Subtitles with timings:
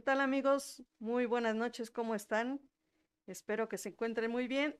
[0.00, 0.82] ¿qué tal amigos?
[0.98, 2.58] Muy buenas noches, ¿cómo están?
[3.26, 4.74] Espero que se encuentren muy bien.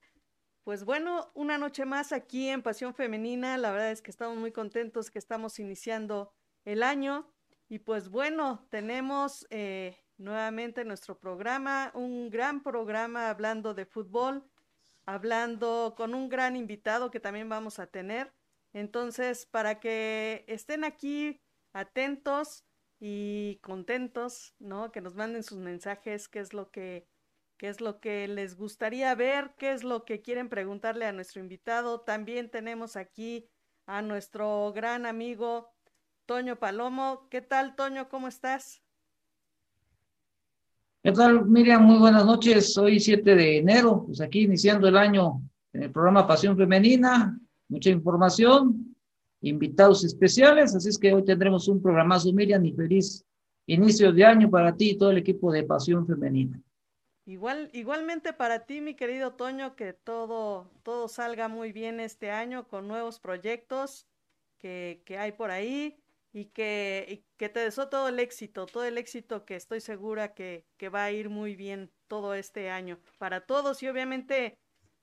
[0.65, 3.59] Pues bueno, una noche más aquí en Pasión Femenina.
[3.59, 6.33] La verdad es que estamos muy contentos que estamos iniciando
[6.65, 7.31] el año.
[7.69, 14.43] Y pues bueno, tenemos eh, nuevamente nuestro programa, un gran programa hablando de fútbol,
[15.05, 18.33] hablando con un gran invitado que también vamos a tener.
[18.73, 21.43] Entonces, para que estén aquí
[21.75, 22.65] atentos,
[23.01, 24.93] y contentos, ¿no?
[24.93, 27.09] Que nos manden sus mensajes, qué es lo que
[27.61, 31.43] qué es lo que les gustaría ver, qué es lo que quieren preguntarle a nuestro
[31.43, 32.01] invitado.
[32.01, 33.51] También tenemos aquí
[33.85, 35.69] a nuestro gran amigo
[36.25, 37.29] Toño Palomo.
[37.29, 38.09] ¿Qué tal, Toño?
[38.09, 38.83] ¿Cómo estás?
[41.03, 41.83] ¿Qué tal, Miriam?
[41.85, 42.79] Muy buenas noches.
[42.79, 45.43] Hoy 7 de enero, pues aquí iniciando el año
[45.75, 47.39] en el programa Pasión Femenina.
[47.69, 48.90] Mucha información,
[49.41, 53.25] invitados especiales, así es que hoy tendremos un programazo, Miriam, y feliz
[53.67, 56.61] inicio de año para ti y todo el equipo de Pasión Femenina.
[57.27, 62.67] Igual, igualmente para ti, mi querido Toño, que todo, todo salga muy bien este año
[62.67, 64.09] con nuevos proyectos
[64.59, 66.03] que, que hay por ahí
[66.33, 70.65] y que, que te deseo todo el éxito, todo el éxito que estoy segura que,
[70.77, 74.59] que va a ir muy bien todo este año para todos y obviamente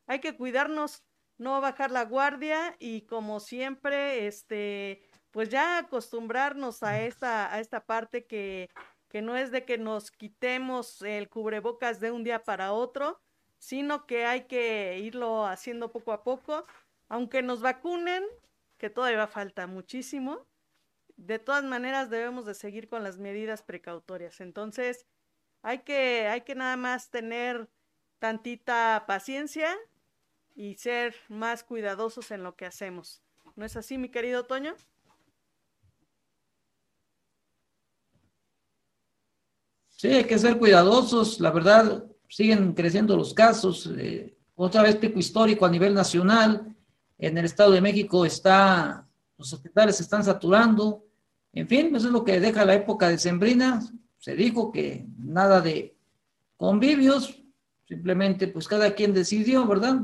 [0.05, 1.03] hay que cuidarnos
[1.37, 7.85] no bajar la guardia y como siempre, este, pues ya acostumbrarnos a esta, a esta
[7.85, 8.69] parte que,
[9.07, 13.21] que no es de que nos quitemos el cubrebocas de un día para otro,
[13.57, 16.65] sino que hay que irlo haciendo poco a poco,
[17.09, 18.23] aunque nos vacunen,
[18.77, 20.45] que todavía falta muchísimo,
[21.15, 24.39] de todas maneras debemos de seguir con las medidas precautorias.
[24.39, 25.07] Entonces,
[25.63, 27.69] hay que, hay que nada más tener
[28.19, 29.75] tantita paciencia
[30.57, 33.21] y ser más cuidadosos en lo que hacemos.
[33.55, 34.73] ¿No es así, mi querido Toño?
[39.89, 41.39] Sí, hay que ser cuidadosos.
[41.39, 43.87] La verdad, siguen creciendo los casos.
[43.97, 46.75] Eh, otra vez pico histórico a nivel nacional.
[47.19, 49.07] En el Estado de México está,
[49.37, 51.05] los hospitales se están saturando.
[51.53, 53.79] En fin, eso es lo que deja la época de Sembrina.
[54.17, 55.95] Se dijo que nada de
[56.57, 57.43] convivios,
[57.87, 59.99] simplemente pues cada quien decidió, ¿verdad?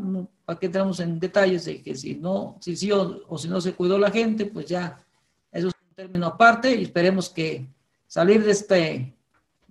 [0.45, 3.73] para que entramos en detalles de que si no, si sí o, si no se
[3.73, 4.97] cuidó la gente, pues ya
[5.51, 7.67] eso es un término aparte y esperemos que
[8.07, 9.13] salir de, este,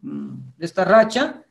[0.02, 1.42] mm, de esta racha.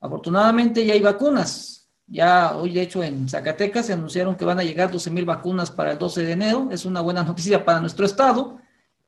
[0.00, 1.88] Afortunadamente ya hay vacunas.
[2.06, 5.70] Ya hoy, de hecho, en Zacatecas se anunciaron que van a llegar 12 mil vacunas
[5.70, 6.68] para el 12 de enero.
[6.70, 8.58] Es una buena noticia para nuestro estado.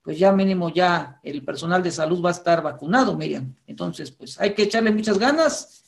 [0.02, 3.54] Pues ya mínimo ya el personal de salud va a estar vacunado, Miriam.
[3.66, 5.79] Entonces, pues hay que echarle muchas ganas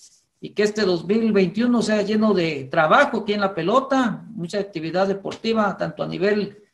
[0.44, 5.76] y que este 2021 sea lleno de trabajo aquí en la pelota, mucha actividad deportiva,
[5.76, 6.64] tanto a nivel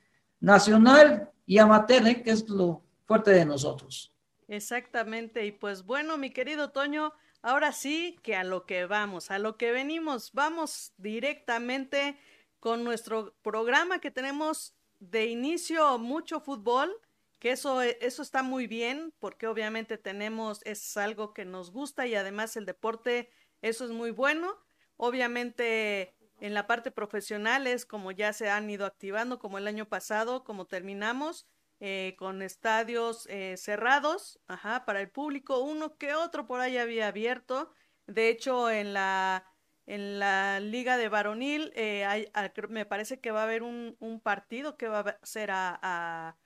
[0.41, 2.23] nacional y amateur, ¿eh?
[2.23, 4.11] que es lo fuerte de nosotros.
[4.49, 7.13] Exactamente, y pues bueno, mi querido Toño,
[7.43, 12.19] ahora sí que a lo que vamos, a lo que venimos, vamos directamente
[12.61, 16.91] con nuestro programa que tenemos de inicio mucho fútbol,
[17.39, 22.15] que eso, eso está muy bien, porque obviamente tenemos, es algo que nos gusta y
[22.15, 23.29] además el deporte
[23.63, 24.57] eso es muy bueno.
[24.97, 29.89] Obviamente en la parte profesional es como ya se han ido activando, como el año
[29.89, 31.47] pasado, como terminamos,
[31.81, 37.09] eh, con estadios eh, cerrados, ajá, para el público, uno que otro por ahí había
[37.09, 37.71] abierto.
[38.07, 39.45] De hecho, en la,
[39.87, 42.31] en la liga de varonil, eh, hay,
[42.69, 46.37] me parece que va a haber un, un partido que va a ser a, a,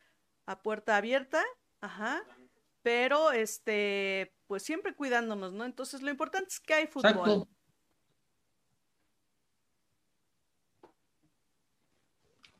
[0.46, 1.42] a puerta abierta,
[1.80, 2.22] ajá,
[2.82, 5.64] pero este, pues siempre cuidándonos, ¿no?
[5.64, 7.10] Entonces lo importante es que hay fútbol.
[7.10, 7.48] Exacto.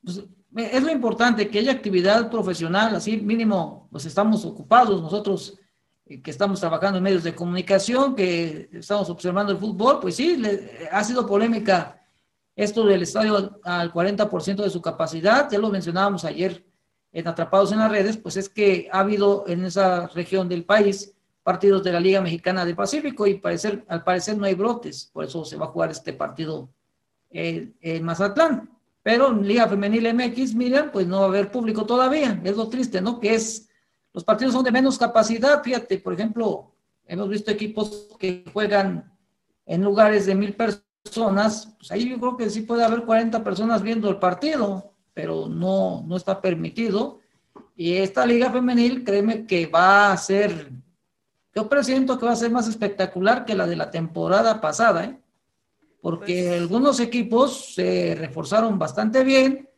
[0.03, 0.25] Pues,
[0.55, 5.59] es lo importante que haya actividad profesional, así mínimo, pues estamos ocupados nosotros
[6.05, 10.37] eh, que estamos trabajando en medios de comunicación, que estamos observando el fútbol, pues sí,
[10.37, 12.07] le, ha sido polémica
[12.55, 16.67] esto del estadio al 40% de su capacidad, ya lo mencionábamos ayer
[17.13, 21.15] en Atrapados en las Redes, pues es que ha habido en esa región del país
[21.43, 23.41] partidos de la Liga Mexicana del Pacífico y
[23.89, 26.71] al parecer no hay brotes, por eso se va a jugar este partido
[27.31, 28.71] en Mazatlán.
[29.03, 32.69] Pero en Liga Femenil MX, miren, pues no va a haber público todavía, es lo
[32.69, 33.19] triste, ¿no?
[33.19, 33.69] Que es,
[34.13, 36.73] los partidos son de menos capacidad, fíjate, por ejemplo,
[37.07, 39.13] hemos visto equipos que juegan
[39.67, 43.83] en lugares de mil personas, pues ahí yo creo que sí puede haber 40 personas
[43.83, 47.21] viendo el partido, pero no, no está permitido.
[47.77, 50.71] Y esta liga femenil, créeme que va a ser
[51.55, 55.21] yo presiento que va a ser más espectacular que la de la temporada pasada, ¿eh?
[56.01, 59.69] porque pues algunos equipos se reforzaron bastante bien,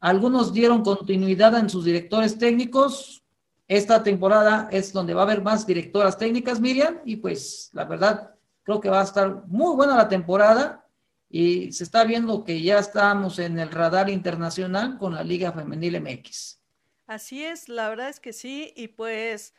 [0.00, 3.22] algunos dieron continuidad en sus directores técnicos,
[3.66, 8.34] esta temporada es donde va a haber más directoras técnicas, Miriam, y pues la verdad
[8.62, 10.86] creo que va a estar muy buena la temporada
[11.30, 16.00] y se está viendo que ya estamos en el radar internacional con la Liga Femenil
[16.00, 16.58] MX.
[17.06, 19.54] Así es, la verdad es que sí, y pues,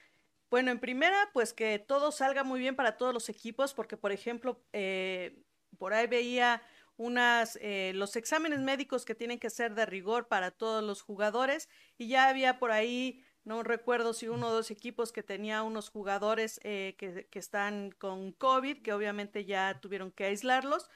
[0.50, 4.12] bueno, en primera, pues que todo salga muy bien para todos los equipos, porque por
[4.12, 5.44] ejemplo, eh,
[5.78, 6.62] por ahí veía
[6.98, 11.70] unas eh, los exámenes médicos que tienen que ser de rigor para todos los jugadores
[11.98, 15.90] y ya había por ahí no recuerdo si uno o dos equipos que tenía unos
[15.90, 20.90] jugadores eh, que, que, están con COVID, que obviamente ya tuvieron que aislarlos,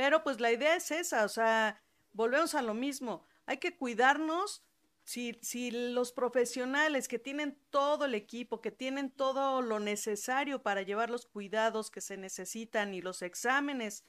[0.00, 1.78] pero pues la idea es esa, o sea,
[2.14, 4.64] volvemos a lo mismo, hay que cuidarnos.
[5.04, 10.80] Si, si los profesionales que tienen todo el equipo, que tienen todo lo necesario para
[10.80, 14.02] llevar los cuidados que se necesitan y los exámenes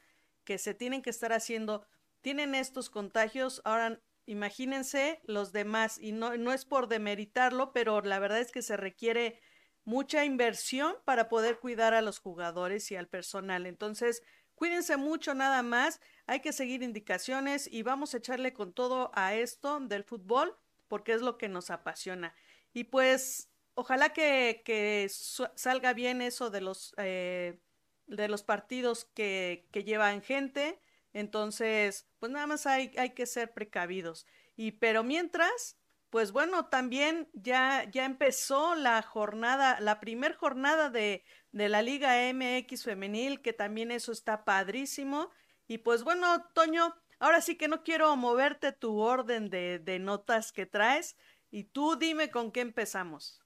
[0.46, 1.86] que se tienen que estar haciendo,
[2.22, 8.20] tienen estos contagios, ahora imagínense los demás, y no, no es por demeritarlo, pero la
[8.20, 9.42] verdad es que se requiere
[9.84, 13.66] mucha inversión para poder cuidar a los jugadores y al personal.
[13.66, 14.24] Entonces,
[14.62, 19.34] cuídense mucho nada más, hay que seguir indicaciones y vamos a echarle con todo a
[19.34, 20.56] esto del fútbol
[20.88, 22.36] porque es lo que nos apasiona.
[22.72, 27.60] Y pues, ojalá que, salga bien eso de los, eh,
[28.06, 30.80] de los partidos que, que llevan gente
[31.14, 34.26] entonces, pues nada más hay, hay que ser precavidos.
[34.56, 35.78] Y pero mientras,
[36.12, 42.32] pues bueno, también ya, ya empezó la jornada, la primer jornada de, de la Liga
[42.32, 45.32] MX femenil, que también eso está padrísimo.
[45.68, 50.52] Y pues bueno, Toño, ahora sí que no quiero moverte tu orden de, de notas
[50.52, 51.18] que traes.
[51.50, 53.42] Y tú dime con qué empezamos.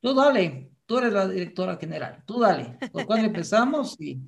[0.00, 2.78] Tú dale, tú eres la directora general, tú dale.
[2.90, 4.00] ¿Con cuál empezamos?
[4.00, 4.18] Y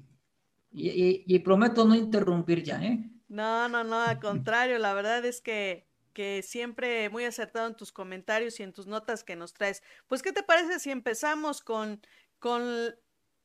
[0.75, 3.11] y, prometo no interrumpir ya, ¿eh?
[3.29, 7.93] No, no, no, al contrario, la verdad es que, que siempre muy acertado en tus
[7.93, 9.83] comentarios y en tus notas que nos traes.
[10.07, 12.01] Pues, ¿qué te parece si empezamos con,
[12.39, 12.63] con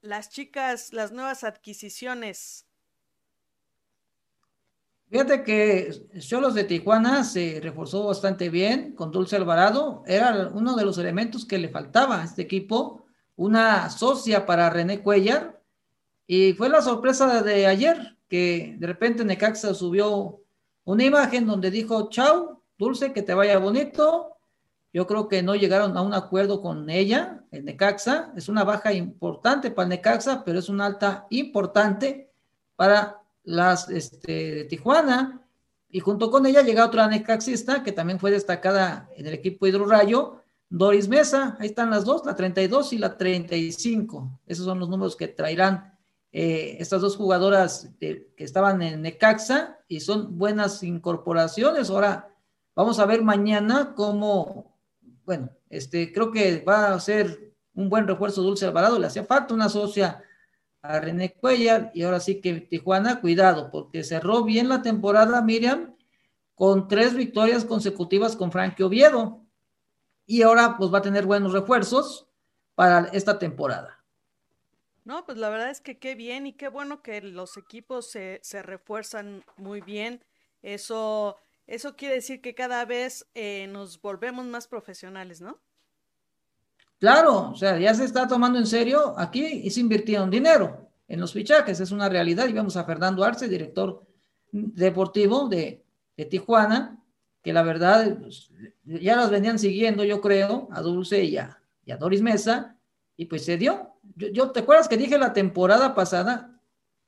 [0.01, 2.65] las chicas, las nuevas adquisiciones?
[5.09, 10.03] Fíjate que Cholos de Tijuana se reforzó bastante bien con Dulce Alvarado.
[10.05, 13.05] Era uno de los elementos que le faltaba a este equipo.
[13.37, 15.57] Una socia para René Cuellar,
[16.27, 20.41] y fue la sorpresa de ayer que de repente Necaxa subió
[20.87, 24.37] una imagen donde dijo, chao, Dulce, que te vaya bonito.
[24.93, 28.31] Yo creo que no llegaron a un acuerdo con ella, el Necaxa.
[28.37, 32.31] Es una baja importante para Necaxa, pero es una alta importante
[32.77, 35.41] para las este, de Tijuana.
[35.89, 40.41] Y junto con ella llega otra necaxista que también fue destacada en el equipo Hidrorayo,
[40.69, 41.57] Doris Mesa.
[41.59, 44.39] Ahí están las dos, la 32 y la 35.
[44.45, 45.96] Esos son los números que traerán
[46.31, 51.89] eh, estas dos jugadoras que estaban en Necaxa y son buenas incorporaciones.
[51.89, 52.29] Ahora
[52.75, 54.77] vamos a ver mañana cómo,
[55.25, 59.53] bueno, este, creo que va a ser un buen refuerzo Dulce Alvarado, le hacía falta
[59.53, 60.23] una socia
[60.81, 65.95] a René Cuellar y ahora sí que Tijuana, cuidado, porque cerró bien la temporada Miriam
[66.55, 69.45] con tres victorias consecutivas con Frankie Oviedo
[70.25, 72.27] y ahora pues va a tener buenos refuerzos
[72.75, 73.96] para esta temporada.
[75.07, 78.41] No, pues la verdad es que qué bien y qué bueno que los equipos se,
[78.43, 80.21] se refuerzan muy bien.
[80.61, 85.59] Eso, eso quiere decir que cada vez eh, nos volvemos más profesionales, ¿no?
[86.99, 89.17] Claro, o sea, ya se está tomando en serio.
[89.17, 92.45] Aquí y se invirtieron dinero en los fichajes, es una realidad.
[92.49, 94.05] Y vemos a Fernando Arce, director
[94.51, 95.85] deportivo de,
[96.17, 97.01] de Tijuana,
[97.41, 98.51] que la verdad pues,
[98.83, 102.77] ya las venían siguiendo, yo creo, a Dulce y a, y a Doris Mesa,
[103.15, 103.93] y pues se dio.
[104.15, 106.59] Yo, ¿te acuerdas que dije la temporada pasada?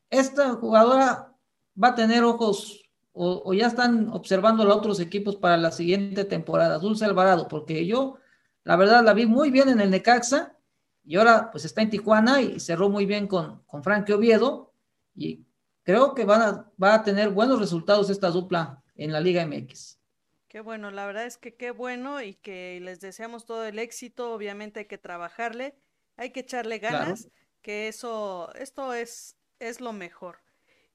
[0.10, 1.34] Esta jugadora
[1.82, 2.90] va a tener ojos
[3.22, 8.18] o, ya están observando a otros equipos para la siguiente temporada, Dulce Alvarado, porque yo,
[8.64, 10.56] la verdad, la vi muy bien en el Necaxa
[11.04, 14.74] y ahora pues está en Tijuana y cerró muy bien con, con Frankie Oviedo
[15.16, 15.46] y
[15.84, 20.00] creo que van a, va a tener buenos resultados esta dupla en la Liga MX.
[20.48, 24.34] Qué bueno, la verdad es que qué bueno y que les deseamos todo el éxito,
[24.34, 25.76] obviamente hay que trabajarle
[26.20, 27.30] hay que echarle ganas,
[27.62, 30.40] que eso, esto es, es lo mejor.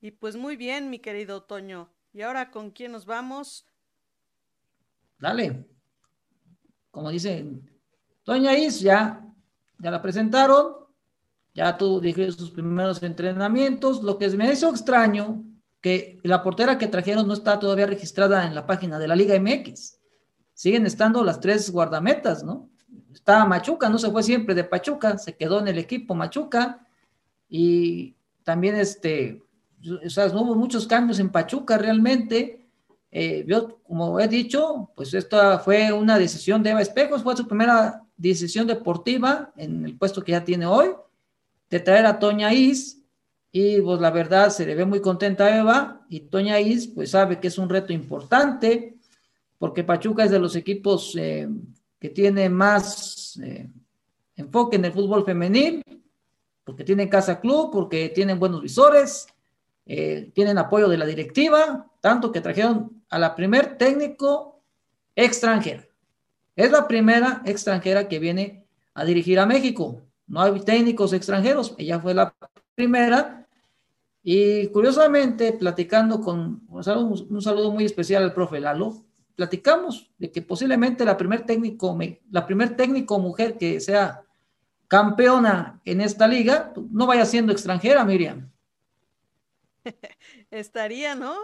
[0.03, 1.91] Y pues muy bien, mi querido Toño.
[2.13, 3.67] ¿Y ahora con quién nos vamos?
[5.19, 5.67] Dale.
[6.91, 7.43] Como dice
[8.23, 9.27] Toña Is, ya,
[9.79, 10.77] ya la presentaron,
[11.55, 14.03] ya tú dijiste sus primeros entrenamientos.
[14.03, 15.43] Lo que me hizo extraño,
[15.81, 19.41] que la portera que trajeron no está todavía registrada en la página de la Liga
[19.41, 19.99] MX.
[20.53, 22.69] Siguen estando las tres guardametas, ¿no?
[23.15, 26.87] Estaba Machuca, no se fue siempre de Pachuca, se quedó en el equipo Machuca
[27.49, 29.43] y también este,
[30.05, 32.67] o sea, no hubo muchos cambios en Pachuca realmente.
[33.11, 37.47] Eh, yo, como he dicho, pues esta fue una decisión de Eva Espejos, fue su
[37.47, 40.89] primera decisión deportiva en el puesto que ya tiene hoy,
[41.71, 43.01] de traer a Toña Is,
[43.53, 47.11] y pues la verdad se le ve muy contenta a Eva, y Toña Is pues
[47.11, 48.97] sabe que es un reto importante,
[49.59, 51.49] porque Pachuca es de los equipos eh,
[52.05, 53.67] que tiene más eh,
[54.37, 55.83] enfoque en el fútbol femenil,
[56.63, 59.27] porque tienen casa club, porque tienen buenos visores,
[59.87, 64.61] eh, tienen apoyo de la directiva, tanto que trajeron a la primer técnico
[65.17, 65.89] extranjera.
[66.55, 70.03] Es la primera extranjera que viene a dirigir a México.
[70.27, 72.35] No hay técnicos extranjeros, ella fue la
[72.75, 73.47] primera.
[74.23, 78.95] Y curiosamente, platicando con un saludo, muy especial al profe Lalo,
[79.35, 81.99] platicamos de que posiblemente la primer técnico,
[82.31, 84.23] la primer técnico mujer que sea
[84.89, 88.51] campeona en esta liga, no vaya siendo extranjera, Miriam.
[90.51, 91.37] Estaría, ¿no?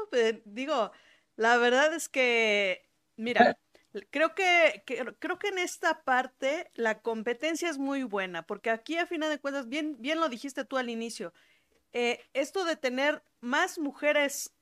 [0.44, 0.92] digo,
[1.36, 3.58] la verdad es que, mira,
[4.10, 4.84] creo que,
[5.18, 9.40] creo que en esta parte la competencia es muy buena, porque aquí a final de
[9.40, 11.32] cuentas, bien, bien lo dijiste tú al inicio,
[11.92, 14.52] eh, esto de tener más mujeres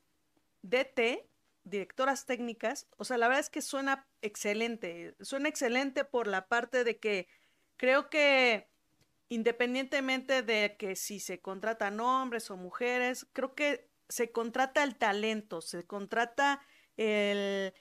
[0.63, 1.28] DT,
[1.69, 6.83] directoras técnicas, o sea, la verdad es que suena excelente, suena excelente por la parte
[6.83, 7.27] de que
[7.77, 8.69] creo que
[9.29, 15.61] independientemente de que si se contratan hombres o mujeres, creo que se contrata el talento,
[15.61, 16.61] se contrata
[16.97, 17.73] el,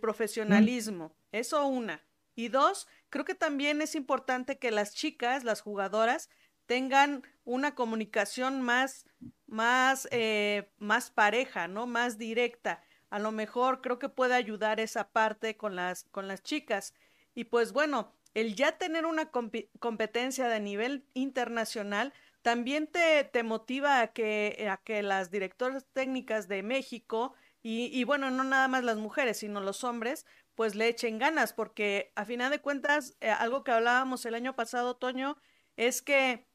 [0.00, 1.14] profesionalismo.
[1.30, 2.04] Eso una.
[2.34, 6.28] Y dos, creo que también es importante que las chicas, las jugadoras,
[6.66, 9.06] tengan una comunicación más,
[9.46, 11.86] más, eh, más pareja, ¿no?
[11.86, 12.82] Más directa.
[13.10, 16.94] A lo mejor creo que puede ayudar esa parte con las, con las chicas.
[17.34, 22.12] Y pues bueno, el ya tener una competencia de nivel internacional
[22.42, 28.04] también te, te motiva a que, a que las directoras técnicas de México y, y,
[28.04, 30.24] bueno, no nada más las mujeres, sino los hombres,
[30.54, 34.54] pues le echen ganas, porque a final de cuentas, eh, algo que hablábamos el año
[34.54, 35.36] pasado, Toño,
[35.76, 36.46] es que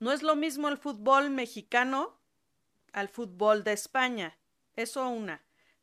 [0.00, 2.20] no es lo mismo el fútbol mexicano
[2.92, 4.38] al fútbol de España.
[4.76, 5.42] Eso una.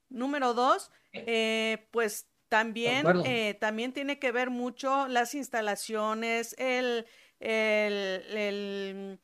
[0.09, 7.05] Número dos, eh, pues también, eh, también tiene que ver mucho las instalaciones, el,
[7.39, 9.19] el,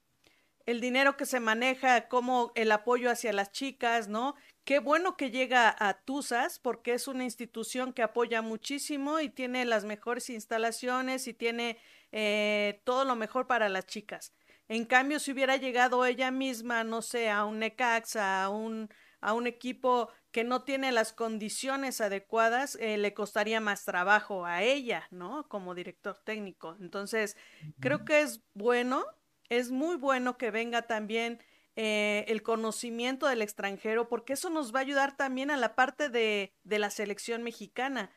[0.66, 4.36] el, dinero que se maneja, como el apoyo hacia las chicas, ¿no?
[4.64, 9.66] Qué bueno que llega a TUSAS porque es una institución que apoya muchísimo y tiene
[9.66, 11.78] las mejores instalaciones y tiene
[12.12, 14.34] eh, todo lo mejor para las chicas.
[14.68, 18.90] En cambio, si hubiera llegado ella misma, no sé, a un Necaxa, a un,
[19.22, 24.64] a un equipo que no tiene las condiciones adecuadas, eh, le costaría más trabajo a
[24.64, 25.48] ella, ¿no?
[25.48, 26.76] Como director técnico.
[26.80, 27.38] Entonces,
[27.80, 29.06] creo que es bueno,
[29.50, 31.42] es muy bueno que venga también
[31.76, 36.10] eh, el conocimiento del extranjero, porque eso nos va a ayudar también a la parte
[36.10, 38.12] de, de la selección mexicana.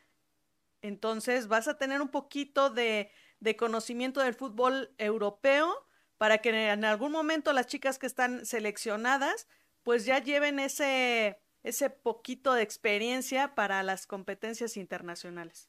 [0.81, 5.85] Entonces, vas a tener un poquito de, de conocimiento del fútbol europeo
[6.17, 9.47] para que en algún momento las chicas que están seleccionadas,
[9.85, 15.67] pues ya lleven ese ese poquito de experiencia para las competencias internacionales.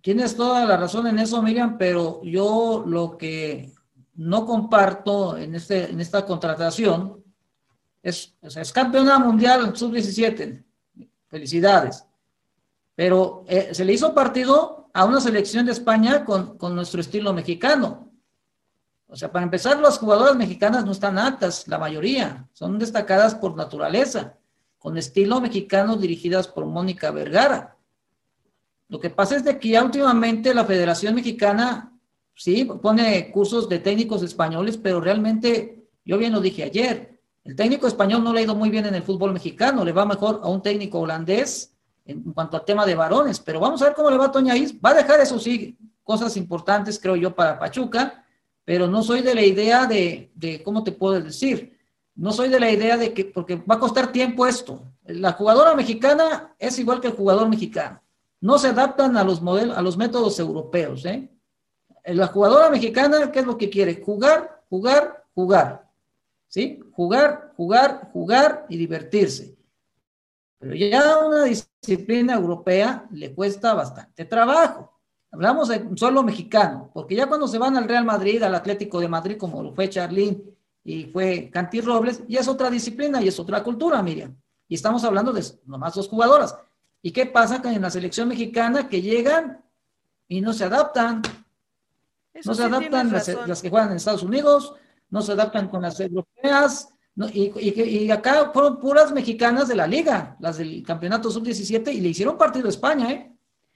[0.00, 3.70] Tienes toda la razón en eso, Miriam, pero yo lo que
[4.14, 7.22] no comparto en, este, en esta contratación
[8.02, 10.64] es, es campeona mundial sub-17.
[11.28, 12.04] Felicidades.
[12.94, 17.34] Pero eh, se le hizo partido a una selección de España con, con nuestro estilo
[17.34, 18.11] mexicano.
[19.12, 23.54] O sea, para empezar, las jugadoras mexicanas no están altas, la mayoría, son destacadas por
[23.54, 24.38] naturaleza,
[24.78, 27.76] con estilo mexicano dirigidas por Mónica Vergara.
[28.88, 31.92] Lo que pasa es de que ya últimamente la Federación Mexicana,
[32.34, 37.86] sí, pone cursos de técnicos españoles, pero realmente, yo bien lo dije ayer, el técnico
[37.88, 40.48] español no le ha ido muy bien en el fútbol mexicano, le va mejor a
[40.48, 41.76] un técnico holandés
[42.06, 44.56] en cuanto al tema de varones, pero vamos a ver cómo le va a Toña
[44.56, 44.74] Is.
[44.74, 48.21] Va a dejar eso sí, cosas importantes, creo yo, para Pachuca,
[48.64, 51.78] pero no soy de la idea de, de, ¿cómo te puedo decir?
[52.14, 54.92] No soy de la idea de que, porque va a costar tiempo esto.
[55.04, 58.02] La jugadora mexicana es igual que el jugador mexicano.
[58.40, 61.30] No se adaptan a los modelos, a los métodos europeos, ¿eh?
[62.04, 64.02] La jugadora mexicana, ¿qué es lo que quiere?
[64.02, 65.88] Jugar, jugar, jugar.
[66.48, 66.80] ¿Sí?
[66.92, 69.56] Jugar, jugar, jugar y divertirse.
[70.58, 74.91] Pero ya una disciplina europea le cuesta bastante trabajo.
[75.32, 79.08] Hablamos de solo mexicano, porque ya cuando se van al Real Madrid, al Atlético de
[79.08, 80.44] Madrid, como lo fue Charlín
[80.84, 84.36] y fue Canti Robles, ya es otra disciplina y es otra cultura, Miriam.
[84.68, 86.54] Y estamos hablando de nomás dos jugadoras.
[87.00, 89.64] ¿Y qué pasa con en la selección mexicana que llegan
[90.28, 91.22] y no se adaptan?
[92.44, 94.74] no se adaptan las, que juegan en Estados Unidos,
[95.10, 96.88] no se adaptan con las europeas,
[97.32, 102.08] y, y, acá fueron puras mexicanas de la liga, las del campeonato sub-17, y le
[102.08, 103.31] hicieron partido a España, ¿eh?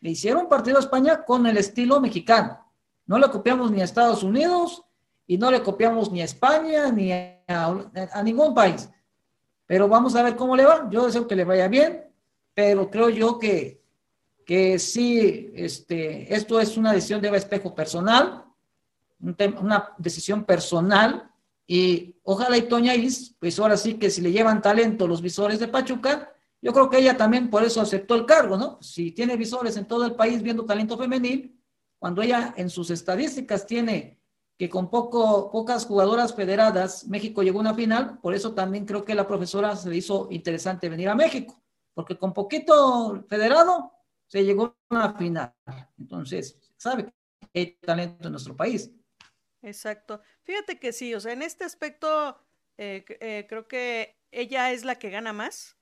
[0.06, 2.64] Le hicieron partido a España con el estilo mexicano.
[3.06, 4.84] No le copiamos ni a Estados Unidos
[5.26, 8.88] y no le copiamos ni a España ni a, ningún país.
[9.66, 10.88] Pero vamos a ver cómo le va.
[10.92, 12.04] Yo deseo que le vaya bien,
[12.54, 13.82] pero creo yo que,
[14.44, 18.44] que sí, este, esto es una decisión de espejo personal,
[19.18, 21.28] una decisión personal
[21.66, 25.58] y ojalá y Toña Is, pues ahora sí que si le llevan talento los visores
[25.58, 26.32] de Pachuca,
[26.62, 28.78] yo creo que ella también por eso aceptó el cargo, ¿no?
[28.82, 31.60] Si tiene visores en todo el país viendo talento femenil,
[31.98, 34.20] cuando ella en sus estadísticas tiene
[34.58, 39.04] que con poco, pocas jugadoras federadas, México llegó a una final, por eso también creo
[39.04, 43.92] que la profesora se le hizo interesante venir a México, porque con poquito federado
[44.26, 45.54] se llegó a una final.
[45.98, 47.12] Entonces, sabe que
[47.54, 48.90] hay talento en nuestro país.
[49.62, 50.20] Exacto.
[50.42, 52.38] Fíjate que sí, o sea, en este aspecto
[52.78, 55.76] eh, eh, creo que ella es la que gana más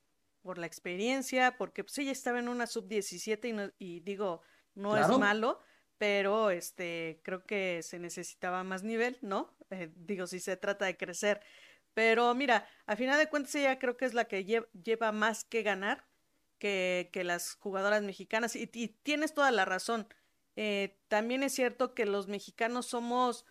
[0.45, 4.43] por la experiencia, porque pues ella estaba en una sub-17 y, y digo,
[4.75, 5.59] no es malo,
[5.97, 9.57] pero este, creo que se necesitaba más nivel, ¿no?
[9.71, 11.41] Eh, digo, si se trata de crecer.
[11.95, 15.63] Pero mira, a final de cuentas ella creo que es la que lleva, más que
[15.63, 16.07] ganar
[16.59, 18.55] que, que las jugadoras mexicanas.
[18.55, 20.07] Y, tienes toda la razón.
[21.09, 23.47] también es cierto que los mexicanos somos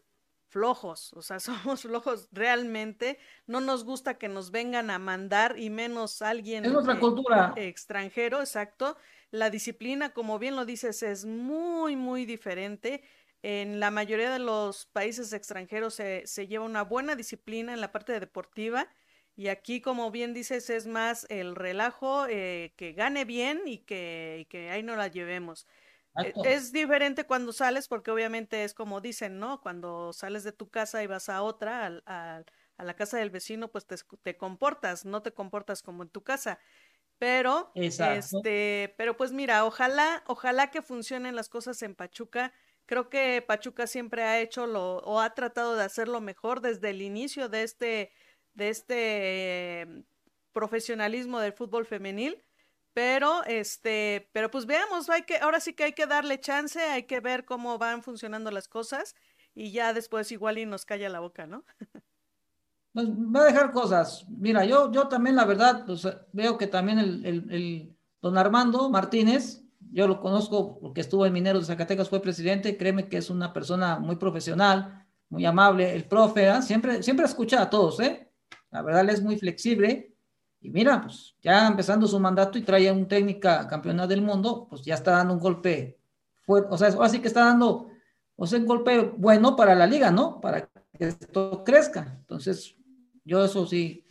[0.54, 1.40] flojos, o sea,
[1.76, 6.74] somos flojos realmente, no nos gusta que nos vengan a mandar y menos alguien es
[6.74, 7.54] otra cultura.
[7.58, 8.96] extranjero, exacto.
[9.32, 13.04] La disciplina, como bien lo dices, es muy, muy diferente.
[13.42, 17.92] En la mayoría de los países extranjeros se, se lleva una buena disciplina en la
[17.92, 18.88] parte deportiva
[19.36, 24.38] y aquí, como bien dices, es más el relajo, eh, que gane bien y que,
[24.42, 25.66] y que ahí no la llevemos.
[26.18, 29.62] E, es diferente cuando sales porque obviamente es como dicen, ¿no?
[29.62, 32.44] Cuando sales de tu casa y vas a otra, a,
[32.78, 36.24] a la casa del vecino, pues te, te, comportas, no te comportas como en tu
[36.24, 36.60] casa.
[37.20, 42.54] Pero, este, pero pues mira, ojalá, ojalá que funcionen las cosas en Pachuca.
[42.86, 47.02] Creo que Pachuca siempre ha hecho lo, o ha tratado de hacerlo mejor desde el
[47.02, 48.12] inicio de este,
[48.56, 50.04] de este em,
[50.52, 52.44] profesionalismo del fútbol femenil.
[52.94, 57.04] Pero, este, pero pues veamos, hay que, ahora sí que hay que darle chance, hay
[57.04, 59.16] que ver cómo van funcionando las cosas
[59.56, 61.64] y ya después igual y nos calla la boca, ¿no?
[62.94, 64.24] Pues va a dejar cosas.
[64.30, 65.84] Mira, yo, yo también la verdad,
[66.32, 71.64] veo que también el, el, don Armando Martínez, yo lo conozco porque estuvo en Mineros
[71.64, 76.48] de Zacatecas, fue presidente, créeme que es una persona muy profesional, muy amable, el profe,
[76.50, 76.62] ¿ah?
[76.62, 78.32] siempre, siempre escucha a todos, ¿eh?
[78.70, 80.13] La verdad, él es muy flexible
[80.64, 84.82] y mira, pues ya empezando su mandato y trae un técnica campeona del mundo, pues
[84.82, 86.00] ya está dando un golpe
[86.42, 87.90] fuerte, o sea, así que está dando,
[88.38, 90.40] o sea, un golpe bueno para la liga, ¿no?
[90.40, 92.16] Para que esto crezca.
[92.18, 92.78] Entonces,
[93.26, 94.06] yo eso sí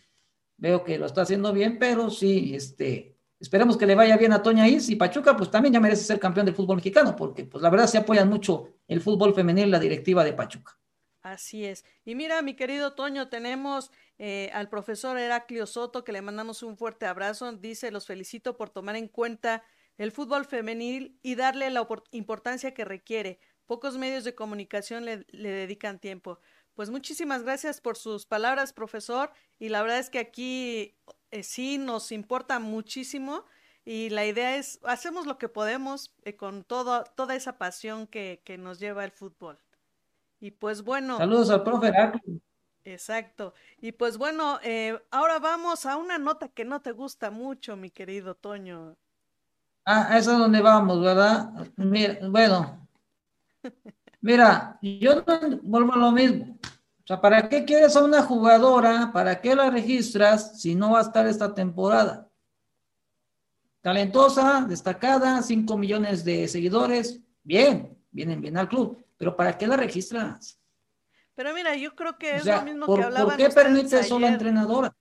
[0.58, 4.42] veo que lo está haciendo bien, pero sí, este, esperemos que le vaya bien a
[4.42, 7.62] Toña Is y Pachuca, pues también ya merece ser campeón del fútbol mexicano, porque pues
[7.62, 10.78] la verdad se apoyan mucho el fútbol femenil, la directiva de Pachuca.
[11.22, 11.84] Así es.
[12.04, 16.76] Y mira, mi querido Toño, tenemos eh, al profesor Heraclio Soto, que le mandamos un
[16.76, 17.52] fuerte abrazo.
[17.52, 19.62] Dice, los felicito por tomar en cuenta
[19.98, 23.38] el fútbol femenil y darle la importancia que requiere.
[23.66, 26.40] Pocos medios de comunicación le, dedican tiempo.
[26.74, 29.30] Pues muchísimas gracias por sus palabras, profesor.
[29.60, 30.96] Y la verdad es que aquí
[31.30, 33.44] eh, sí nos importa muchísimo.
[33.84, 38.42] Y la idea es, hacemos lo que podemos eh, con todo, toda esa pasión que,
[38.44, 39.60] que nos lleva el fútbol.
[40.42, 41.18] Y pues bueno.
[41.18, 41.92] Saludos al profe
[42.82, 43.54] Exacto.
[43.80, 47.90] Y pues bueno, eh, ahora vamos a una nota que no te gusta mucho, mi
[47.90, 48.96] querido Toño.
[49.84, 51.48] Ah, eso es donde vamos, ¿verdad?
[51.76, 52.88] Mira, bueno.
[54.20, 56.58] Mira, yo no vuelvo a lo mismo.
[56.64, 59.12] O sea, ¿para qué quieres a una jugadora?
[59.12, 62.28] ¿Para qué la registras si no va a estar esta temporada?
[63.80, 67.20] Talentosa, destacada, 5 millones de seguidores.
[67.44, 70.58] Bien, vienen bien al club pero ¿para qué la registras?
[71.36, 74.96] Pero mira, yo creo que es lo mismo que hablaban ¿Por qué permite la entrenadora?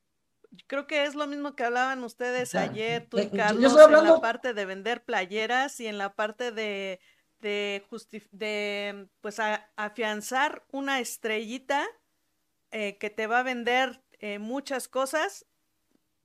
[0.67, 4.21] Creo que es lo mismo que hablaban ustedes ayer, tú y eh, Carlos, en la
[4.21, 6.99] parte de vender playeras y en la parte de,
[7.39, 7.84] de,
[8.31, 9.39] de pues,
[9.75, 11.88] afianzar una estrellita
[12.69, 15.47] eh, que te va a vender eh, muchas cosas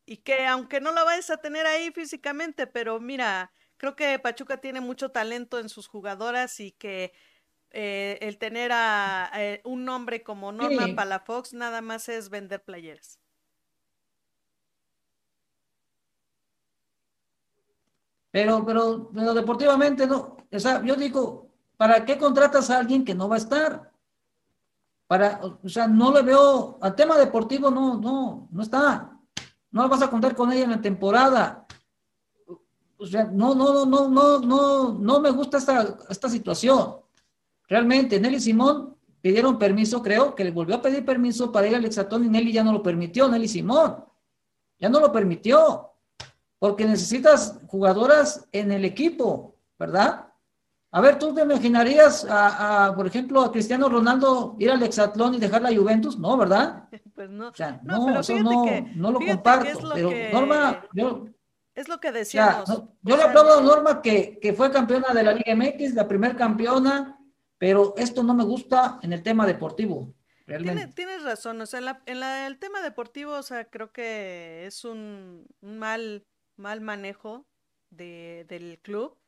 [0.05, 4.59] y que aunque no la vayas a tener ahí físicamente, pero mira, creo que Pachuca
[4.59, 7.15] tiene mucho talento en sus jugadoras y que
[7.79, 13.19] eh, el tener a, eh, un nombre como Norma Palafox nada más es vender playeras.
[18.31, 20.39] Pero, pero, pero deportivamente no.
[20.51, 23.93] O sea, yo digo, ¿para qué contratas a alguien que no va a estar?
[25.07, 29.21] Para, o sea, no le veo, al tema deportivo no, no, no está.
[29.71, 31.67] No vas a contar con ella en la temporada.
[32.97, 37.05] o sea, no, no, no, no, no, no me gusta esta, esta situación.
[37.69, 41.85] Realmente, Nelly Simón pidieron permiso, creo que le volvió a pedir permiso para ir al
[41.85, 44.05] Exatón y Nelly ya no lo permitió, Nelly Simón.
[44.79, 45.93] Ya no lo permitió.
[46.59, 50.27] Porque necesitas jugadoras en el equipo, ¿verdad?
[50.93, 55.39] A ver, ¿tú te imaginarías, a, por ejemplo, a Cristiano Ronaldo ir al Exatlón y
[55.39, 56.19] dejar la Juventus?
[56.19, 56.89] No, ¿verdad?
[57.15, 57.49] Pues no.
[57.49, 59.91] O sea, no, eso no, no lo comparto.
[59.95, 61.25] Pero Norma, yo,
[61.75, 62.69] es lo que decíamos.
[63.03, 66.37] yo le aplaudo a Norma que, que, fue campeona de la Liga MX, la primer
[66.37, 67.16] campeona,
[67.59, 70.15] pero esto no me gusta en el tema deportivo.
[70.47, 70.93] Realmente.
[70.95, 76.25] Tienes, razón, o sea, en, el tema deportivo, o sea, creo que es un, mal,
[76.57, 77.47] mal manejo
[77.91, 79.19] de, del club,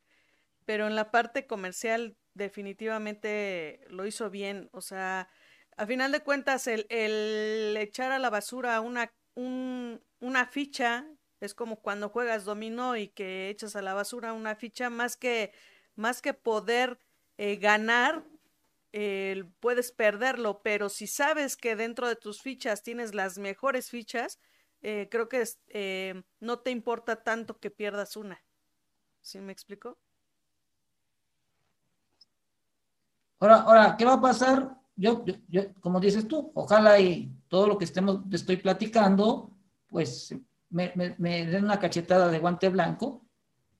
[0.65, 5.27] pero en la parte comercial definitivamente lo hizo bien, o sea,
[5.75, 11.05] a final de cuentas el, el echar a la basura una, un, una ficha
[11.39, 15.53] es como cuando juegas dominó y que echas a la basura una ficha, más que,
[15.95, 16.99] más que poder
[17.41, 18.25] eh, ganar,
[19.61, 24.39] puedes perderlo, pero si sabes que dentro de tus fichas tienes las mejores fichas,
[24.81, 28.43] eh, creo que eh, no te importa tanto que pierdas una.
[29.21, 29.97] ¿Sí me explico?
[33.39, 34.77] Ahora, ahora, ¿qué va a pasar?
[34.97, 39.57] Yo, yo, yo, como dices tú, ojalá y todo lo que estemos, te estoy platicando,
[39.87, 40.35] pues
[40.69, 43.25] me, den una cachetada de guante blanco.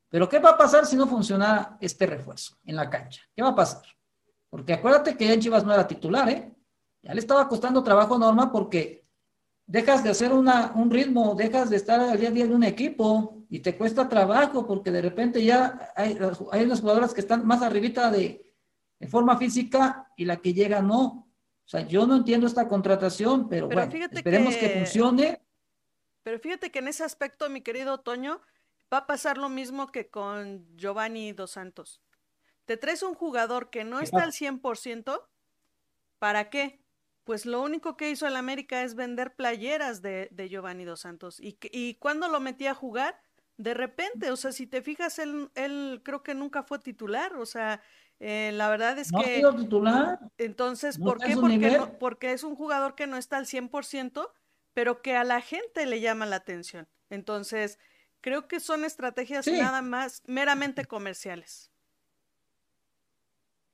[0.10, 3.22] Pero ¿qué va a pasar si no funciona este refuerzo en la cancha?
[3.36, 3.84] ¿Qué va a pasar?
[4.50, 6.52] Porque acuérdate que ya en Chivas no era titular, ¿eh?
[7.02, 9.06] Ya le estaba costando trabajo Norma porque
[9.66, 12.64] dejas de hacer una, un ritmo, dejas de estar al día a día de un
[12.64, 16.18] equipo y te cuesta trabajo porque de repente ya hay,
[16.52, 18.54] hay unas jugadoras que están más arribita de,
[19.00, 21.04] de forma física y la que llega no.
[21.66, 25.40] O sea, yo no entiendo esta contratación, pero, bueno, esperemos que funcione
[26.24, 28.42] pero fíjate que en ese aspecto, mi querido Toño,
[28.94, 32.02] va a pasar lo mismo que con Giovanni Dos Santos.
[32.66, 35.24] Te traes un jugador que no está al 100%,
[36.20, 36.82] ¿para qué?
[37.24, 41.40] Pues lo único que hizo el América es vender playeras de, Giovanni Dos Santos.
[41.40, 43.20] Y, y cuando lo metí a jugar,
[43.58, 47.46] de repente, o sea, si te fijas, él, él creo que nunca fue titular, o
[47.46, 47.82] sea,
[48.20, 49.34] eh, la verdad es ¿No que...
[49.34, 50.20] Ha sido titular?
[50.38, 51.36] Entonces, ¿por qué?
[51.36, 54.30] Porque, porque es un jugador que no está al 100%,
[54.74, 56.88] pero que a la gente le llama la atención.
[57.10, 57.80] Entonces,
[58.22, 61.72] creo que son estrategias nada más meramente comerciales.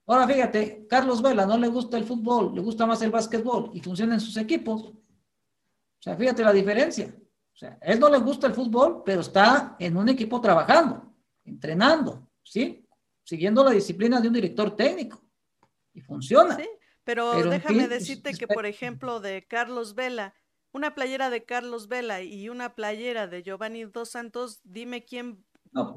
[0.07, 3.81] Ahora fíjate, Carlos Vela no le gusta el fútbol, le gusta más el básquetbol y
[3.81, 4.83] funciona en sus equipos.
[4.83, 4.93] O
[5.99, 7.15] sea, fíjate la diferencia.
[7.53, 12.29] O sea, él no le gusta el fútbol, pero está en un equipo trabajando, entrenando,
[12.43, 12.85] ¿sí?
[13.23, 15.23] Siguiendo la disciplina de un director técnico.
[15.93, 16.57] Y funciona.
[16.57, 16.67] Sí,
[17.05, 20.35] pero, déjame decirte que, por ejemplo, de Carlos Vela,
[20.75, 25.45] una playera de Carlos Vela y una playera de Giovanni Dos Santos, dime quién,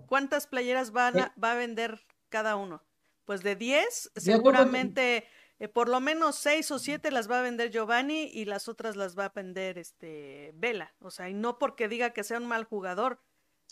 [0.07, 2.85] cuántas playeras va a vender cada uno.
[3.25, 5.27] Pues de 10, seguramente
[5.59, 8.95] eh, por lo menos 6 o 7 las va a vender Giovanni y las otras
[8.95, 10.95] las va a vender este Vela.
[11.01, 13.21] O sea, y no porque diga que sea un mal jugador,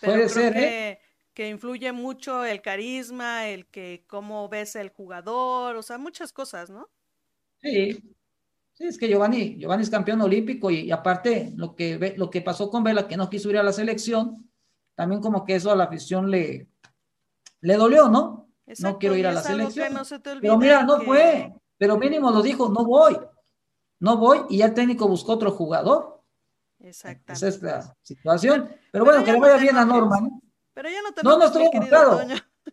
[0.00, 1.00] pero creo ser, que, ¿eh?
[1.34, 6.68] que influye mucho el carisma, el que cómo ves el jugador, o sea, muchas cosas,
[6.68, 6.90] ¿no?
[7.62, 8.15] Sí,
[8.76, 12.70] Sí, es que Giovanni, Giovanni es campeón olímpico y, aparte lo que, lo que pasó
[12.70, 14.50] con Vela, que no quiso ir a la selección,
[14.94, 16.68] también como que eso a la afición le,
[17.62, 18.50] le dolió, ¿no?
[18.80, 19.94] no quiero ir a la selección.
[20.42, 23.16] pero mira, no fue, pero mínimo lo dijo, no voy,
[24.00, 26.22] no voy y ya el técnico buscó otro jugador.
[26.78, 27.32] Exactamente.
[27.32, 28.68] Esa es la situación.
[28.92, 30.20] Pero, bueno, que le vaya bien a Norma.
[30.20, 30.42] ¿no?
[30.74, 32.20] Pero ya no te No, no estoy enojado.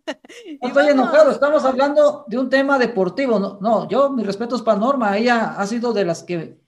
[0.62, 3.40] No estoy enojado, estamos hablando de un tema deportivo.
[3.40, 6.60] No, no, yo, mis respetos para Norma, ella ha sido de las que,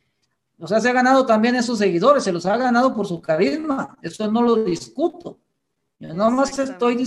[0.60, 3.98] o sea, se ha ganado también esos seguidores, se los ha ganado por su carisma,
[4.02, 5.40] eso no lo discuto.
[6.00, 7.04] Yo nomás estoy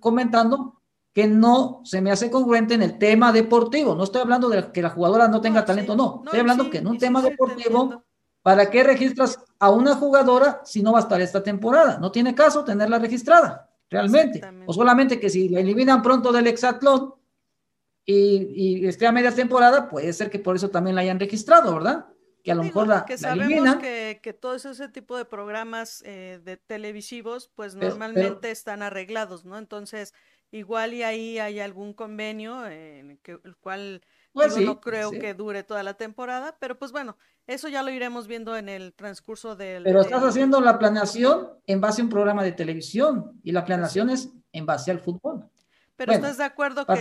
[0.00, 0.80] comentando
[1.12, 3.94] que no se me hace congruente en el tema deportivo.
[3.94, 6.22] No estoy hablando de que la jugadora no tenga talento, no.
[6.24, 8.04] Estoy hablando que en un tema deportivo,
[8.40, 11.98] ¿para qué registras a una jugadora si no va a estar esta temporada?
[11.98, 14.40] No tiene caso tenerla registrada realmente.
[14.66, 17.14] O solamente que si la eliminan pronto del hexatlón
[18.04, 22.06] y, esté a media temporada, puede ser que por eso también la hayan registrado, ¿verdad?
[22.42, 26.40] Que a lo mejor la, que sabemos Que, que todos ese tipo de programas eh,
[26.42, 29.58] de televisivos, pues normalmente están arreglados, ¿no?
[29.58, 30.12] Entonces,
[30.50, 34.02] igual y ahí hay algún convenio en que, el cual
[34.32, 37.16] pues no creo que dure toda la temporada, pero pues bueno,
[37.46, 39.82] eso ya lo iremos viendo en el transcurso del...
[39.82, 44.10] Pero estás haciendo la planeación en base a un programa de televisión y la planeación
[44.10, 45.48] es en base al fútbol.
[45.96, 46.94] Pero estás de acuerdo que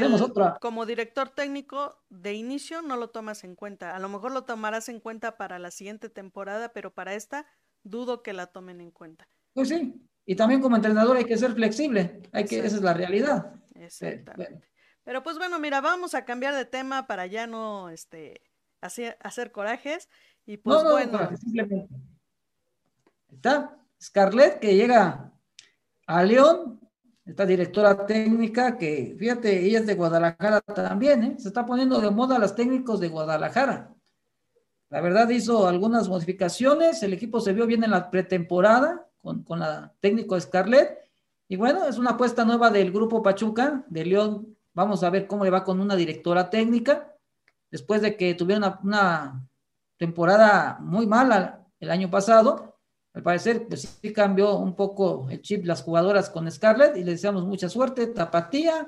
[0.59, 3.95] como director técnico de inicio no lo tomas en cuenta.
[3.95, 7.47] A lo mejor lo tomarás en cuenta para la siguiente temporada, pero para esta
[7.83, 9.27] dudo que la tomen en cuenta.
[9.53, 12.93] Pues sí, y también como entrenador hay que ser flexible, hay que, esa es la
[12.93, 13.55] realidad.
[13.75, 14.70] Exactamente.
[15.03, 18.41] Pero pues bueno, mira, vamos a cambiar de tema para ya no este,
[18.81, 20.09] hacer, hacer corajes.
[20.45, 21.29] Y pues bueno.
[21.37, 21.87] simplemente.
[23.31, 25.31] Está Scarlett que llega
[26.07, 26.79] a León,
[27.25, 31.35] esta directora técnica que, fíjate, ella es de Guadalajara también, ¿eh?
[31.37, 33.93] se está poniendo de moda las técnicos de Guadalajara.
[34.89, 39.59] La verdad hizo algunas modificaciones, el equipo se vio bien en la pretemporada con, con
[39.59, 40.97] la técnico Scarlett.
[41.47, 44.57] Y bueno, es una apuesta nueva del grupo Pachuca, de León.
[44.73, 47.15] Vamos a ver cómo le va con una directora técnica,
[47.69, 49.47] después de que tuvieron una,
[50.01, 52.79] temporada muy mala el año pasado.
[53.13, 57.11] Al parecer, pues sí cambió un poco el chip las jugadoras con Scarlett y le
[57.11, 58.87] deseamos mucha suerte, tapatía,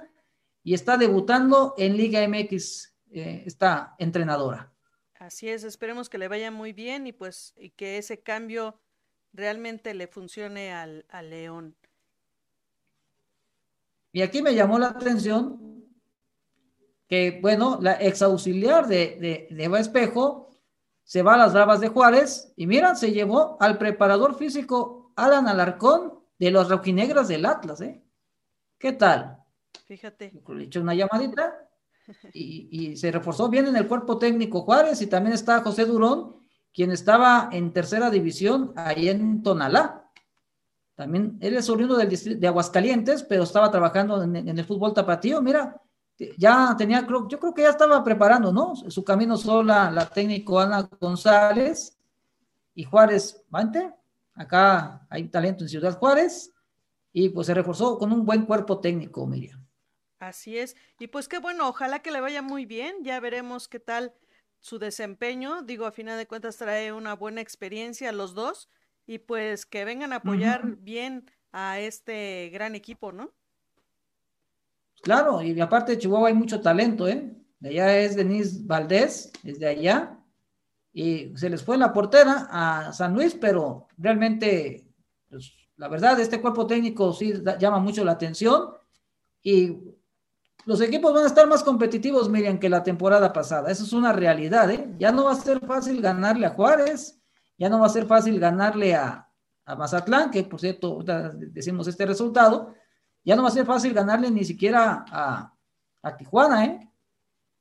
[0.64, 4.74] y está debutando en Liga MX eh, esta entrenadora.
[5.20, 8.82] Así es, esperemos que le vaya muy bien y pues y que ese cambio
[9.34, 11.76] realmente le funcione al, León.
[14.14, 15.60] Y aquí me llamó la atención
[17.10, 20.52] que, bueno, la ex auxiliar de, de, Eva Espejo
[21.04, 25.48] se va a las Bravas de Juárez y miran, se llevó al preparador físico Alan
[25.48, 28.04] Alarcón de los rojinegras del Atlas, ¿eh?
[28.78, 29.38] ¿Qué tal?
[29.86, 30.32] Fíjate.
[30.48, 31.68] Le echó una llamadita
[32.34, 36.36] y, se reforzó bien en el cuerpo técnico Juárez y también está José Durón,
[36.72, 40.03] quien estaba en tercera división ahí en Tonalá.
[40.96, 45.42] También él es oriundo del de Aguascalientes, pero estaba trabajando en, el fútbol tapatío.
[45.42, 45.82] Mira,
[46.38, 48.76] ya tenía, yo creo que ya estaba preparando, ¿no?
[48.76, 51.98] Su camino sola, la técnico Ana González
[52.76, 53.92] y Juárez Mante.
[54.36, 56.52] Acá hay talento en Ciudad Juárez
[57.12, 59.66] y pues se reforzó con un buen cuerpo técnico, Miriam.
[60.20, 60.76] Así es.
[61.00, 63.04] Y pues qué bueno, ojalá que le vaya muy bien.
[63.04, 64.14] Ya veremos qué tal
[64.60, 65.64] su desempeño.
[65.64, 68.70] Digo, a final de cuentas trae una buena experiencia los dos
[69.06, 73.32] y pues que vengan a apoyar bien a este gran equipo, ¿no?
[75.02, 77.36] Claro, y aparte de Chihuahua hay mucho talento, ¿eh?
[77.60, 80.18] De allá es Denise Valdés, es de allá,
[80.94, 84.86] y se les fue la portera a San Luis, pero realmente,
[85.30, 88.70] pues, la verdad, este cuerpo técnico sí llama mucho la atención
[89.42, 89.78] y
[90.66, 93.72] los equipos van a estar más competitivos, Miriam, que la temporada pasada.
[93.72, 94.88] Eso es una realidad, ¿eh?
[94.98, 97.22] Ya no va a ser fácil ganarle a Juárez,
[97.64, 99.30] ya no va a ser fácil ganarle a,
[99.66, 101.02] Mazatlán, que por cierto,
[101.38, 102.76] decimos este resultado,
[103.24, 105.56] ya no va a ser fácil ganarle ni siquiera a,
[106.02, 106.92] a Tijuana, ¿eh?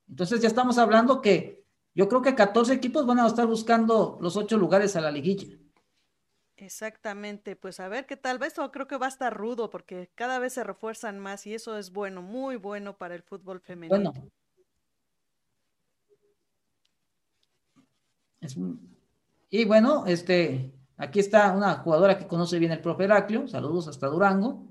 [0.08, 4.36] Entonces ya estamos hablando que yo creo que 14 equipos van a estar buscando los
[4.36, 5.56] ocho lugares a la liguilla.
[6.56, 10.10] Exactamente, pues a ver qué tal vez, o creo que va a estar rudo porque
[10.16, 14.12] cada vez se refuerzan más y eso es bueno, muy bueno para el fútbol femenino.
[18.40, 18.91] Bueno.
[19.54, 24.06] Y bueno, este, aquí está una jugadora que conoce bien el profe Heraclio, saludos hasta
[24.06, 24.66] Durango.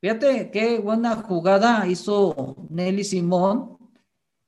[0.00, 3.78] Fíjate qué buena jugada hizo Nelly Simón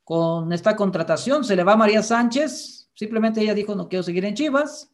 [0.02, 1.44] con esta contratación.
[1.44, 4.90] Se le va a María Sánchez, simplemente ella dijo no quiero seguir en Chivas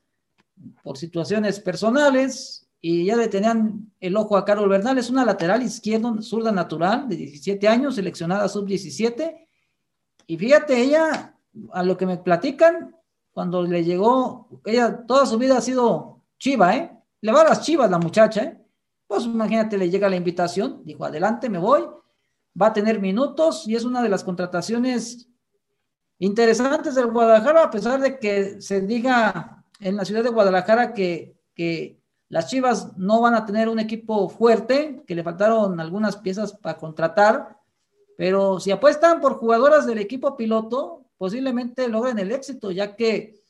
[0.82, 5.62] por situaciones personales y ya le tenían el ojo a Carol Bernal, es una lateral
[5.62, 9.48] izquierda, zurda natural, de 17 años, seleccionada sub-17.
[10.26, 11.34] Y fíjate, ella,
[11.72, 12.95] a lo que me platican,
[13.36, 16.90] cuando le llegó, ella toda su vida ha sido chiva, ¿eh?
[17.20, 18.66] Le va a las chivas la muchacha, ¿eh?
[19.06, 21.82] Pues imagínate, le llega la invitación, dijo, adelante, me voy,
[22.58, 25.28] va a tener minutos y es una de las contrataciones
[26.18, 31.36] interesantes del Guadalajara, a pesar de que se diga en la ciudad de Guadalajara que,
[31.54, 36.54] que las Chivas no van a tener un equipo fuerte, que le faltaron algunas piezas
[36.54, 37.58] para contratar,
[38.16, 43.40] pero si apuestan por jugadoras del equipo piloto, posiblemente logren el éxito, ya que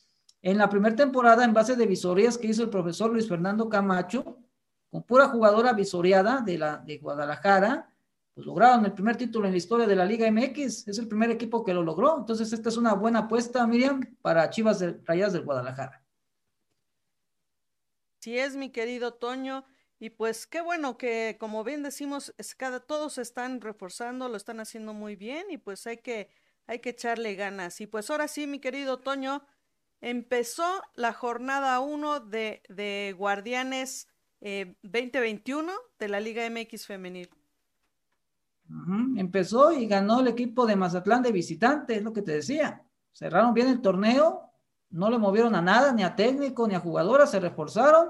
[0.41, 4.37] en la primera temporada, en base de visorías que hizo el profesor Luis Fernando Camacho,
[4.89, 7.91] con pura jugadora visoreada de, la, de Guadalajara,
[8.33, 10.87] pues lograron el primer título en la historia de la Liga MX.
[10.87, 12.19] Es el primer equipo que lo logró.
[12.19, 16.03] Entonces, esta es una buena apuesta, Miriam, para Chivas de, Rayas del Guadalajara.
[18.19, 19.65] Si es, mi querido Toño.
[19.99, 24.59] Y pues qué bueno que, como bien decimos, es cada, todos están reforzando, lo están
[24.59, 26.29] haciendo muy bien y pues hay que,
[26.67, 27.81] hay que echarle ganas.
[27.81, 29.45] Y pues ahora sí, mi querido Toño,
[30.01, 34.07] empezó la jornada 1 de, de Guardianes
[34.39, 37.29] 2021 eh, de la Liga MX femenil.
[39.15, 42.83] Empezó y ganó el equipo de Mazatlán de visitante, es lo que te decía.
[43.13, 44.47] Cerraron bien el torneo
[44.89, 48.09] no le movieron a nada, ni a técnico, ni a jugadoras, se reforzaron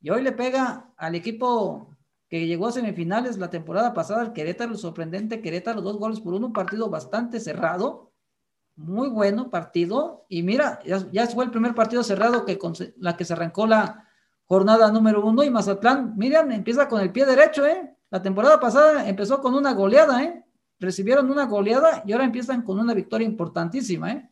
[0.00, 1.89] y hoy le pega al equipo
[2.30, 6.32] que llegó a semifinales la temporada pasada, el Querétaro, el sorprendente Querétaro, dos goles por
[6.32, 8.12] uno, un partido bastante cerrado,
[8.76, 12.56] muy bueno partido, y mira, ya, fue el primer partido cerrado que
[12.98, 14.08] la que se arrancó la
[14.44, 17.96] jornada número uno y Mazatlán, Miriam, empieza con el pie derecho, ¿eh?
[18.10, 20.44] La temporada pasada empezó con una goleada, ¿eh?
[20.78, 24.30] Recibieron una goleada y ahora empiezan con una victoria importantísima, ¿eh?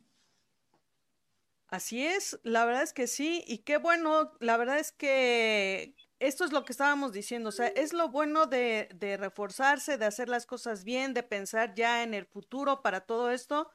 [1.67, 6.45] Así es, la verdad es que sí, y qué bueno, la verdad es que esto
[6.45, 10.29] es lo que estábamos diciendo, o sea, es lo bueno de, de reforzarse, de hacer
[10.29, 13.71] las cosas bien, de pensar ya en el futuro para todo esto,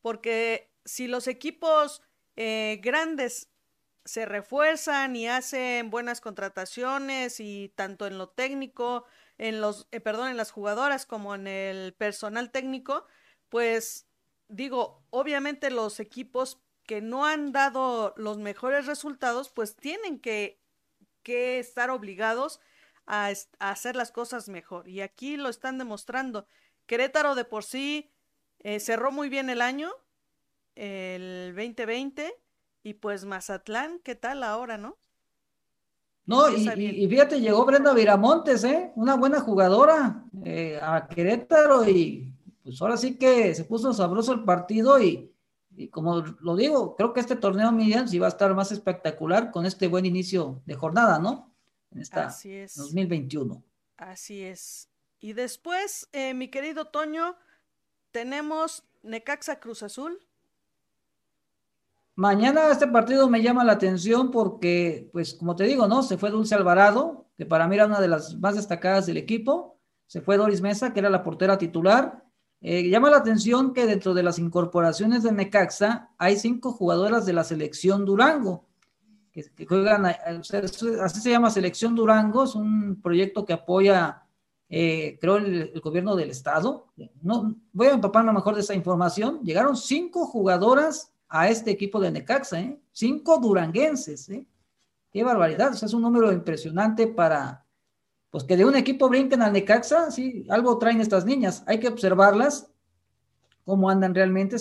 [0.00, 2.02] porque si los equipos
[2.36, 3.50] eh, grandes
[4.04, 9.04] se refuerzan y hacen buenas contrataciones y tanto en lo técnico,
[9.38, 13.06] en los, eh, perdón, en las jugadoras como en el personal técnico,
[13.48, 14.08] pues
[14.48, 20.61] digo, obviamente los equipos que no han dado los mejores resultados, pues tienen que,
[21.22, 22.60] que estar obligados
[23.06, 24.88] a, a, hacer las cosas mejor.
[24.88, 26.46] Y aquí lo están demostrando.
[26.86, 28.10] Querétaro de por sí
[28.60, 29.90] eh, cerró muy bien el año,
[30.76, 32.34] el 2020,
[32.84, 34.96] y pues Mazatlán, ¿qué tal ahora, no?
[36.24, 38.92] No, y, y, fíjate, llegó Brenda Viramontes, ¿eh?
[38.94, 42.32] Una buena jugadora eh, a Querétaro y
[42.62, 45.31] pues ahora sí que se puso sabroso el partido y,
[45.76, 49.50] y como lo digo, creo que este torneo Miriam sí va a estar más espectacular
[49.50, 51.54] con este buen inicio de jornada, ¿no?
[51.90, 52.76] En esta Así es.
[52.76, 53.62] 2021.
[53.96, 54.88] Así es.
[55.20, 57.36] Y después, eh, mi querido Toño,
[58.10, 60.18] tenemos Necaxa Cruz Azul.
[62.14, 66.02] Mañana este partido me llama la atención porque, pues, como te digo, ¿no?
[66.02, 69.78] Se fue Dulce Alvarado, que para mí era una de las más destacadas del equipo.
[70.06, 72.22] Se fue Doris Mesa, que era la portera titular.
[72.64, 77.32] Eh, llama la atención que dentro de las incorporaciones de Necaxa hay cinco jugadoras de
[77.32, 78.68] la selección Durango,
[79.32, 84.22] que, juegan, así se llama Selección Durango, es un proyecto que apoya,
[84.68, 86.92] eh, creo, el, gobierno del estado.
[87.72, 89.40] Voy a empaparme mejor de esa información.
[89.42, 92.78] Llegaron cinco jugadoras a este equipo de Necaxa, ¿eh?
[92.92, 94.30] Cinco duranguenses.
[95.10, 97.61] Qué barbaridad, o sea, es un número impresionante para,
[98.32, 101.88] pues que de un equipo brinquen al Necaxa, sí, algo traen estas niñas, hay que
[101.88, 102.72] observarlas,
[103.66, 104.56] cómo andan realmente,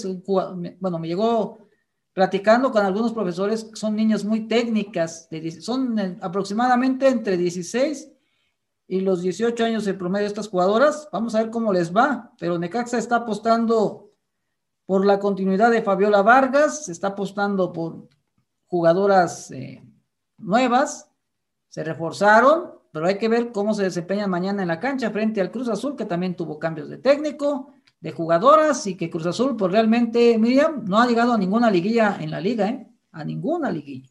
[0.82, 1.58] bueno, me llegó
[2.12, 5.30] platicando con algunos profesores, son niñas muy técnicas,
[5.62, 8.12] son aproximadamente entre 16
[8.90, 12.34] y los 18 años el promedio de estas jugadoras, vamos a ver cómo les va,
[12.38, 14.12] pero Necaxa está apostando
[14.86, 18.10] por la continuidad de Fabiola Vargas, está apostando por
[18.68, 19.82] jugadoras eh,
[20.38, 21.10] nuevas,
[21.70, 25.52] se reforzaron, pero hay que ver cómo se desempeñan mañana en la cancha frente al
[25.52, 29.72] Cruz Azul, que también tuvo cambios de técnico, de jugadoras, y que Cruz Azul, pues
[29.72, 32.88] realmente, Miriam, no ha llegado a ninguna liguilla en la liga, ¿eh?
[33.12, 34.10] A ninguna liguilla.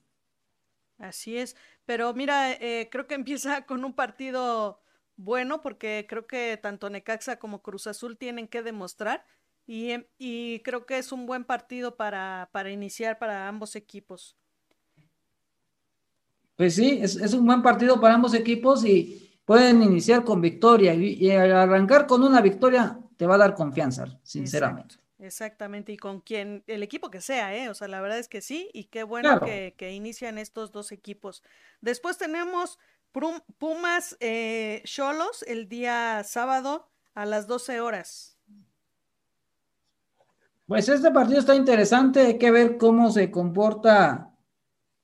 [0.99, 4.81] Así es, pero mira, eh, creo que empieza con un partido
[5.17, 9.25] bueno, porque creo que tanto Necaxa como Cruz Azul tienen que demostrar
[9.73, 14.37] Em, y, creo que es un buen partido para, para iniciar para ambos equipos.
[16.61, 21.31] Pues sí, es, un buen partido para ambos equipos y pueden iniciar con victoria y,
[21.31, 24.97] arrancar con una victoria te va a dar confianza, sinceramente.
[25.21, 27.71] exactamente, y con quien, el equipo que sea, ¿eh?
[27.71, 31.43] O sea, la verdad es que sí, y qué bueno que, inician estos dos equipos.
[31.81, 32.79] Después tenemos
[33.57, 38.37] Pumas eh, Cholos el día sábado a las 12 horas.
[40.67, 44.30] Pues este partido está interesante, hay que ver cómo se comporta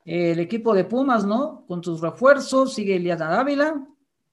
[0.07, 1.65] el equipo de Pumas, ¿no?
[1.67, 3.87] Con sus refuerzos, sigue Eliana Dávila,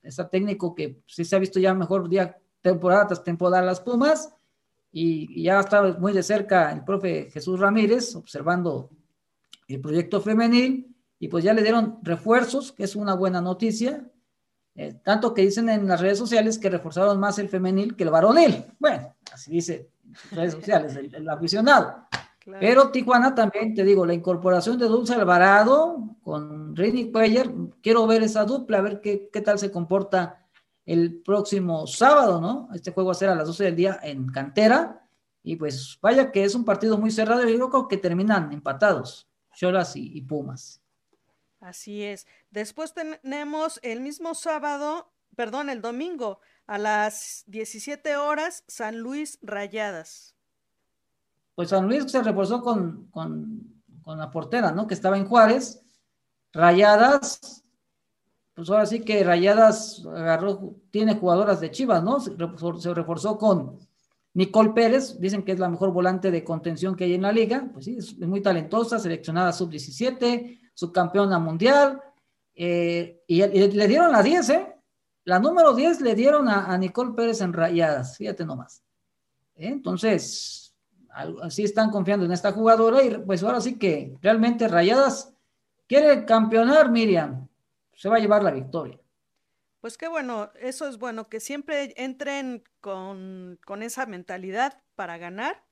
[0.03, 4.33] está técnico que sí se ha visto ya mejor día temporada tras temporada las Pumas,
[4.91, 8.91] y, ya está muy de cerca el profe Jesús Ramírez observando
[9.67, 14.05] el proyecto femenil, y pues ya le dieron refuerzos, que es una buena noticia,
[14.75, 18.09] eh, tanto que dicen en las redes sociales que reforzaron más el femenil que el
[18.09, 18.65] varonil.
[18.79, 19.89] Bueno, así dice
[20.31, 22.07] redes sociales, el, aficionado.
[22.59, 27.49] Pero Tijuana también, te digo, la incorporación de Dulce Alvarado con Rini Cuellar,
[27.81, 30.47] quiero ver esa dupla, a ver qué, qué tal se comporta
[30.85, 32.69] el próximo sábado, ¿no?
[32.73, 35.07] Este juego va a ser a las 12 del día en Cantera.
[35.41, 39.29] Y pues vaya que es un partido muy cerrado y yo creo que terminan empatados,
[39.53, 40.81] Cholas y, y Pumas.
[41.59, 42.27] Así es.
[42.49, 50.32] Después tenemos el mismo sábado, perdón, el domingo, a las 17 horas, San Luis Rayadas.
[51.55, 53.09] Pues San Luis se reforzó con,
[54.05, 54.87] la portera, ¿no?
[54.87, 55.81] Que estaba en Juárez.
[56.51, 57.63] Rayadas,
[58.53, 62.19] pues ahora sí que Rayadas agarró, tiene jugadoras de Chivas, ¿no?
[62.19, 62.35] Se
[62.93, 63.79] reforzó, con
[64.35, 67.69] Nicole Pérez, dicen que es la mejor volante de contención que hay en la liga,
[67.73, 72.01] pues sí, es muy talentosa, seleccionada sub-17, subcampeona mundial,
[72.55, 74.75] eh, y, le dieron la 10, ¿eh?
[75.25, 78.83] La número 10 le dieron a, Nicole Pérez en rayadas, fíjate nomás.
[79.55, 79.69] ¿Eh?
[79.69, 80.62] Entonces,
[81.41, 85.33] así están confiando en esta jugadora y pues ahora sí que realmente rayadas
[85.87, 87.47] quiere campeonar, Miriam.
[87.95, 88.99] se va a llevar la victoria.
[89.79, 95.63] Pues qué bueno, eso es bueno, que siempre entren con, con esa mentalidad para ganar.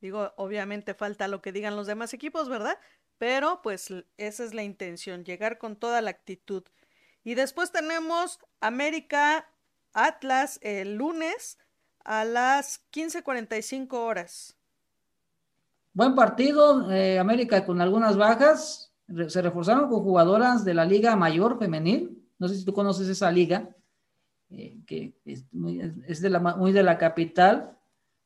[0.00, 2.78] Digo, obviamente falta lo que digan los demás equipos, ¿verdad?
[3.18, 6.64] Pero pues esa es la intención, llegar con toda la actitud.
[7.22, 9.48] Y después tenemos América
[9.92, 11.58] Atlas el lunes
[12.04, 14.56] a las 15:45 horas.
[15.92, 18.92] Buen partido, eh, América con algunas bajas,
[19.26, 23.30] se reforzaron con jugadoras de la Liga Mayor Femenil, no sé si tú conoces esa
[23.32, 23.68] liga,
[24.50, 27.76] eh, que es, muy, de la, muy de la capital,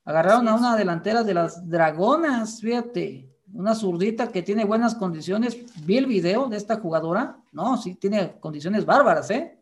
[0.05, 5.57] agarraron a una delantera de las Dragonas, fíjate, una zurdita que tiene buenas condiciones,
[5.87, 9.59] vi el video de esta jugadora, no, sí tiene condiciones bárbaras, ¿eh?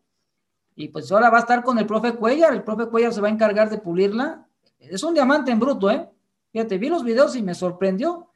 [0.75, 3.29] Y pues ahora va a estar con el profe Cuellar, el profe Cuellar se va
[3.29, 4.45] a encargar de pulirla,
[4.77, 6.09] es un diamante en bruto, ¿eh?
[6.53, 8.29] Fíjate, vi los videos y me sorprendió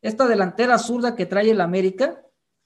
[0.00, 2.22] esta delantera zurda que trae el América,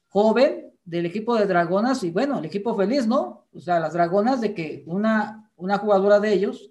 [0.09, 3.47] joven del equipo de Dragonas, y bueno, el equipo feliz, ¿no?
[3.51, 6.71] O sea, las Dragonas de que una, una jugadora de ellos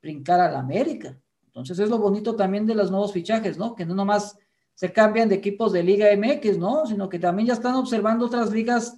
[0.00, 1.18] brincara a la América.
[1.44, 3.74] Entonces es lo bonito también de los nuevos fichajes, ¿no?
[3.74, 4.38] Que no nomás
[4.74, 6.86] se cambian de equipos de Liga MX, ¿no?
[6.86, 8.96] Sino que también ya están observando otras ligas,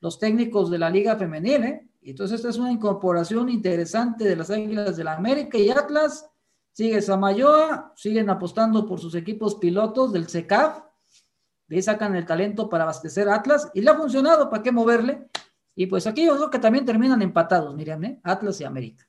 [0.00, 1.88] los técnicos de la Liga Femenil, ¿eh?
[2.00, 6.28] Y entonces esta es una incorporación interesante de las Águilas de la América y Atlas
[6.76, 10.82] Sigue Samayoa, siguen apostando por sus equipos pilotos del CECAF,
[11.68, 15.26] de ahí sacan el talento para abastecer Atlas y le ha funcionado, ¿para qué moverle?
[15.74, 18.20] Y pues aquí yo creo que también terminan empatados, Miriam, ¿eh?
[18.22, 19.08] Atlas y América.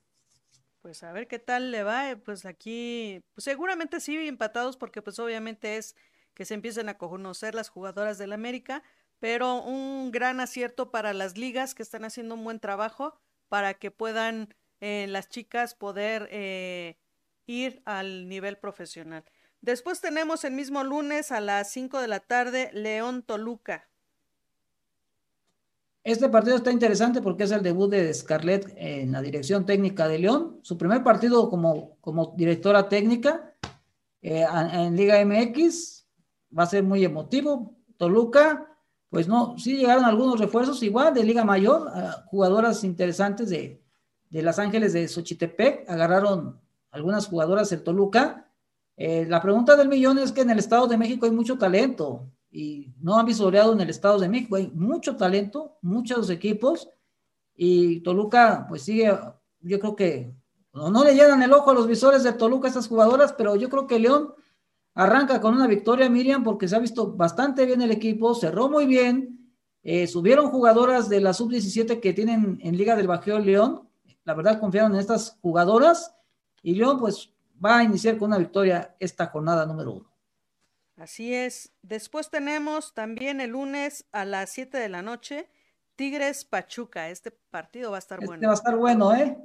[0.80, 5.02] Pues a ver qué tal le va, eh, pues aquí, pues seguramente sí empatados porque
[5.02, 5.94] pues obviamente es
[6.32, 8.82] que se empiecen a conocer las jugadoras del América,
[9.18, 13.90] pero un gran acierto para las ligas que están haciendo un buen trabajo para que
[13.90, 16.96] puedan eh, las chicas poder eh,
[17.48, 19.24] ir al nivel profesional.
[19.60, 23.88] Después tenemos el mismo lunes a las 5 de la tarde León Toluca.
[26.04, 30.20] Este partido está interesante porque es el debut de Scarlett en la dirección técnica de
[30.20, 33.54] León, su primer partido como, como directora técnica
[34.22, 36.06] eh, en Liga MX,
[36.56, 37.76] va a ser muy emotivo.
[37.96, 38.78] Toluca,
[39.10, 41.90] pues no, sí llegaron algunos refuerzos igual de Liga Mayor,
[42.26, 43.82] jugadoras interesantes de,
[44.30, 46.60] de Los Ángeles de Xochitepec, agarraron
[46.90, 48.50] algunas jugadoras en Toluca.
[48.96, 52.28] Eh, la pregunta del millón es que en el Estado de México hay mucho talento
[52.50, 56.88] y no han visoreado en el Estado de México, hay mucho talento, muchos equipos
[57.54, 59.16] y Toluca pues sigue,
[59.60, 60.34] yo creo que
[60.72, 63.68] no, no le llenan el ojo a los visores de Toluca estas jugadoras, pero yo
[63.68, 64.34] creo que León
[64.94, 68.86] arranca con una victoria, Miriam, porque se ha visto bastante bien el equipo, cerró muy
[68.86, 73.88] bien, eh, subieron jugadoras de la sub-17 que tienen en Liga del Bajío León,
[74.24, 76.17] la verdad confiaron en estas jugadoras
[76.62, 77.32] y León, pues,
[77.64, 80.12] va a iniciar con una victoria esta jornada número uno.
[80.96, 81.72] Así es.
[81.82, 85.48] Después tenemos también el lunes a las 7 de la noche,
[85.94, 87.08] Tigres Pachuca.
[87.08, 88.46] Este partido va a estar este bueno.
[88.46, 89.38] Va a estar bueno, ¿eh?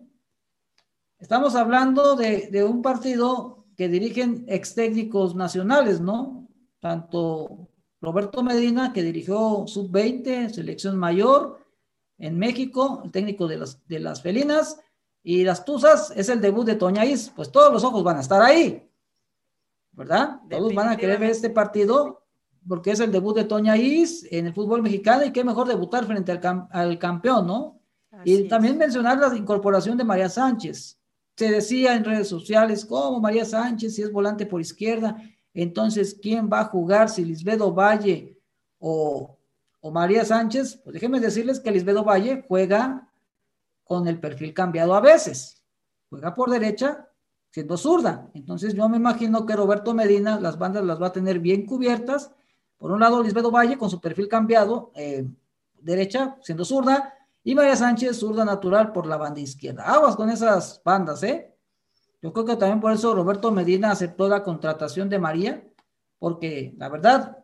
[1.19, 6.47] Estamos hablando de, de un partido que dirigen ex técnicos nacionales, ¿no?
[6.79, 7.69] Tanto
[8.01, 11.65] Roberto Medina, que dirigió sub-20, selección mayor
[12.17, 14.79] en México, el técnico de las, de las felinas,
[15.23, 18.41] y las Tuzas es el debut de Toñaís, pues todos los ojos van a estar
[18.41, 18.87] ahí,
[19.93, 20.41] ¿verdad?
[20.49, 22.25] Todos van a querer ver este partido
[22.67, 26.31] porque es el debut de Toñaís en el fútbol mexicano y qué mejor debutar frente
[26.71, 27.79] al, campeón, ¿no?
[28.25, 30.99] y también mencionar la incorporación de María Sánchez.
[31.35, 35.17] Se decía en redes sociales, ¿cómo María Sánchez si es volante por izquierda?
[35.53, 37.09] Entonces, ¿quién va a jugar?
[37.09, 38.37] Si Lisbedo Valle
[38.77, 39.37] o,
[39.81, 40.79] o María Sánchez.
[40.83, 43.09] Pues déjenme decirles que Lisbedo Valle juega
[43.83, 45.63] con el perfil cambiado a veces.
[46.09, 47.09] Juega por derecha
[47.53, 48.29] siendo zurda.
[48.33, 52.31] Entonces yo me imagino que Roberto Medina las bandas las va a tener bien cubiertas.
[52.77, 55.27] Por un lado, Lisbedo Valle con su perfil cambiado, eh,
[55.79, 57.13] derecha siendo zurda,
[57.43, 59.83] y María Sánchez zurda natural por la banda izquierda.
[59.83, 61.53] Aguas con esas bandas, ¿eh?
[62.21, 65.63] Yo creo que también por eso Roberto Medina aceptó la contratación de María,
[66.19, 67.37] porque la verdad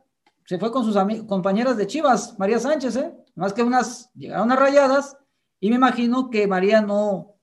[0.46, 3.14] se fue con sus compañeras de Chivas, María Sánchez, ¿eh?
[3.36, 5.18] Más que unas llegaron a rayadas
[5.60, 7.36] y me imagino que María no,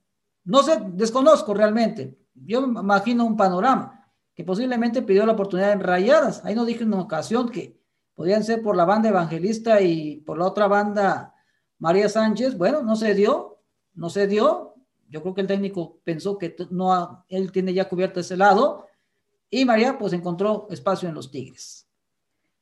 [0.43, 2.17] no sé, desconozco realmente.
[2.33, 6.43] Yo me imagino un panorama que posiblemente pidió la oportunidad en Rayadas.
[6.45, 7.79] Ahí no dije en una ocasión que
[8.15, 11.35] podían ser por la banda evangelista y por la otra banda
[11.79, 12.57] María Sánchez.
[12.57, 13.59] Bueno, no se dio,
[13.93, 14.75] no se dio.
[15.09, 18.85] Yo creo que el técnico pensó que no, él tiene ya cubierto ese lado
[19.49, 21.86] y María pues encontró espacio en los Tigres.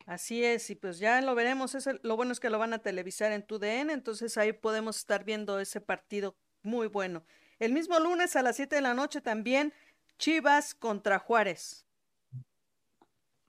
[0.05, 1.73] Así es, y pues ya lo veremos.
[1.73, 5.23] Es lo bueno es que lo van a televisar en TUDN, entonces ahí podemos estar
[5.23, 7.23] viendo ese partido muy bueno.
[7.59, 9.73] El mismo lunes a las 7 de la noche también
[10.19, 11.85] Chivas contra Juárez.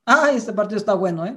[0.06, 1.36] Ah, este partido está bueno, ¿eh?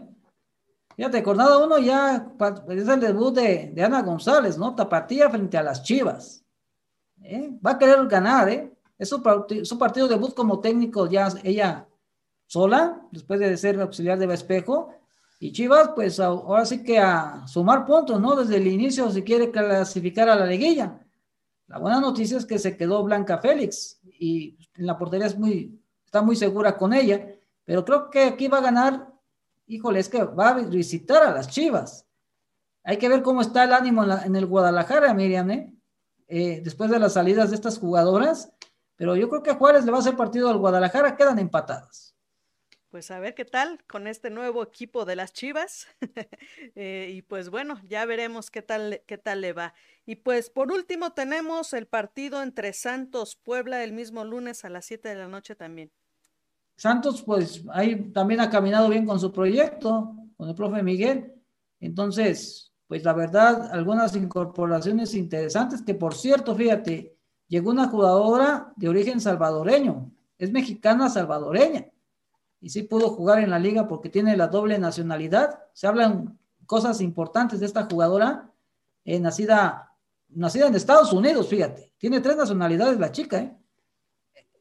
[0.96, 2.28] Fíjate, jornada uno ya
[2.70, 4.76] es el debut de, Ana González, ¿no?
[4.76, 6.44] Tapatía frente a las Chivas.
[7.24, 7.52] ¿Eh?
[7.66, 8.74] Va a querer ganar, ¿eh?
[8.98, 9.22] Es su,
[9.64, 11.88] su partido debut como técnico ya ella
[12.48, 14.94] sola, después de ser auxiliar de Espejo.
[15.42, 18.36] Y Chivas, pues ahora sí que a sumar puntos, ¿no?
[18.36, 21.00] Desde el inicio, si quiere clasificar a la liguilla.
[21.68, 25.82] La buena noticia es que se quedó Blanca Félix y en la portería es muy,
[26.04, 27.26] está muy segura con ella,
[27.64, 29.14] pero creo que aquí va a ganar,
[29.68, 32.06] híjole, es que va a visitar a las Chivas.
[32.84, 35.74] Hay que ver cómo está el ánimo en, el Guadalajara, Miriam, ¿eh?
[36.28, 36.60] ¿eh?
[36.62, 38.52] después de las salidas de estas jugadoras,
[38.98, 42.10] pero yo creo que a Juárez le va a hacer partido al Guadalajara, quedan empatadas
[42.90, 45.88] pues a ver qué tal con este nuevo equipo de las Chivas.
[46.76, 49.74] Eh, y pues bueno, ya veremos qué tal, qué tal le va.
[50.06, 54.86] Y pues por último tenemos el partido entre Santos Puebla el mismo lunes a las
[54.86, 55.92] 7 de la noche también.
[56.76, 61.34] Santos pues ahí también ha caminado bien con su proyecto, con el profe Miguel.
[61.80, 67.18] Entonces, pues la verdad, algunas incorporaciones interesantes, que por cierto, fíjate,
[67.48, 71.90] llegó una jugadora de origen salvadoreño, es mexicana salvadoreña
[72.62, 75.60] y sí pudo jugar en la liga porque tiene la doble nacionalidad.
[75.74, 78.52] Se hablan cosas importantes de esta jugadora,
[79.06, 79.96] eh, nacida,
[80.30, 81.94] nacida en Estados Unidos, fíjate.
[81.98, 83.58] Tiene tres nacionalidades la chica, ¿eh?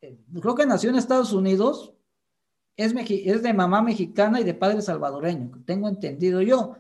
[0.01, 1.95] eh creo que nació en Estados Unidos,
[2.77, 6.77] es, es de mamá mexicana y de padre salvadoreño, tengo entendido yo.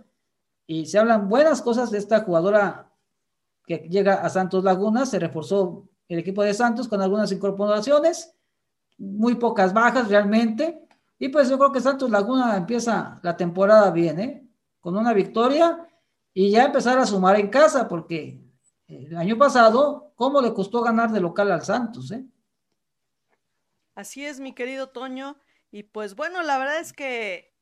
[0.66, 2.92] Y se hablan buenas cosas de esta jugadora
[3.66, 8.34] que llega a Santos Laguna, se reforzó el equipo de Santos con algunas incorporaciones,
[8.96, 10.87] muy pocas bajas realmente,
[11.18, 14.48] y pues yo creo que Santos Laguna empieza la temporada bien, ¿eh?
[14.80, 15.88] Con una victoria
[16.32, 18.40] y ya empezar a sumar en casa, porque
[18.86, 22.24] el año pasado, ¿cómo le costó ganar de local al Santos, eh?
[23.94, 25.36] Así es, mi querido Toño.
[25.72, 27.52] Y pues bueno, la verdad es que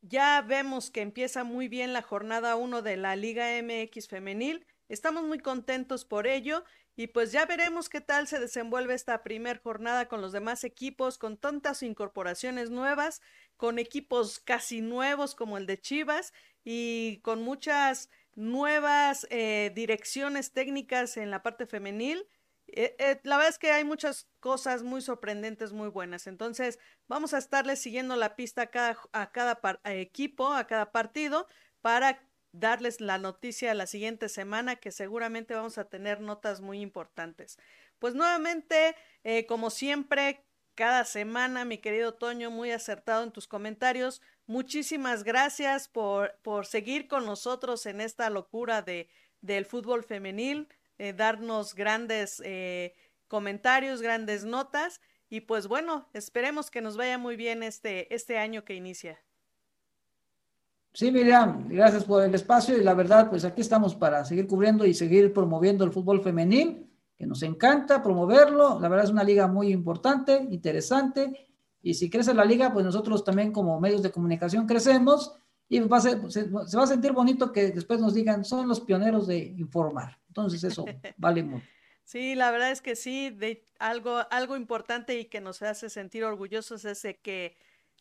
[0.00, 4.66] ya vemos que empieza muy bien la jornada 1 de la Liga MX femenil.
[4.88, 6.64] Estamos muy contentos por ello
[6.98, 11.16] y pues ya veremos qué tal se desenvuelve esta primer jornada con los demás equipos,
[11.16, 13.22] con tantas incorporaciones nuevas,
[13.56, 16.32] con equipos casi nuevos como el de Chivas
[16.64, 22.26] y con muchas nuevas eh, direcciones técnicas en la parte femenil.
[22.66, 26.26] Eh, eh, la verdad es que hay muchas cosas muy sorprendentes, muy buenas.
[26.26, 31.46] Entonces, vamos a estarle siguiendo la pista a cada, a cada equipo, a cada partido,
[31.80, 32.27] para
[32.58, 37.58] darles la noticia la siguiente semana que seguramente vamos a tener notas muy importantes.
[37.98, 40.44] Pues nuevamente, eh, como siempre,
[40.74, 44.22] cada semana, mi querido Toño, muy acertado en tus comentarios.
[44.46, 49.08] Muchísimas gracias por, por seguir con nosotros en esta locura de,
[49.40, 52.94] del fútbol femenil, eh, darnos grandes eh,
[53.26, 55.00] comentarios, grandes notas.
[55.28, 59.18] Y pues bueno, esperemos que nos vaya muy bien este, este año que inicia.
[60.98, 64.84] Sí, Miriam, gracias por el espacio y la verdad, pues aquí estamos para seguir cubriendo
[64.84, 68.80] y seguir promoviendo el fútbol femenil, que nos encanta promoverlo.
[68.80, 71.52] La verdad es una liga muy importante, interesante.
[71.80, 75.36] Y si crece la liga, pues nosotros también como medios de comunicación crecemos
[75.68, 79.28] y va a se, va a sentir bonito que después nos digan, son los pioneros
[79.28, 80.18] de informar.
[80.26, 80.84] Entonces eso
[81.16, 81.64] vale mucho.
[82.02, 86.24] Sí, la verdad es que sí, de algo, algo importante y que nos hace sentir
[86.24, 87.56] orgullosos es de que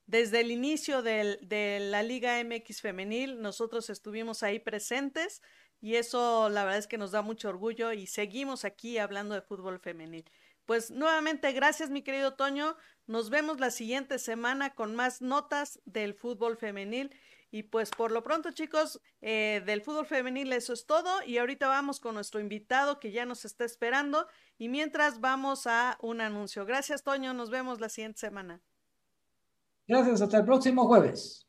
[0.08, 5.42] desde el inicio de la Liga MX femenil, nosotros estuvimos ahí presentes
[5.80, 9.42] y eso la verdad es que nos da mucho orgullo y seguimos aquí hablando de
[9.42, 10.26] fútbol femenil.
[10.66, 12.76] Pues nuevamente, gracias mi querido Toño.
[13.06, 17.16] Nos vemos la siguiente semana con más notas del fútbol femenil.
[17.50, 21.24] Y pues por lo pronto chicos, eh, del fútbol femenil eso es todo.
[21.24, 24.28] Y ahorita vamos con nuestro invitado que ya nos está esperando.
[24.58, 26.66] Y mientras vamos a un anuncio.
[26.66, 28.62] Gracias Toño, nos vemos la siguiente semana.
[29.88, 31.48] Gracias, hasta el próximo jueves.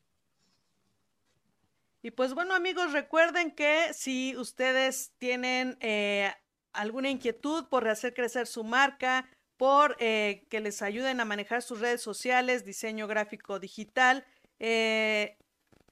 [2.00, 6.32] Y pues bueno amigos, recuerden que si ustedes tienen eh,
[6.72, 11.80] alguna inquietud por hacer crecer su marca, por eh, que les ayuden a manejar sus
[11.80, 14.24] redes sociales, diseño gráfico digital,
[14.60, 15.36] eh,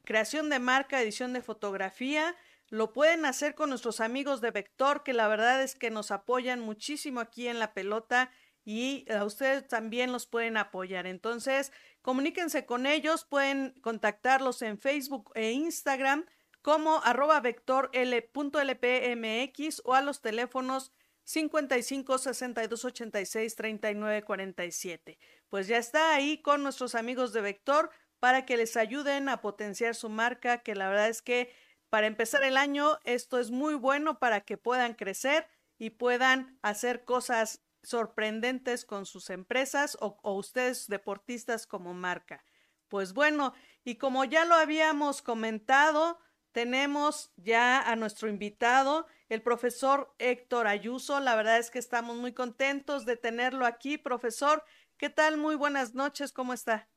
[0.05, 2.37] creación de marca, edición de fotografía,
[2.69, 6.61] lo pueden hacer con nuestros amigos de Vector, que la verdad es que nos apoyan
[6.61, 8.31] muchísimo aquí en la pelota
[8.65, 11.07] y a ustedes también los pueden apoyar.
[11.07, 11.73] Entonces,
[12.07, 16.25] comuníquense con ellos, pueden contactarlos en Facebook e Instagram
[16.63, 20.93] como arroba vector.lpmx o a los teléfonos
[21.25, 25.19] 55 62 86 39 47.
[25.49, 27.91] Pues ya está ahí con nuestros amigos de Vector
[28.21, 31.53] para que les ayuden a potenciar su marca, que la verdad es que
[31.91, 37.05] para empezar el año esto es muy bueno para que puedan crecer y puedan hacer
[37.05, 42.43] cosas sorprendentes con sus empresas o, ustedes deportistas como marca.
[42.89, 46.19] Pues bueno, y como ya lo habíamos comentado,
[46.51, 51.21] tenemos ya a nuestro invitado, el profesor Héctor Ayuso.
[51.21, 53.99] La verdad es que estamos muy contentos de tenerlo aquí.
[53.99, 54.65] Profesor,
[54.97, 55.37] ¿qué tal?
[55.37, 56.89] Muy buenas noches, ¿cómo está?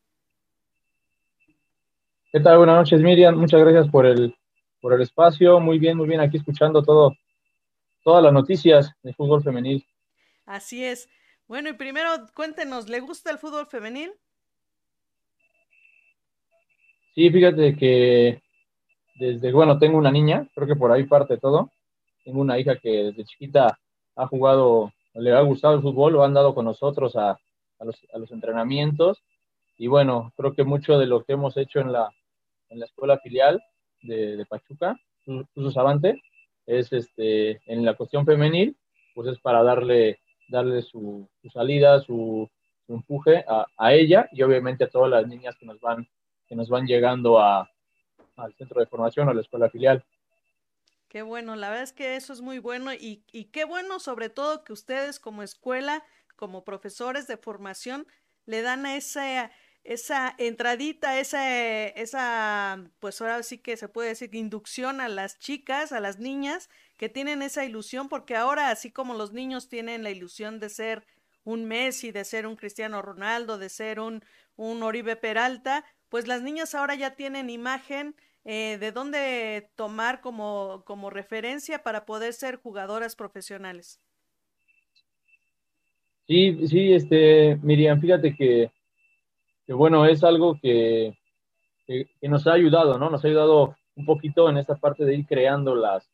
[2.32, 2.58] ¿Qué tal?
[2.58, 3.36] Buenas noches, Miriam.
[3.36, 4.36] Muchas gracias por el,
[4.82, 5.60] por el espacio.
[5.60, 7.16] Muy bien, muy bien, aquí escuchando todo,
[8.04, 9.86] todas las noticias del fútbol femenil.
[10.50, 11.08] Así es.
[11.48, 14.12] Bueno, y primero cuéntenos, ¿le gusta el fútbol femenil?
[17.14, 18.42] Sí, fíjate que
[19.14, 21.70] desde, bueno, tengo una niña, creo que por ahí parte todo.
[22.26, 23.78] Tengo una hija que desde chiquita
[24.16, 27.38] ha jugado, le ha gustado el fútbol, lo han dado con nosotros a,
[27.82, 29.22] los, entrenamientos.
[29.78, 32.10] Y bueno, creo que mucho de lo que hemos hecho en la,
[32.72, 33.62] escuela filial
[34.02, 36.20] de, Pachuca, Jesús Avante,
[36.66, 38.76] es este, en la cuestión femenil,
[39.14, 40.20] pues es para darle,
[40.50, 42.50] darle su, salida, su,
[42.88, 46.08] empuje a, a, ella y obviamente a todas las niñas que nos van,
[46.48, 47.70] que nos van llegando a,
[48.36, 50.04] al centro de formación o a la escuela filial.
[51.08, 54.30] Qué bueno, la verdad es que eso es muy bueno y, y qué bueno sobre
[54.30, 56.04] todo que ustedes como escuela,
[56.36, 58.08] como profesores de formación,
[58.46, 59.52] le dan esa,
[59.84, 65.92] esa entradita, esa, esa, pues ahora sí que se puede decir inducción a las chicas,
[65.92, 66.70] a las niñas
[67.00, 71.06] que tienen esa ilusión, porque ahora así como los niños tienen la ilusión de ser
[71.46, 74.22] un Messi, de ser un Cristiano Ronaldo, de ser un,
[74.58, 80.84] un Oribe Peralta, pues las niñas ahora ya tienen imagen eh, de dónde tomar como,
[80.86, 84.02] como referencia para poder ser jugadoras profesionales.
[86.28, 88.72] Sí, sí, este, Miriam, fíjate que,
[89.66, 91.18] que bueno, es algo que,
[91.88, 93.10] que, nos ha ayudado, ¿no?
[93.10, 96.10] Nos ha ayudado un poquito en esta parte de ir creando las,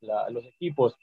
[0.00, 0.96] los equipos.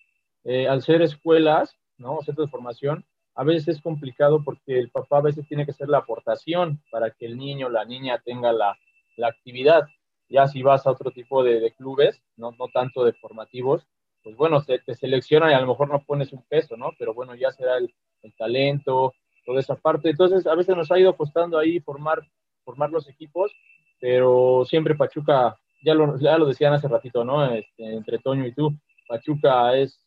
[0.44, 2.22] Eh, al ser escuelas, ¿no?
[2.22, 5.90] Centros de formación, a veces es complicado porque el papá a veces tiene que hacer
[5.90, 8.78] la aportación para que el niño o la niña tenga la,
[9.16, 9.88] la actividad.
[10.30, 13.88] Ya si vas a otro tipo de, clubes, no, no tanto de formativos,
[14.24, 16.92] pues bueno, te, te, seleccionan y a lo mejor no pones un peso, ¿no?
[16.98, 17.94] Pero bueno, ya será el,
[18.38, 19.14] talento,
[19.46, 20.10] toda esa parte.
[20.10, 22.22] Entonces, a veces nos ha ido costando ahí formar,
[22.66, 23.54] formar los equipos,
[24.02, 27.46] pero siempre Pachuca, ya lo, ya lo decían hace ratito, ¿no?
[27.54, 28.74] Este, entre Toño y tú,
[29.08, 30.00] Pachuca es,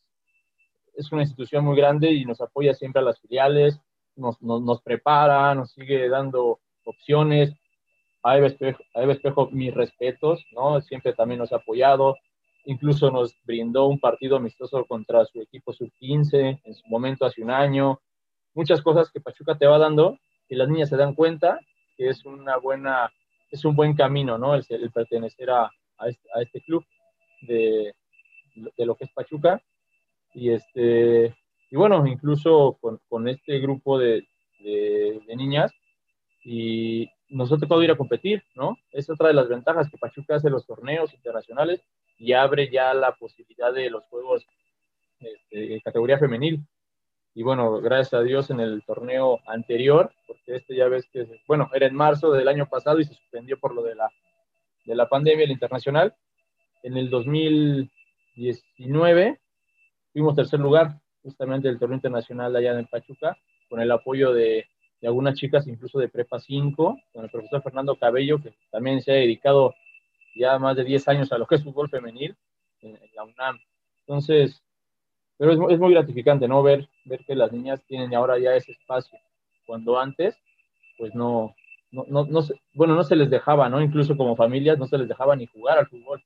[0.95, 3.81] es una institución muy grande y nos apoya siempre a las filiales,
[4.17, 7.55] nos, nos, prepara, nos sigue dando opciones
[8.23, 8.49] a Eva
[9.13, 10.81] Espejo, mis respetos, ¿no?
[10.83, 12.17] Siempre también nos ha apoyado,
[12.67, 17.51] incluso nos brindó un partido amistoso contra su equipo sub-15 en su momento hace un
[17.51, 18.01] año.
[18.55, 21.59] Muchas cosas que Pachuca te va dando y las niñas se dan cuenta
[21.97, 23.11] que es una buena,
[23.51, 24.55] es un buen camino, ¿no?
[24.55, 25.71] El, pertenecer a,
[26.07, 26.85] este, a, este, club
[27.43, 27.95] de,
[28.55, 29.63] de, lo que es Pachuca.
[30.35, 31.35] Y este,
[31.71, 32.79] y bueno, incluso
[33.09, 34.27] con, este grupo de,
[35.37, 35.73] niñas
[36.45, 38.77] y, nos ha tocado ir a competir, ¿no?
[38.91, 41.81] Es otra de las ventajas que Pachuca hace los torneos internacionales
[42.19, 44.45] y abre ya la posibilidad de los juegos
[45.21, 46.67] este, de categoría femenil.
[47.35, 51.71] Y bueno, gracias a Dios en el torneo anterior, porque este ya ves que, bueno,
[51.73, 54.11] era en marzo del año pasado y se suspendió por lo de la,
[54.85, 56.15] de la pandemia, el internacional.
[56.83, 57.11] En el
[58.35, 59.41] 2019
[60.13, 63.37] fuimos tercer lugar, justamente del torneo internacional allá en Pachuca,
[63.69, 64.67] con el apoyo de
[65.03, 69.15] algunas chicas incluso de Prepa 5, con el profesor Fernando Cabello, que también se ha
[69.15, 69.75] dedicado
[70.35, 72.37] ya más de 10 años a lo que es fútbol femenil
[72.83, 73.59] en, la UNAM.
[74.01, 74.63] Entonces,
[75.37, 76.63] pero es, es, muy gratificante, ¿no?
[76.63, 79.19] Ver, ver que las niñas tienen ahora ya ese espacio,
[79.67, 80.37] cuando antes,
[80.99, 81.55] pues no,
[81.91, 82.41] no, no, no
[82.75, 83.81] bueno, no se les dejaba, ¿no?
[83.81, 86.23] Incluso como familias no se les dejaba ni jugar al fútbol.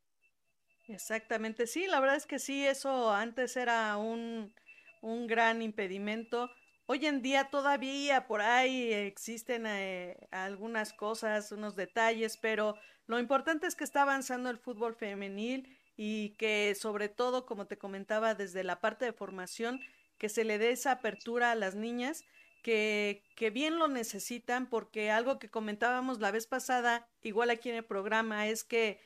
[0.87, 4.53] Exactamente, sí, la verdad es que sí, eso antes era un,
[5.01, 6.51] un gran impedimento.
[6.87, 12.76] Hoy en día todavía por ahí existen eh, algunas cosas, unos detalles, pero
[13.07, 17.78] lo importante es que está avanzando el fútbol femenil y que sobre todo, como te
[17.78, 19.80] comentaba, desde la parte de formación,
[20.18, 22.24] que se le dé esa apertura a las niñas
[22.62, 27.76] que, que bien lo necesitan, porque algo que comentábamos la vez pasada, igual aquí en
[27.76, 29.01] el programa, es que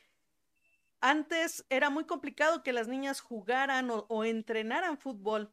[1.01, 5.51] antes era muy complicado que las niñas jugaran o, entrenaran fútbol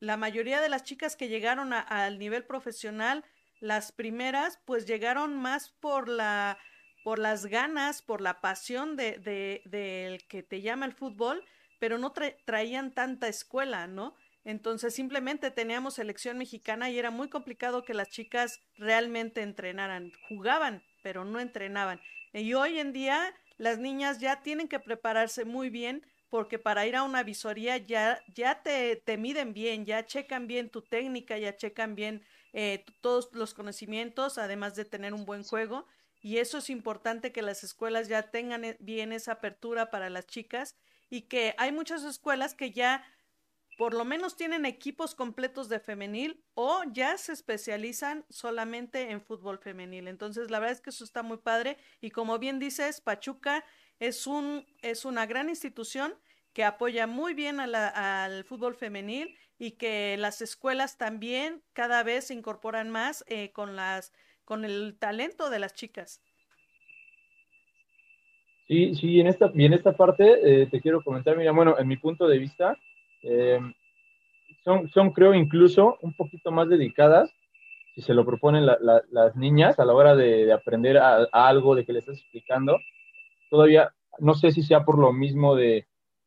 [0.00, 3.22] la mayoría de las chicas que llegaron al nivel profesional,
[3.60, 6.58] las primeras, pues llegaron más por la
[7.02, 11.42] por las ganas, por la pasión de, de, que te llama el fútbol,
[11.78, 14.14] pero no traían tanta escuela, ¿no?
[14.44, 20.12] Entonces simplemente teníamos selección mexicana y era muy complicado que las chicas realmente entrenaran.
[20.28, 22.02] Jugaban, pero no entrenaban.
[22.34, 26.96] Y hoy en día las niñas ya tienen que prepararse muy bien porque para ir
[26.96, 31.54] a una visoría ya, ya te, te miden bien, ya checan bien tu técnica, ya
[31.54, 32.22] checan bien
[32.54, 35.86] eh, todos los conocimientos, además de tener un buen juego.
[36.22, 40.26] y eso es importante que las escuelas ya tengan e, bien esa apertura para las
[40.26, 40.74] chicas
[41.10, 43.04] y que hay muchas escuelas que ya
[43.80, 49.58] por lo menos tienen equipos completos de femenil o ya se especializan solamente en fútbol
[49.58, 50.06] femenil.
[50.06, 53.64] Entonces, la verdad es que eso está muy padre y como bien dices, Pachuca
[53.98, 56.12] es, un, es una gran institución
[56.52, 62.34] que apoya muy bien al fútbol femenil y que las escuelas también cada vez se
[62.34, 64.12] incorporan más eh, con, las,
[64.44, 66.20] con el talento de las chicas.
[68.68, 71.88] Sí, sí, en esta, y en esta parte eh, te quiero comentar, mira, bueno, en
[71.88, 72.76] mi punto de vista,
[73.22, 73.60] eh,
[74.64, 77.32] son, son, creo, incluso un poquito más dedicadas,
[77.94, 80.98] si se lo proponen las niñas a la hora de, aprender
[81.32, 82.78] algo, de que le estás explicando.
[83.50, 85.86] Todavía, no sé si sea por lo mismo de,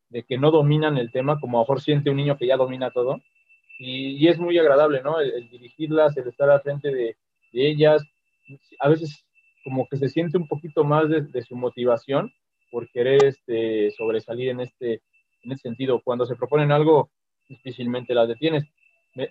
[0.10, 2.58] de, que no dominan el tema, como a lo mejor siente un niño que ya
[2.58, 3.22] domina todo.
[3.80, 5.20] Y, y es muy agradable, ¿no?
[5.20, 7.16] El, dirigirlas, el estar al frente de,
[7.54, 8.04] de, ellas.
[8.80, 9.26] A veces
[9.64, 12.32] como que se siente un poquito más de, su motivación
[12.70, 15.02] por querer este, sobresalir en este,
[15.44, 16.02] en ese sentido.
[16.04, 17.10] Cuando se proponen algo,
[17.48, 18.66] difícilmente las detienes.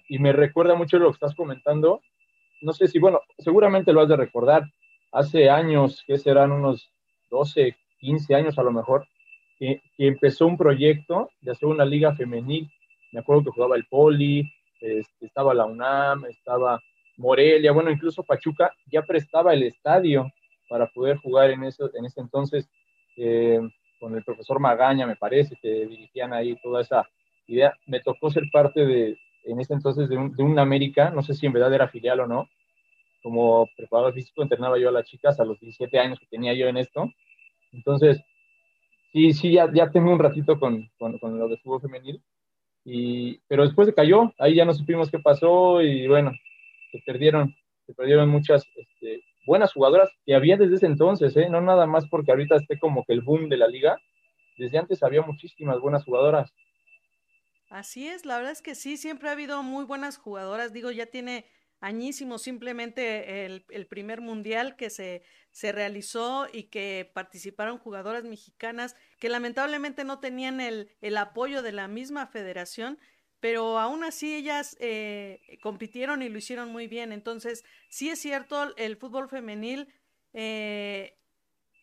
[0.08, 2.02] y me recuerda mucho lo que estás comentando.
[2.60, 4.64] No sé si, bueno, seguramente lo has de recordar.
[5.10, 6.90] Hace años, que serán unos
[7.30, 9.06] 12, 15 años a lo mejor,
[9.58, 12.70] que, empezó un proyecto de hacer una liga femenil.
[13.12, 14.50] Me acuerdo que jugaba el Poli,
[14.80, 16.80] este, estaba la UNAM, estaba
[17.16, 20.30] Morelia, bueno, incluso Pachuca ya prestaba el estadio
[20.68, 22.68] para poder jugar en, eso, en ese entonces
[23.16, 23.60] eh,
[24.02, 27.08] con el profesor Magaña, me parece, que dirigían ahí toda esa
[27.46, 27.72] idea.
[27.86, 31.34] Me tocó ser parte de, en ese entonces, de un, de un América, no sé
[31.34, 32.48] si en verdad era filial o no,
[33.22, 36.66] como preparador físico entrenaba yo a las chicas a los 17 años que tenía yo
[36.66, 37.12] en esto.
[37.70, 38.20] Entonces,
[39.12, 42.20] sí, sí, ya, ya tengo un ratito con, con, con lo de fútbol femenil.
[42.84, 46.32] Y, pero después se cayó, ahí ya no supimos qué pasó y bueno,
[46.90, 47.54] se perdieron,
[47.86, 51.48] se perdieron muchas este, buenas jugadoras que había desde ese entonces, ¿eh?
[51.48, 53.98] no nada más porque ahorita esté como que el boom de la liga,
[54.56, 56.52] desde antes había muchísimas buenas jugadoras.
[57.70, 61.06] Así es, la verdad es que sí, siempre ha habido muy buenas jugadoras, digo, ya
[61.06, 61.46] tiene
[61.80, 68.94] añísimos simplemente el, el primer mundial que se, se realizó y que participaron jugadoras mexicanas
[69.18, 72.98] que lamentablemente no tenían el, el apoyo de la misma federación,
[73.42, 77.10] pero aún así ellas eh, compitieron y lo hicieron muy bien.
[77.10, 79.92] Entonces, sí es cierto, el fútbol femenil
[80.32, 81.18] eh,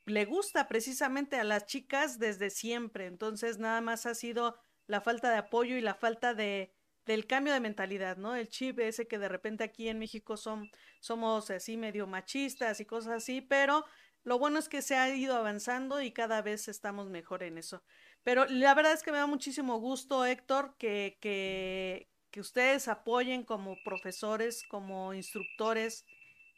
[0.06, 3.08] le gusta precisamente a las chicas desde siempre.
[3.08, 4.58] Entonces, nada más ha sido
[4.88, 6.72] la falta de apoyo y la falta de
[7.06, 8.36] del cambio de mentalidad, ¿no?
[8.36, 12.86] El chip ese que de repente aquí en México son, somos así medio machistas y
[12.86, 13.84] cosas así, pero
[14.24, 17.84] lo bueno es que se ha ido avanzando y cada vez estamos mejor en eso.
[18.24, 22.08] Pero la verdad es que me da muchísimo gusto, Héctor, que, que,
[22.40, 26.06] ustedes apoyen como profesores, como instructores,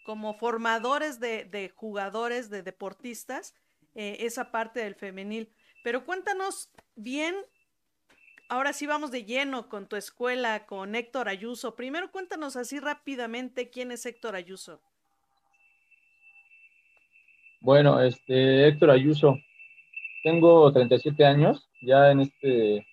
[0.06, 3.56] como formadores de, de jugadores, de deportistas,
[3.96, 5.50] eh, esa parte del femenil.
[5.84, 7.36] Pero cuéntanos bien,
[8.48, 11.76] ahora sí vamos de lleno con tu escuela, con Héctor Ayuso.
[11.76, 14.82] Primero cuéntanos así rápidamente quién es Héctor Ayuso.
[17.62, 19.38] Bueno, este Héctor Ayuso
[20.24, 22.86] tengo 37 años ya en este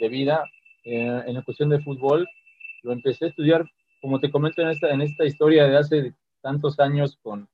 [0.00, 0.44] de, vida.
[0.84, 2.26] Eh, en la cuestión de fútbol,
[2.82, 3.64] lo empecé a estudiar,
[4.00, 7.48] como te comento en esta, en esta historia de hace tantos años con,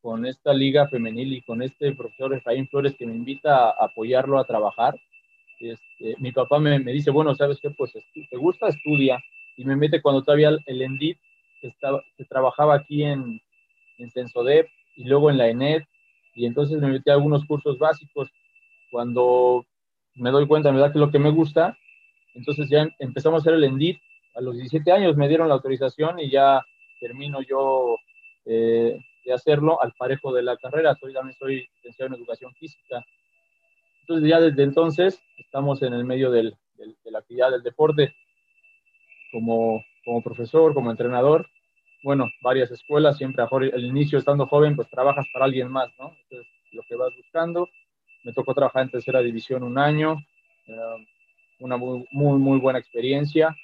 [0.00, 4.38] con esta liga femenil y con este profesor Efraín Flores que me invita a apoyarlo
[4.38, 4.94] a trabajar.
[5.58, 7.70] Este, mi papá me, me, dice, bueno, ¿sabes qué?
[7.70, 9.18] Pues te gusta, estudia.
[9.56, 11.18] Y me mete cuando todavía el ENDIT
[11.62, 13.40] estaba, que trabajaba aquí en,
[13.98, 15.82] en Censodep y luego en la ENED
[16.34, 18.30] y entonces me metí a algunos cursos básicos.
[18.90, 19.64] Cuando
[20.14, 21.76] me doy cuenta, me da que lo que me gusta,
[22.34, 24.00] entonces ya empezamos a hacer el ENDIT.
[24.34, 26.62] A los 17 años me dieron la autorización y ya
[27.00, 27.96] termino yo
[28.46, 30.94] eh, de hacerlo al parejo de la carrera.
[30.94, 33.04] Soy, también soy licenciado en educación física.
[34.00, 38.14] Entonces ya desde entonces estamos en el medio del, del, de la actividad del deporte
[39.30, 41.46] como, como profesor, como entrenador
[42.02, 46.14] bueno, varias escuelas, siempre al inicio estando joven, pues trabajas para alguien más, ¿no?
[46.22, 47.68] Entonces, lo que vas buscando.
[48.24, 50.16] Me tocó trabajar en tercera división un año,
[50.66, 51.06] eh,
[51.60, 53.54] una muy, muy, muy, buena experiencia.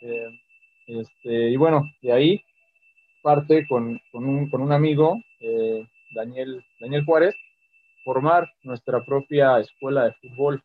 [0.00, 0.40] Eh,
[0.86, 2.44] este, y bueno, de ahí
[3.22, 7.34] parte con, un, con un, amigo, eh, Daniel, Daniel Juárez,
[8.04, 10.62] formar nuestra propia escuela de fútbol,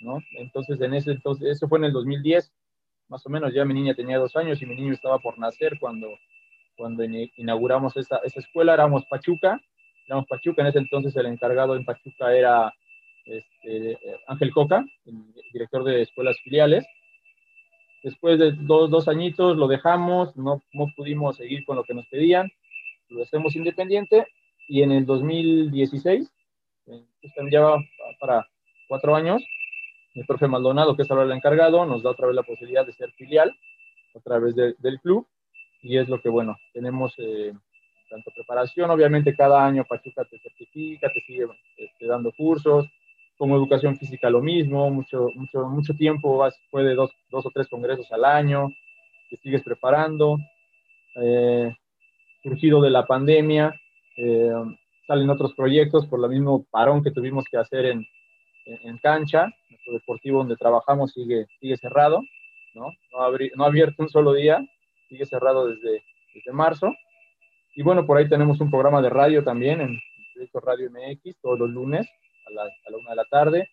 [0.00, 0.18] ¿no?
[0.38, 2.50] Entonces, en ese entonces, eso fue en el 2010,
[3.14, 5.78] más o menos, ya mi niña tenía dos años y mi niño estaba por nacer
[5.78, 6.08] cuando,
[6.76, 7.04] cuando
[7.36, 9.60] inauguramos esa, esa escuela, éramos Pachuca,
[10.08, 12.74] éramos Pachuca, en ese entonces el encargado en Pachuca era
[13.24, 16.84] este, Ángel Coca, el director de escuelas filiales.
[18.02, 22.08] Después de dos, dos añitos lo dejamos, no, no pudimos seguir con lo que nos
[22.08, 22.50] pedían,
[23.10, 24.26] lo hacemos independiente
[24.66, 26.28] y en el 2016,
[27.52, 27.78] ya va
[28.18, 28.48] para
[28.88, 29.40] cuatro años,
[30.14, 32.92] el profe Maldonado, que es ahora el encargado, nos da otra vez la posibilidad de
[32.92, 33.54] ser filial
[34.14, 35.26] a través del club
[35.82, 37.52] y es lo que, bueno, tenemos eh,
[38.08, 41.46] tanto preparación, obviamente cada año Pachuca te certifica, te sigue
[41.76, 42.86] este, dando cursos,
[43.36, 47.68] como educación física lo mismo, mucho, mucho, mucho tiempo, vas, puede dos, dos o tres
[47.68, 48.68] congresos al año,
[49.30, 50.38] te sigues preparando.
[51.16, 51.74] Eh,
[52.42, 53.74] surgido de la pandemia,
[54.16, 54.52] eh,
[55.06, 58.06] salen otros proyectos por el mismo parón que tuvimos que hacer en,
[58.66, 59.50] en, cancha.
[59.86, 62.22] Nuestro deportivo donde trabajamos sigue, sigue cerrado,
[62.74, 62.86] ¿no?
[63.12, 64.64] No, no ha abierto un solo día,
[65.08, 66.02] sigue cerrado desde,
[66.34, 66.94] desde marzo.
[67.74, 69.98] Y bueno, por ahí tenemos un programa de radio también en
[70.32, 72.08] Proyecto Radio MX todos los lunes
[72.46, 73.68] a la, a la una de la tarde.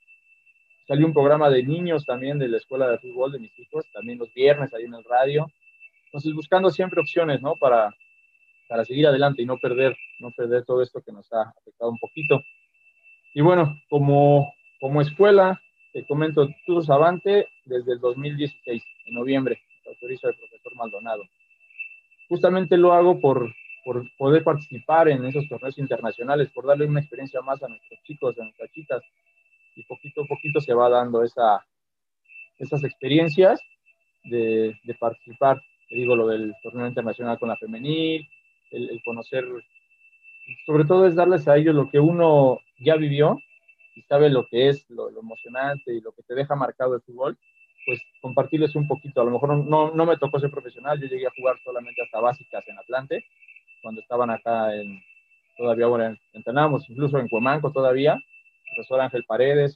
[0.87, 4.19] Salió un programa de niños también de la escuela de fútbol de mis hijos, también
[4.19, 5.47] los viernes ahí en el radio.
[6.05, 7.55] Entonces, buscando siempre opciones, ¿no?
[7.55, 7.95] Para,
[8.67, 11.99] para seguir adelante y no perder, no perder todo esto que nos ha afectado un
[11.99, 12.41] poquito.
[13.33, 20.29] Y bueno, como, como escuela, te comento Tours Avante desde el 2016, en noviembre, autoriza
[20.29, 21.23] el profesor Maldonado.
[22.29, 27.41] Justamente lo hago por, por poder participar en esos torneos internacionales, por darle una experiencia
[27.41, 29.03] más a nuestros chicos, a nuestras chicas,
[29.75, 31.65] y poquito a poquito se va dando esa,
[32.57, 33.59] esas experiencias
[34.23, 35.61] de, de participar.
[35.89, 38.27] Te digo lo del torneo internacional con la femenil,
[38.71, 39.45] el, conocer,
[40.65, 43.37] sobre todo es darles a ellos lo que uno ya vivió
[43.95, 47.37] y sabe lo que es lo, emocionante y lo que te deja marcado el fútbol,
[47.85, 49.21] pues compartirles un poquito.
[49.21, 52.19] A lo mejor no, no me tocó ser profesional, yo llegué a jugar solamente hasta
[52.19, 53.25] básicas en Atlante,
[53.81, 55.01] cuando estaban acá en,
[55.57, 59.75] todavía, bueno, entrenábamos incluso en Cuemanco todavía, el profesor Ángel Paredes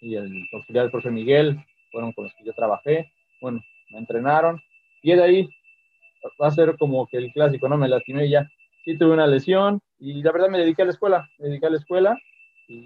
[0.00, 3.60] y el auxiliar del profe Miguel fueron con los que yo trabajé, bueno,
[3.90, 4.60] me entrenaron
[5.02, 5.48] y de ahí
[6.40, 7.76] va a ser como que el clásico, ¿no?
[7.76, 8.48] Me lastimé ya.
[8.84, 11.70] Sí tuve una lesión y la verdad me dediqué a la escuela, me dediqué a
[11.70, 12.18] la escuela,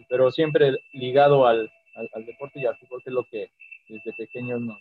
[0.08, 1.70] pero siempre ligado al,
[2.12, 3.50] al, deporte y al fútbol, que es lo que
[3.88, 4.80] desde pequeño nos,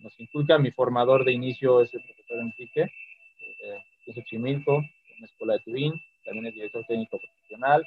[0.00, 0.58] nos inculca.
[0.58, 5.60] Mi formador de inicio es el profesor Enrique, eh, es Chimilco, en la escuela de
[5.60, 7.84] Turín, también es director técnico profesional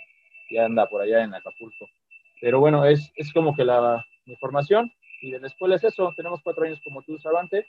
[0.50, 1.88] y anda por allá en Acapulco.
[2.42, 6.12] Pero bueno, es, es como que la, mi formación y de la escuela es eso.
[6.16, 7.68] Tenemos cuatro años como tú, Sabante,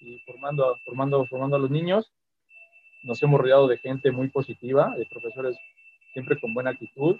[0.00, 2.12] y formando, formando, formando a los niños.
[3.02, 5.56] Nos hemos rodeado de gente muy positiva, de profesores
[6.12, 7.18] siempre con buena actitud,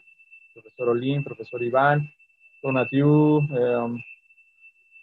[0.53, 2.11] profesor Olin, profesor Iván,
[2.63, 4.03] Donatiu, eh,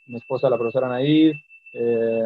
[0.08, 1.36] mi esposa, la profesora Nair,
[1.74, 2.24] eh,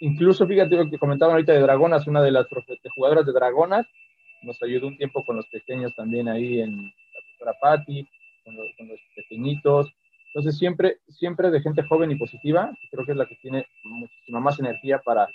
[0.00, 2.46] incluso fíjate lo que comentaban ahorita de Dragonas, una de las
[2.94, 3.86] jugadoras de Dragonas,
[4.42, 8.08] nos ayudó un tiempo con los pequeños también ahí en la profesora Patti,
[8.44, 8.66] con los,
[9.14, 9.92] pequeñitos,
[10.28, 14.38] entonces, siempre, siempre de gente joven y positiva, creo que es la que tiene muchísima
[14.38, 15.26] más energía para,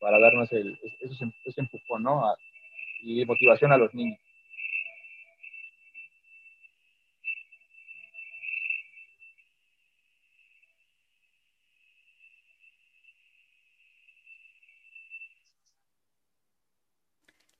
[0.00, 2.22] para darnos el, ese, ese empujón, ¿no?
[3.02, 4.18] y motivación a los niños.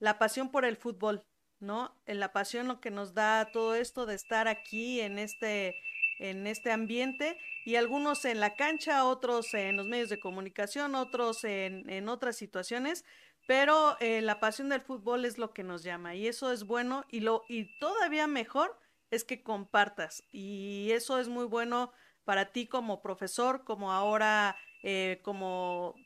[0.06, 1.26] La pasión por el fútbol,
[1.58, 2.00] ¿no?
[2.06, 5.74] La pasión lo que nos da todo esto de estar aquí en este
[6.20, 11.42] en este ambiente y algunos en la cancha, otros en los medios de comunicación, otros
[11.42, 13.04] en, en otras situaciones,
[13.48, 17.04] pero eh, la pasión del fútbol es lo que nos llama y eso es bueno
[17.10, 18.78] y, lo, y todavía mejor
[19.10, 21.90] es que compartas y eso es muy bueno
[22.22, 25.96] para ti como profesor, como ahora eh, como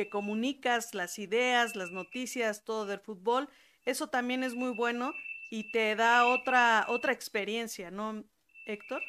[0.00, 3.50] que comunicas las ideas, las noticias, todo del fútbol,
[3.84, 5.12] eso también es muy bueno
[5.50, 8.24] y te da otra, otra experiencia, ¿no,
[8.64, 9.02] Héctor?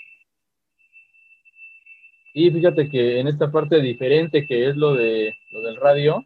[2.34, 6.26] Y fíjate que en esta parte diferente que es lo, de, lo del radio,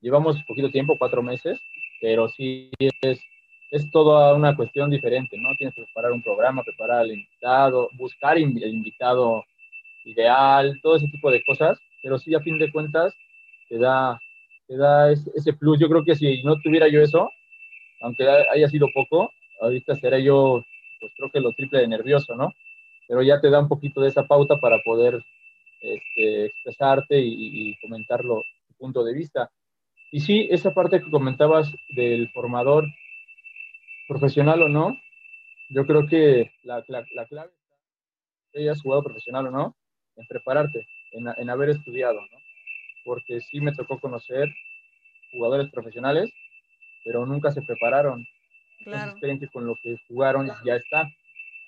[0.00, 1.60] llevamos poquito tiempo, cuatro meses,
[2.00, 2.70] pero sí
[3.02, 3.20] es,
[3.70, 5.54] es toda una cuestión diferente, ¿no?
[5.58, 9.44] Tienes que preparar un programa, preparar al invitado, buscar el invitado
[10.06, 13.12] ideal, todo ese tipo de cosas, pero sí a fin de cuentas
[13.68, 14.18] te da,
[14.66, 15.78] te da ese, plus.
[15.78, 17.28] Yo creo que si no tuviera yo eso,
[18.02, 20.62] aunque haya sido poco, ahorita seré yo,
[21.00, 22.52] pues creo que lo triple de nervioso, ¿no?
[23.08, 25.22] Pero ya te da un poquito de esa pauta para poder
[25.80, 28.42] este, expresarte y, y comentar tu
[28.78, 29.50] punto de vista.
[30.10, 32.84] Y sí, esa parte que comentabas del formador
[34.08, 34.96] profesional o no,
[35.68, 37.76] yo creo que la, la, la clave está,
[38.52, 39.76] que hayas jugado profesional o no,
[40.16, 42.38] en prepararte, en, en, haber estudiado, ¿no?
[43.06, 44.52] Porque sí me tocó conocer
[45.30, 46.30] jugadores profesionales,
[47.04, 48.26] pero nunca se prepararon.
[48.80, 51.08] Entonces creen que con lo que jugaron ya está.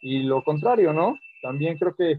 [0.02, 1.16] Y lo contrario, ¿no?
[1.40, 2.18] También creo que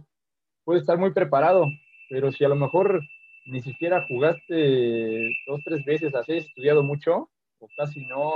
[0.63, 1.65] puede estar muy preparado,
[2.09, 3.01] pero si a lo mejor
[3.45, 8.35] ni siquiera jugaste dos, tres veces, has estudiado mucho, o casi no,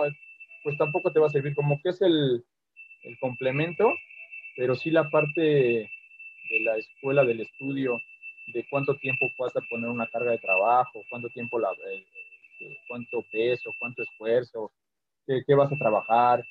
[0.63, 2.43] pues tampoco te va a servir como que es el,
[3.03, 3.89] el complemento,
[4.57, 7.97] pero sí la parte de la escuela, del estudio,
[8.47, 12.05] de cuánto tiempo vas a poner una carga de trabajo, cuánto tiempo, la, eh,
[12.59, 14.71] eh, cuánto peso, cuánto esfuerzo,
[15.25, 16.43] qué, vas a trabajar,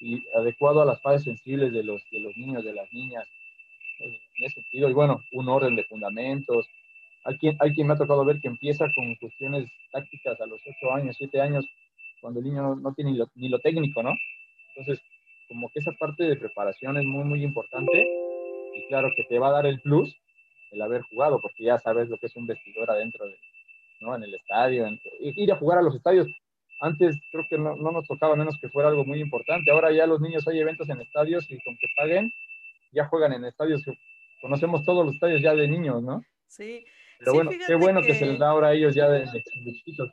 [0.00, 3.26] y adecuado a las fases sensibles de los, de los niños, de las niñas,
[4.00, 6.66] en ese sentido, y bueno, un orden de fundamentos.
[7.24, 10.60] Hay quien, hay quien me ha tocado ver que empieza con cuestiones tácticas a los
[10.60, 11.66] 8 años, 7 años,
[12.20, 14.12] cuando el niño no, tiene ni lo, ni lo técnico, ¿no?
[14.74, 15.02] Entonces,
[15.48, 18.06] como que esa parte de preparación es muy, muy importante
[18.74, 20.14] y claro que te va a dar el plus
[20.70, 23.36] el haber jugado, porque ya sabes lo que es un vestidor adentro, de,
[24.00, 24.14] ¿no?
[24.14, 24.86] En el estadio,
[25.20, 26.28] ir a jugar a los estadios.
[26.80, 29.70] Antes creo que no, no, nos tocaba menos que fuera algo muy importante.
[29.70, 32.30] Ahora ya los niños hay eventos en estadios y con que paguen,
[32.92, 33.82] ya juegan en estadios.
[34.42, 36.22] Conocemos todos los estadios ya de niños, ¿no?
[36.46, 36.84] Sí.
[37.18, 38.14] Pero bueno, qué bueno que...
[38.14, 40.10] se les da ahora a ellos ya de, de, chiquitos.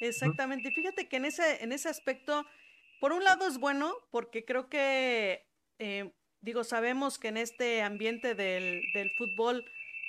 [0.00, 0.70] Exactamente.
[0.72, 2.44] Fíjate que en ese, en ese aspecto,
[3.00, 5.46] por un lado es bueno, porque creo que,
[5.78, 9.64] eh, digo, sabemos que en este ambiente del, del fútbol,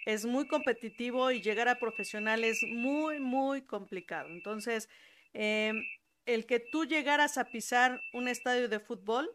[0.05, 4.29] es muy competitivo y llegar a profesional es muy, muy complicado.
[4.29, 4.89] Entonces,
[5.33, 5.83] em,
[6.25, 9.29] el que tú llegaras a pisar un estadio de fútbol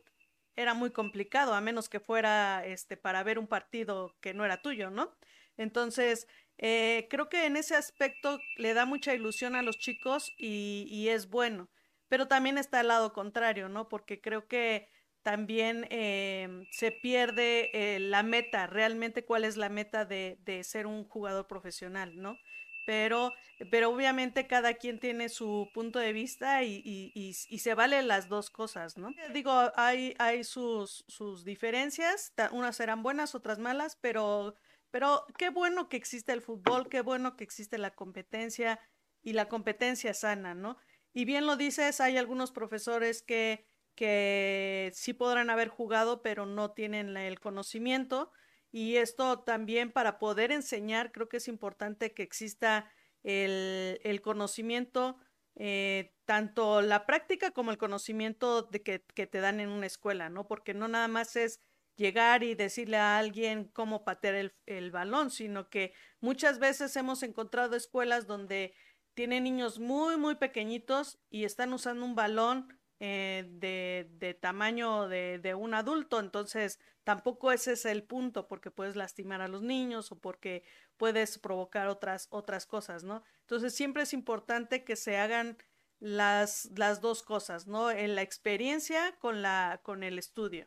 [0.56, 4.62] era muy complicado, a menos que fuera este, para ver un partido que no era
[4.62, 5.14] tuyo, ¿no?
[5.56, 6.26] Entonces,
[6.58, 11.08] eh, creo que en ese aspecto le da mucha ilusión a los chicos y, y
[11.10, 11.68] es bueno.
[12.08, 13.88] Pero también está el lado contrario, ¿no?
[13.88, 14.88] Porque creo que
[15.26, 21.02] también em, se pierde eh, la meta, realmente cuál es la meta de, ser un
[21.02, 22.38] jugador profesional, ¿no?
[22.86, 23.32] Pero,
[23.72, 28.96] pero obviamente cada quien tiene su punto de vista y, se vale las dos cosas,
[28.98, 29.08] ¿no?
[29.34, 34.54] Digo, hay, hay sus, sus diferencias, unas serán buenas, otras malas, pero,
[34.92, 38.78] pero qué bueno que existe el fútbol, qué bueno que existe la competencia
[39.24, 40.76] y la competencia sana, ¿no?
[41.12, 43.66] Y bien lo dices, hay algunos profesores que
[43.96, 48.30] que sí podrán haber jugado, pero no tienen el conocimiento.
[48.70, 52.90] Y esto también para poder enseñar, creo que es importante que exista
[53.24, 55.16] el, conocimiento,
[55.56, 60.46] eh, tanto la práctica como el conocimiento de que, te dan en una escuela, ¿no?
[60.46, 61.60] Porque no nada más es
[61.96, 67.22] llegar y decirle a alguien cómo patear el, el balón, sino que muchas veces hemos
[67.22, 68.74] encontrado escuelas donde
[69.14, 75.38] tienen niños muy, muy pequeñitos y están usando un balón eh, de, de, tamaño de,
[75.38, 80.12] de, un adulto, entonces tampoco ese es el punto, porque puedes lastimar a los niños
[80.12, 80.62] o porque
[80.96, 83.22] puedes provocar otras, otras cosas, ¿no?
[83.42, 85.58] Entonces siempre es importante que se hagan
[86.00, 87.90] las, las dos cosas, ¿no?
[87.90, 90.66] En la experiencia con, la, con el estudio.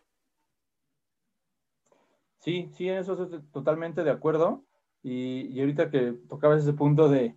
[2.37, 4.65] Sí, sí, en eso estoy totalmente de acuerdo.
[5.01, 7.35] Y, y ahorita que tocabas ese punto de,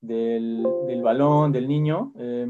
[0.00, 2.46] del, del balón, del niño, eh,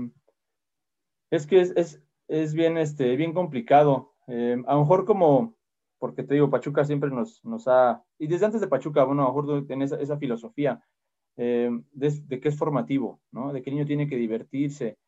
[1.33, 4.13] es que es, bien, este, bien complicado.
[4.29, 5.57] Eh, a lo mejor como,
[5.99, 9.33] porque te digo, Pachuca siempre nos, nos ha, y desde antes de Pachuca, bueno, a
[9.33, 10.85] lo mejor tiene esa, esa filosofía
[11.39, 13.53] eh, de, que es formativo, ¿no?
[13.53, 14.99] De que el niño tiene que divertirse.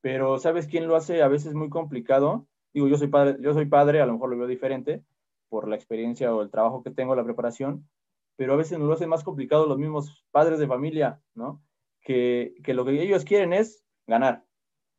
[0.00, 2.46] Pero ¿sabes quién lo hace a veces muy complicado?
[2.72, 5.02] Digo, yo soy padre, yo soy padre, a lo mejor lo veo diferente
[5.48, 7.88] por la experiencia o el trabajo que tengo, la preparación,
[8.36, 11.60] pero a veces nos lo hace más complicado los mismos padres de familia, ¿no?
[12.02, 14.45] Que, que lo que ellos quieren es ganar,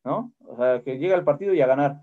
[0.08, 0.32] ¿no?
[0.46, 2.00] O sea, que llega el partido y a ganar.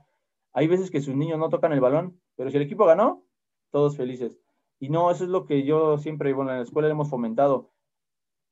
[0.54, 3.26] Hay veces que sus niños no tocan el balón, pero si el equipo ganó,
[3.72, 4.40] todos felices.
[4.80, 7.72] Y no, eso es lo que yo siempre, bueno, en la escuela hemos fomentado.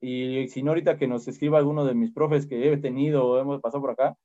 [0.01, 3.37] Y si no, ahorita que nos escriba alguno de mis profes que he tenido o
[3.39, 4.17] hemos pasado por acá,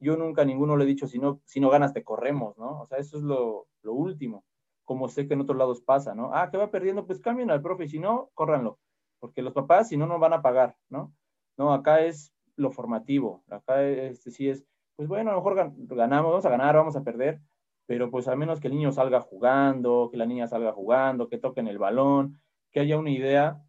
[0.00, 2.80] yo nunca a ninguno le he dicho, si no, si no ganas, te corremos, ¿no?
[2.82, 4.44] O sea, eso es lo, lo último.
[4.84, 6.30] Como sé que en otros lados pasa, ¿no?
[6.32, 8.78] Ah, que va perdiendo, pues cambien al profe, si no, córranlo.
[9.18, 11.12] Porque los papás, si no, no van a pagar, ¿no?
[11.56, 13.42] No, acá es lo formativo.
[13.48, 14.64] Acá este, sí es,
[14.98, 17.40] pues bueno, a lo mejor ganamos, vamos a ganar, vamos a perder,
[17.86, 21.38] pero pues al menos que el niño salga jugando, que la niña salga jugando, que
[21.38, 22.40] toquen el balón,
[22.72, 23.62] que haya una idea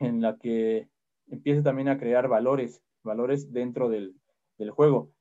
[0.00, 0.90] en la que
[1.28, 4.20] empiece también a crear valores, valores dentro del,
[4.58, 5.12] del juego.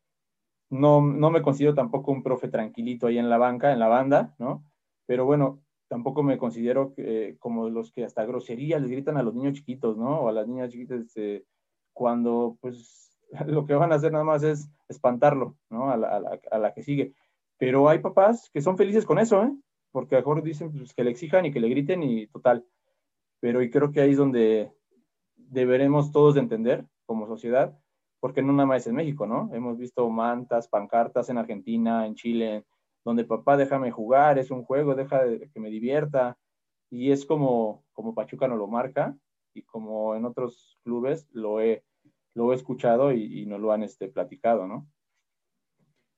[0.70, 4.36] No, no me considero tampoco un profe tranquilito ahí en la banca, en la banda,
[4.38, 4.70] ¿no?
[5.06, 9.34] Pero bueno, tampoco me considero eh, como los que hasta grosería les gritan a los
[9.34, 10.20] niños chiquitos, ¿no?
[10.20, 11.45] O a las niñas chiquitas, este,
[11.93, 13.14] cuando pues
[13.48, 15.90] lo que van a hacer nada más es espantarlo, ¿no?
[15.92, 17.14] A la, que sigue.
[17.58, 19.52] Pero hay papás que son felices con eso, ¿eh?
[19.92, 22.66] Porque a mejor dicen pues, que le exijan y que le griten y total.
[23.40, 24.72] Pero y creo que ahí es donde
[25.36, 27.78] deberemos todos de entender como sociedad,
[28.20, 29.50] porque no nada más en México, ¿no?
[29.54, 32.66] Hemos visto mantas, pancartas en Argentina, en Chile,
[33.06, 35.22] donde papá déjame jugar, es un juego, deja
[35.54, 36.38] que me divierta.
[36.90, 39.16] Y es como, como Pachuca no lo marca
[39.54, 41.84] y como en otros clubes lo he,
[42.36, 44.90] lo he escuchado y, y nos lo han este, platicado, ¿no?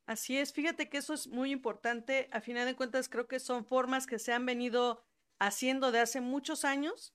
[0.06, 2.30] Así es, fíjate que eso es muy importante.
[2.32, 5.04] A final de cuentas, creo que son formas que se han venido
[5.38, 7.14] haciendo de hace muchos años,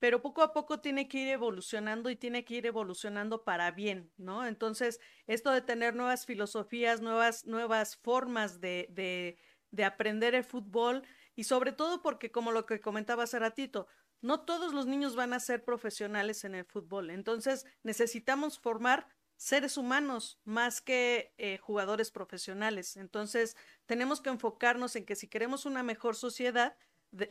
[0.00, 4.12] pero poco a poco tiene que ir evolucionando y tiene que ir evolucionando para bien,
[4.16, 4.44] ¿no?
[4.44, 4.98] Entonces,
[5.28, 9.38] esto de tener nuevas filosofías, nuevas, nuevas formas de, de,
[9.70, 11.04] de aprender el fútbol
[11.36, 13.86] y sobre todo porque, como lo que comentaba hace ratito,
[14.22, 17.10] no todos los niños van a ser profesionales en el fútbol.
[17.10, 19.06] Entonces, necesitamos formar
[19.36, 22.96] seres humanos más que eh, jugadores profesionales.
[22.96, 23.56] Entonces,
[23.86, 26.76] tenemos que enfocarnos en que si queremos una mejor sociedad,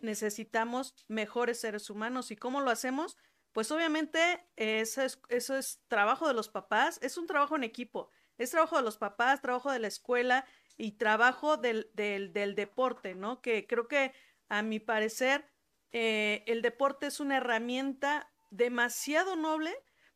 [0.01, 2.29] necesitamos mejores seres humanos.
[2.29, 3.17] ¿Y cómo lo hacemos?
[3.53, 8.09] Pues obviamente eso es, eso es trabajo de los papás, es un trabajo en equipo,
[8.37, 10.45] es trabajo de los papás, trabajo de la escuela
[10.77, 13.41] y trabajo del, del, del deporte, ¿no?
[13.41, 14.13] Que creo que
[14.47, 15.49] a mi parecer
[15.91, 19.73] eh, el deporte es una herramienta demasiado noble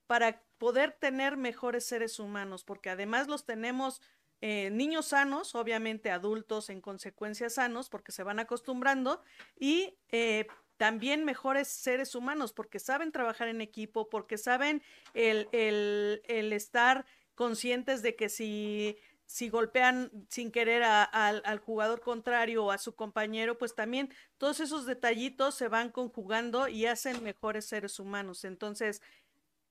[0.07, 4.01] para poder tener mejores seres humanos, porque además los tenemos
[4.41, 9.21] eh, niños sanos, obviamente adultos en consecuencia sanos, porque se van acostumbrando,
[9.59, 10.47] y eh,
[10.77, 14.81] también mejores seres humanos, porque saben trabajar en equipo, porque saben
[15.13, 22.77] el, estar conscientes de que si si golpean sin querer al jugador contrario o a
[22.77, 28.45] su compañero, pues también todos esos detallitos se van conjugando y hacen mejores seres humanos.
[28.45, 29.01] Entonces,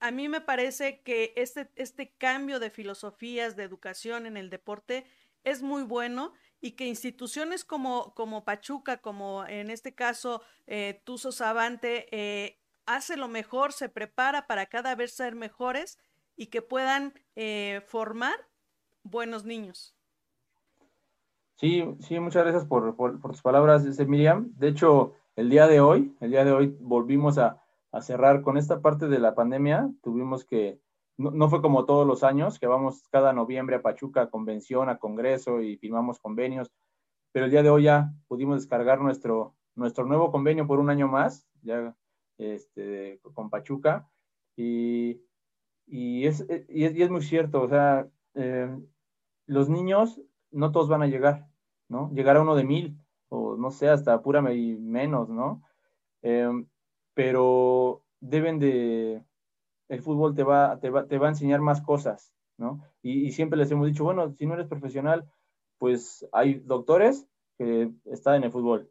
[0.00, 5.06] a mí me parece que este, este cambio de filosofías de educación en el deporte
[5.44, 12.08] es muy bueno y que instituciones como, como Pachuca, como en este caso eh, Savante,
[12.10, 15.98] eh, hace lo mejor, se prepara para cada vez ser mejores
[16.36, 18.34] y que puedan eh, formar
[19.04, 19.94] buenos niños.
[21.56, 24.52] Sí, sí, muchas gracias por, tus palabras, Miriam.
[24.56, 27.60] De hecho, el día de hoy, el día de hoy volvimos a,
[28.00, 30.80] cerrar con esta parte de la pandemia, tuvimos que,
[31.16, 34.98] no, fue como todos los años, que vamos cada noviembre a Pachuca a convención, a
[34.98, 36.72] congreso y firmamos convenios,
[37.30, 41.06] pero el día de hoy ya pudimos descargar nuestro, nuestro nuevo convenio por un año
[41.06, 41.96] más, ya
[42.36, 44.10] este, con Pachuca,
[44.56, 45.20] y,
[45.86, 48.76] y, es, y, es, muy cierto, o sea, eh,
[49.46, 50.20] los niños
[50.50, 51.48] no todos van a llegar,
[51.88, 52.10] ¿no?
[52.12, 54.20] Llegar a uno de mil, o no sé, hasta
[54.52, 55.62] y menos, ¿no?
[56.22, 56.48] Eh,
[57.14, 59.22] pero deben de,
[59.88, 62.82] el fútbol te va, te va, te va a enseñar más cosas, ¿no?
[63.02, 65.30] Y, siempre les hemos dicho, bueno, si no eres profesional,
[65.78, 67.26] pues hay doctores
[67.58, 68.90] que están en el fútbol,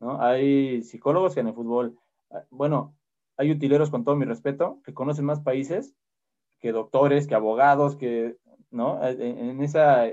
[0.00, 0.20] ¿no?
[0.20, 1.98] Hay psicólogos que en el fútbol,
[2.30, 2.96] ah, bueno,
[3.36, 5.94] hay utileros con todo mi respeto, que conocen más países
[6.60, 8.36] que doctores, que abogados, que,
[8.70, 9.04] ¿no?
[9.04, 10.06] En, esa,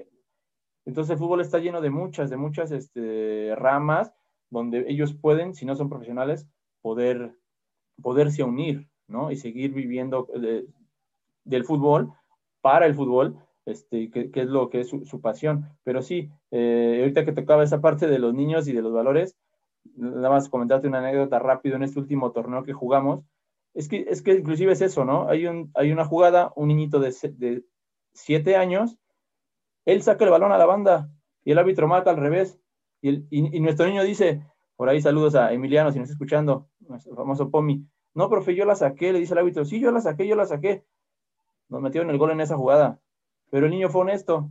[0.85, 4.13] entonces el fútbol está lleno de muchas, de muchas este, ramas
[4.49, 6.47] donde ellos pueden, si no son profesionales,
[6.81, 7.35] poder
[8.01, 9.31] poderse unir, ¿no?
[9.31, 10.27] Y seguir viviendo
[11.43, 12.13] del fútbol
[12.61, 15.69] para el fútbol, este, que, es lo que es su, pasión.
[15.84, 19.35] Pero sí, eh, ahorita que tocaba esa parte de los niños y de los valores,
[19.95, 23.23] nada más comentarte una anécdota rápido en este último torneo que jugamos,
[23.73, 25.27] es que, es que inclusive es eso, ¿no?
[25.27, 27.63] Hay, un, hay una jugada, un niñito de
[28.18, 28.98] siete años,
[29.85, 31.10] él saca el balón a la banda
[31.45, 32.60] y el árbitro mata al revés.
[33.02, 34.44] Y, y nuestro niño dice,
[34.76, 37.85] por ahí saludos a Emiliano, si nos está escuchando, nuestro famoso Pomi.
[38.14, 39.65] No, profe, yo la saqué, le dice el árbitro.
[39.65, 40.84] Sí, yo la saqué, yo la saqué.
[41.69, 42.99] Nos metieron el gol en esa jugada.
[43.49, 44.49] Pero el niño fue honesto.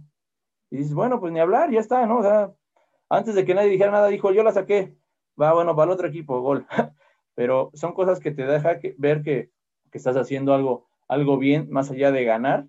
[0.70, 2.18] Y dices, bueno, pues ni hablar, ya está, ¿no?
[2.18, 2.52] O sea,
[3.08, 4.96] antes de que nadie dijera nada, dijo, yo la saqué.
[5.40, 6.66] Va, bueno, para el otro equipo, gol.
[7.34, 9.50] Pero son cosas que te deja ver que,
[9.92, 12.66] estás haciendo algo, algo bien, más allá de ganar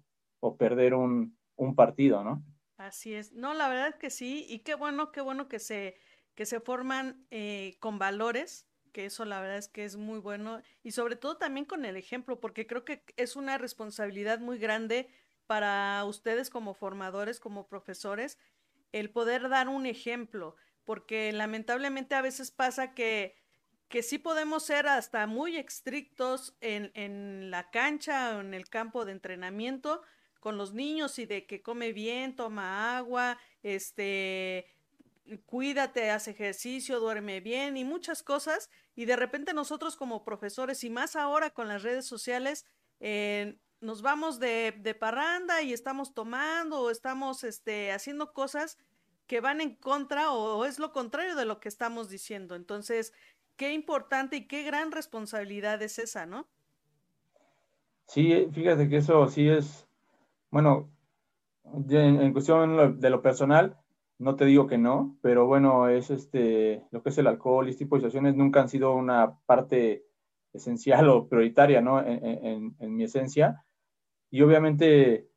[0.56, 2.44] perder un, un partido, ¿no?
[2.78, 3.34] Así es.
[3.34, 4.46] No, la verdad que sí.
[4.48, 5.98] Y qué bueno, qué bueno que se
[6.38, 10.62] que se forman eh, con valores, que eso la verdad es que es muy bueno,
[10.84, 15.10] y sobre todo también con el ejemplo, porque creo que es una responsabilidad muy grande
[15.48, 18.38] para ustedes como formadores, como profesores,
[18.92, 23.36] el poder dar un ejemplo, porque lamentablemente a veces pasa que,
[23.88, 29.06] que sí podemos ser hasta muy estrictos en, en la cancha o en el campo
[29.06, 30.04] de entrenamiento
[30.40, 34.68] con los niños y de que come bien, toma agua, este,
[35.46, 38.70] cuídate, haz ejercicio, duerme bien y muchas cosas.
[38.96, 42.66] Y de repente nosotros como profesores y más ahora con las redes sociales,
[43.00, 48.78] eh, nos vamos de, de, parranda y estamos tomando o estamos este, haciendo cosas
[49.28, 52.56] que van en contra o, es lo contrario de lo que estamos diciendo.
[52.56, 53.14] Entonces,
[53.58, 56.48] qué importante y qué gran responsabilidad es esa, ¿no?
[58.06, 59.87] Sí, fíjate que eso sí es,
[60.58, 60.90] bueno,
[61.88, 63.78] en, en cuestión de lo personal,
[64.18, 67.70] no te digo que no, pero bueno, es este, lo que es el alcohol y
[67.70, 70.08] este tipo de situaciones nunca han sido una parte
[70.54, 72.04] esencial o prioritaria, ¿no?
[72.04, 73.64] En, mi esencia.
[74.32, 75.30] Y obviamente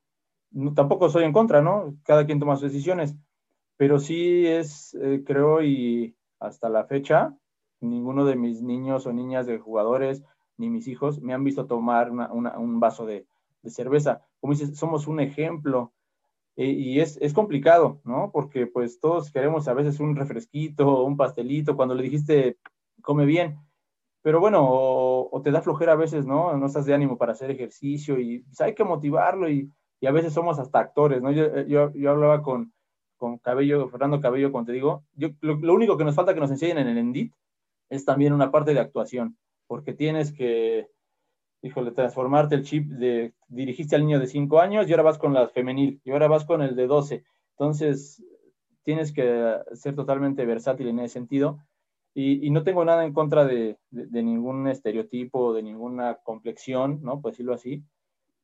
[0.74, 1.98] tampoco soy en contra, ¿no?
[2.02, 3.14] Cada quien toma sus decisiones,
[3.76, 7.36] pero sí es, eh, creo, y hasta la fecha,
[7.82, 10.24] ninguno de mis niños o niñas de jugadores,
[10.56, 13.26] ni mis hijos, me han visto tomar un vaso de,
[13.69, 14.23] cerveza.
[14.41, 15.93] Como dices, somos un ejemplo.
[16.57, 18.31] E, y es, es, complicado, ¿no?
[18.32, 22.59] Porque pues todos queremos a veces un refresquito, un pastelito, cuando le dijiste,
[23.03, 23.59] come bien.
[24.23, 26.57] Pero bueno, o, te da flojera a veces, ¿no?
[26.57, 30.12] No estás de ánimo para hacer ejercicio y pues, hay que motivarlo y, y, a
[30.12, 31.32] veces somos hasta actores, ¿no?
[31.32, 32.73] Yo, yo, yo hablaba con,
[33.16, 36.41] con Cabello, Fernando Cabello, como te digo, yo, lo, lo, único que nos falta que
[36.41, 37.35] nos enseñen en el ENDIT
[37.91, 40.89] es también una parte de actuación, porque tienes que,
[41.62, 45.35] híjole, transformarte el chip de, dirigiste al niño de 5 años y ahora vas con
[45.35, 47.24] la femenil, y ahora vas con el de 12.
[47.53, 48.24] Entonces,
[48.82, 51.59] tienes que ser totalmente versátil en ese sentido.
[52.15, 57.20] Y, y no tengo nada en contra de, ningún estereotipo, de ninguna complexión, ¿no?
[57.20, 57.85] Pues decirlo así.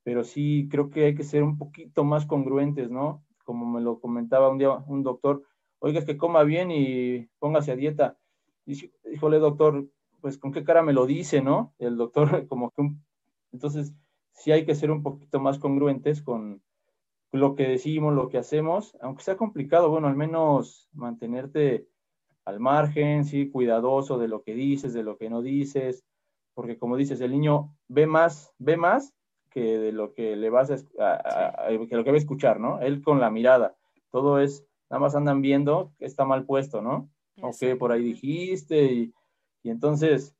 [0.05, 3.24] Pero sí creo que hay que ser un poquito más congruentes, ¿no?
[3.44, 5.43] Como me lo comentaba un día un doctor,
[5.80, 8.16] oiga, que coma bien y póngase a dieta
[8.66, 9.86] híjole, doctor,
[10.20, 11.74] pues con qué cara me lo dice, ¿no?
[11.78, 12.90] El doctor, como que
[13.56, 13.94] Entonces,
[14.32, 16.62] sí hay que ser un poquito más congruentes con
[17.32, 21.88] lo que decimos, lo que hacemos, aunque sea complicado, bueno, al menos mantenerte
[22.44, 26.04] al margen, sí, cuidadoso de lo que dices, de lo que no dices,
[26.52, 29.14] porque como dices, el niño ve más, ve más
[29.50, 30.76] que de lo que le vas a,
[31.88, 32.80] que lo que va a escuchar, ¿no?
[32.80, 33.74] Él con la mirada,
[34.10, 37.08] todo es, nada más andan viendo que está mal puesto, ¿no?
[37.40, 39.14] ok, por ahí dijiste, y,
[39.64, 40.36] entonces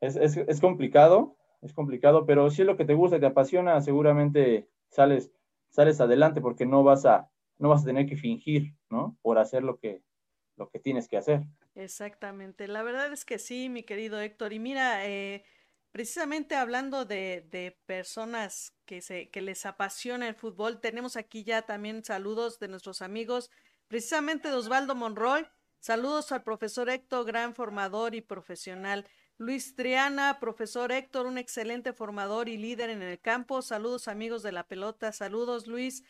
[0.00, 1.36] es, es, es, complicado,
[1.66, 5.30] es complicado, pero si es lo que te gusta y te apasiona, seguramente sales,
[5.70, 9.16] sales adelante porque no vas a, no vas a tener que fingir, ¿no?
[9.22, 10.02] Por hacer lo que,
[10.56, 11.42] lo que tienes que hacer.
[11.74, 15.44] Exactamente, la verdad es que sí, mi querido Héctor, y mira, eh,
[15.92, 21.62] precisamente hablando de, de, personas que, se, que les apasiona el fútbol, tenemos aquí ya
[21.62, 23.50] también saludos de nuestros amigos,
[23.88, 25.46] precisamente de Osvaldo Monroy,
[25.86, 29.06] Saludos al profesor Héctor, gran formador y profesional.
[29.38, 33.60] Luis Triana, profesor Héctor, un excelente formador y líder en el campo.
[33.60, 35.12] Saludos amigos de la pelota.
[35.12, 36.04] Saludos Luis.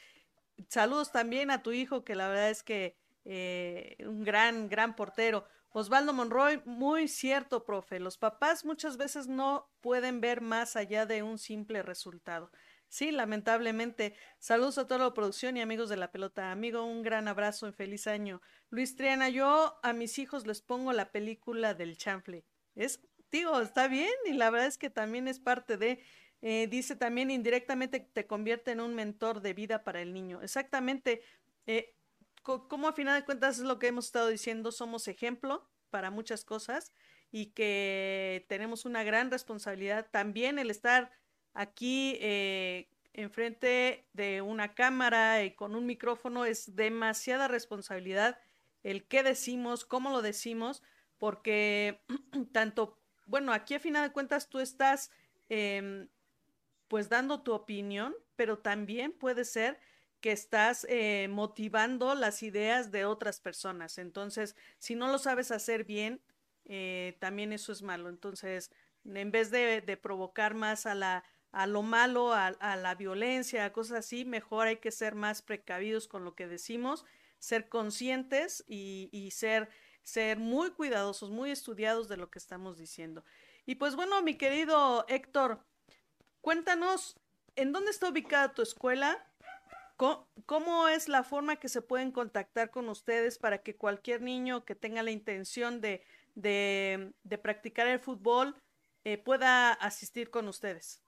[0.68, 5.44] Saludos también a tu hijo, que la verdad es que eh, un gran, gran portero.
[5.70, 7.98] Osvaldo Monroy, muy cierto, profe.
[7.98, 12.50] Los papás muchas veces no pueden ver más allá de un simple resultado.
[12.88, 14.14] Sí, lamentablemente.
[14.38, 16.52] Saludos a toda la producción y amigos de la pelota.
[16.52, 18.40] Amigo, un gran abrazo y feliz año.
[18.70, 22.44] Luis Triana, yo a mis hijos les pongo la película del chanfle.
[22.76, 23.00] Es,
[23.30, 26.02] digo, está bien y la verdad es que también es parte de,
[26.42, 30.42] eh, dice también indirectamente te convierte en un mentor de vida para el niño.
[30.42, 31.22] Exactamente.
[31.66, 31.94] Eh,
[32.42, 36.44] como a final de cuentas es lo que hemos estado diciendo, somos ejemplo para muchas
[36.44, 36.92] cosas
[37.32, 41.10] y que tenemos una gran responsabilidad también el estar
[41.54, 48.38] aquí eh, enfrente de una cámara y con un micrófono es demasiada responsabilidad
[48.82, 50.82] el qué decimos, cómo lo decimos,
[51.18, 52.00] porque
[52.52, 55.10] tanto, bueno, aquí a final de cuentas tú estás
[55.48, 56.08] em,
[56.88, 59.78] pues dando tu opinión, pero también puede ser
[60.20, 63.98] que estás eh, motivando las ideas de otras personas.
[63.98, 66.22] Entonces, si no lo sabes hacer bien,
[66.64, 68.08] eh, también eso es malo.
[68.08, 68.70] Entonces,
[69.04, 74.00] en vez de, provocar más a la a lo malo, a, la violencia, a cosas
[74.00, 77.06] así, mejor hay que ser más precavidos con lo que decimos
[77.38, 79.68] ser conscientes y, ser,
[80.06, 83.24] ser muy cuidadosos, muy estudiados de lo que estamos diciendo.
[83.66, 85.58] Y pues bueno, mi querido Héctor,
[86.40, 87.16] cuéntanos,
[87.56, 89.18] ¿en dónde está ubicada tu escuela?
[89.96, 94.76] ¿Cómo, es la forma que se pueden contactar con ustedes para que cualquier niño que
[94.76, 96.02] tenga la intención de,
[96.34, 98.54] de, practicar el fútbol
[99.04, 101.02] eh, pueda asistir con ustedes?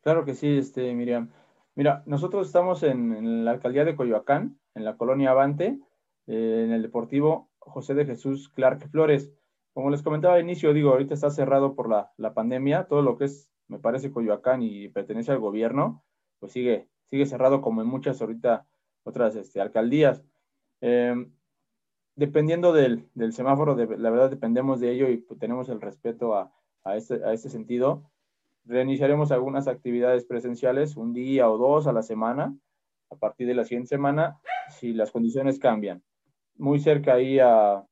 [0.00, 1.30] Claro que sí, este, Miriam.
[1.74, 5.78] Mira, nosotros estamos en, la alcaldía de Coyoacán, en la colonia Avante,
[6.26, 9.32] eh, en el Deportivo José de Jesús Clark Flores.
[9.72, 13.24] Como les comentaba al inicio, digo, ahorita está cerrado por la, pandemia, todo lo que
[13.24, 16.04] es, me parece, Coyoacán y pertenece al gobierno,
[16.40, 18.66] pues sigue, sigue cerrado como en muchas ahorita
[19.04, 20.22] otras este, alcaldías.
[20.80, 21.32] Em,
[22.16, 26.52] dependiendo del, semáforo, la verdad dependemos de ello y pues, tenemos el respeto a,
[26.84, 28.10] a, este, a este sentido.
[28.64, 32.54] Reiniciaremos algunas actividades presenciales un día o dos a la semana,
[33.10, 36.02] a partir de la siguiente semana, si las condiciones cambian.
[36.56, 37.86] Muy cerca ahí a,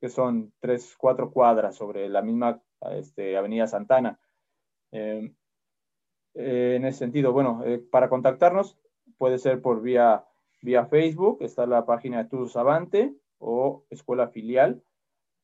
[0.00, 2.62] que son tres, cuatro cuadras sobre la misma
[2.92, 4.18] este, Avenida Santana.
[4.92, 5.34] Em,
[6.34, 8.78] eh, en ese sentido, bueno, eh, para contactarnos
[9.16, 10.24] puede ser por vía,
[10.62, 14.82] vía Facebook, está la página de Tudos Avante o Escuela Filial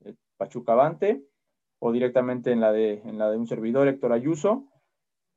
[0.05, 1.24] eh, Pachuca Avante
[1.81, 4.66] o directamente en la de, en la de un servidor, Héctor Ayuso,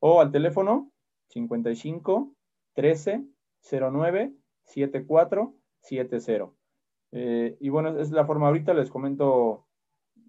[0.00, 0.92] o al teléfono
[1.28, 2.32] 55
[2.74, 3.26] 13
[3.70, 4.32] 09
[4.64, 6.57] 7470.
[7.12, 9.66] Eh, y bueno, es la forma ahorita, les comento,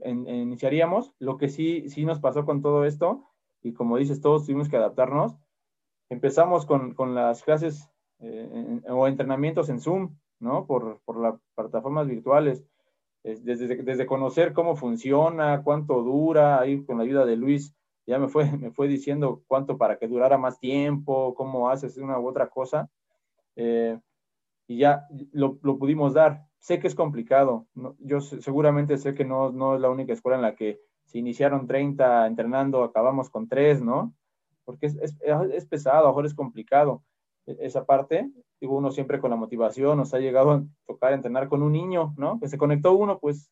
[0.04, 1.14] iniciaríamos.
[1.20, 3.26] Lo que sí, sí nos pasó con todo esto,
[3.62, 5.36] y como dices, todos tuvimos que adaptarnos.
[6.10, 7.90] Empezamos con, con las clases
[8.20, 10.66] eh, o entrenamientos en Zoom, ¿no?
[10.66, 12.66] Por, por las plataformas virtuales.
[13.22, 17.76] Desde, desde, conocer cómo funciona, cuánto dura, ahí con la ayuda de Luis,
[18.08, 22.20] ya me fue, me fue diciendo cuánto para que durara más tiempo, cómo haces una
[22.20, 22.90] u otra cosa.
[23.56, 24.00] Eh,
[24.68, 26.46] y ya lo, lo, pudimos dar.
[26.60, 27.68] Sé que es complicado.
[28.00, 31.66] yo seguramente sé que no, no es la única escuela en la que se iniciaron
[31.66, 34.14] 30 entrenando, acabamos con 3, ¿no?
[34.66, 35.18] Porque es, es,
[35.54, 37.04] es pesado, a mejor es complicado
[37.48, 38.30] e, esa parte.
[38.60, 42.14] Digo, uno siempre con la motivación, nos ha llegado a tocar entrenar con un niño,
[42.18, 42.40] ¿no?
[42.40, 43.50] Que se conectó uno, pues,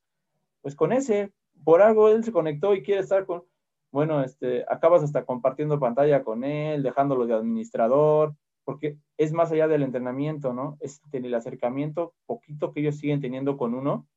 [0.61, 1.31] pues con ese,
[1.63, 3.43] por algo él se conectó y quiere estar con,
[3.91, 8.35] bueno, este, acabas hasta compartiendo pantalla con él, dejándolo de administrador,
[8.67, 10.75] porque es más allá del entrenamiento, ¿no?
[10.81, 14.09] Es el acercamiento poquito que ellos siguen teniendo con uno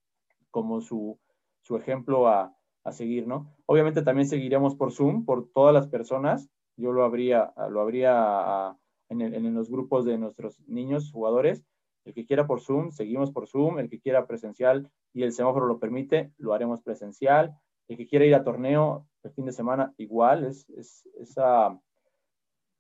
[0.50, 1.20] como su,
[1.62, 2.52] su ejemplo a,
[2.82, 3.54] a seguir, ¿no?
[3.66, 6.50] Obviamente también seguiremos por Zoom, por todas las personas.
[6.76, 8.76] Yo lo habría, lo habría
[9.08, 11.64] en, en, los grupos de nuestros niños jugadores.
[12.04, 13.78] El que quiera por Zoom, seguimos por Zoom.
[13.78, 17.56] El que quiera presencial y el semáforo lo permite, lo haremos presencial.
[17.86, 21.80] El que quiera ir a torneo el fin de semana, igual, es, es, esa,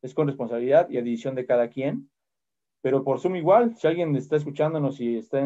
[0.02, 2.10] es con responsabilidad y adición de cada quien.
[2.82, 5.40] Pero por Zoom igual, si alguien está escuchándonos y está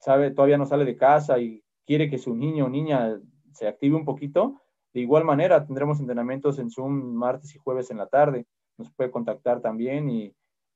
[0.00, 3.20] sabe, todavía no sale de casa y quiere que su niño o niña
[3.52, 4.62] se active un poquito.
[4.92, 8.46] De igual manera, tendremos entrenamientos en Zoom martes y jueves en la tarde.
[8.78, 10.34] Nos puede contactar también y,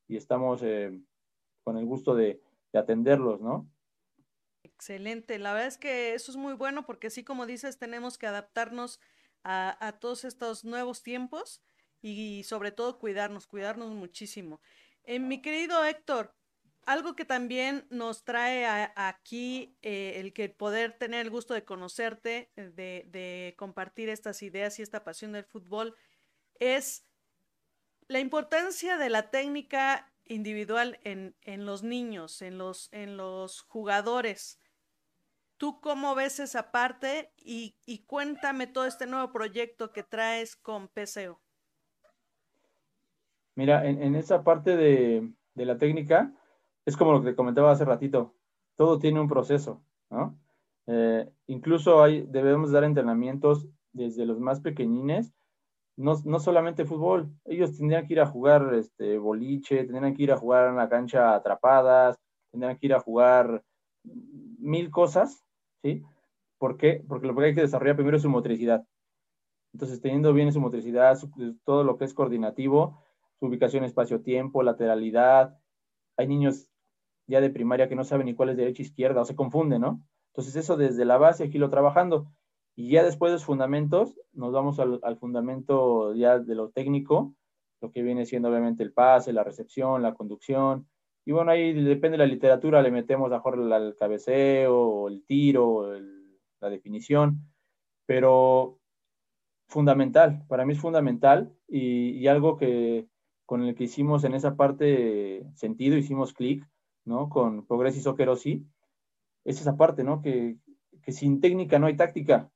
[0.08, 0.98] y estamos eh,
[1.64, 2.40] con el gusto de,
[2.72, 3.68] de, atenderlos, ¿no?
[4.62, 5.38] Excelente.
[5.38, 9.00] La verdad es que eso es muy bueno porque así como dices, tenemos que adaptarnos
[9.42, 11.62] a, a todos estos nuevos tiempos
[12.02, 14.60] y sobre todo cuidarnos, cuidarnos muchísimo.
[15.04, 16.34] Eh, mi querido Héctor,
[16.86, 18.66] algo que también nos trae
[18.96, 24.82] aquí eh, el que poder tener el gusto de conocerte, de, compartir estas ideas y
[24.82, 25.94] esta pasión del fútbol,
[26.58, 27.04] es
[28.08, 34.58] la importancia de la técnica individual en, los niños, en los, jugadores.
[35.58, 37.32] ¿Tú cómo ves esa parte?
[37.36, 41.40] Y, cuéntame todo este nuevo proyecto que traes con PCO.
[43.60, 46.32] Mira, en, esa parte de, de la técnica,
[46.86, 48.34] es como lo que comentaba hace ratito,
[48.74, 50.40] todo tiene un proceso, ¿no?
[50.86, 55.34] Eh, incluso hay, debemos dar entrenamientos desde los más pequeñines,
[55.98, 60.32] no, no, solamente fútbol, ellos tendrían que ir a jugar este, boliche, tendrían que ir
[60.32, 62.18] a jugar en la cancha atrapadas,
[62.50, 63.62] tendrían que ir a jugar
[64.02, 65.44] mil cosas,
[65.82, 66.02] ¿sí?
[66.56, 67.04] ¿Por qué?
[67.06, 68.86] Porque lo que hay que desarrollar primero es su motricidad.
[69.74, 71.18] Entonces, teniendo bien su motricidad,
[71.66, 73.04] todo lo que es coordinativo,
[73.40, 75.58] ubicación espacio-tiempo, lateralidad,
[76.16, 76.68] hay niños
[77.26, 80.02] ya de primaria que no saben ni cuál es derecha izquierda o se confunden, ¿no?
[80.32, 82.32] Entonces eso desde la base aquí lo trabajando.
[82.76, 87.34] Y ya después de los fundamentos, nos vamos al, fundamento ya de lo técnico,
[87.80, 90.88] lo que viene siendo obviamente el pase, la recepción, la conducción.
[91.24, 95.92] Y bueno, ahí depende de la literatura, le metemos mejor el cabeceo, el tiro,
[96.60, 97.42] la definición,
[98.06, 98.80] pero
[99.70, 103.06] fundamental, para mí es fundamental y, algo que
[103.50, 106.64] con el que hicimos en esa parte sentido, hicimos clic,
[107.04, 107.28] ¿no?
[107.28, 108.64] Con Progress y Soccer sí,
[109.44, 110.22] es esa parte, ¿no?
[110.22, 110.58] Que,
[111.02, 112.48] que, sin técnica no hay táctica.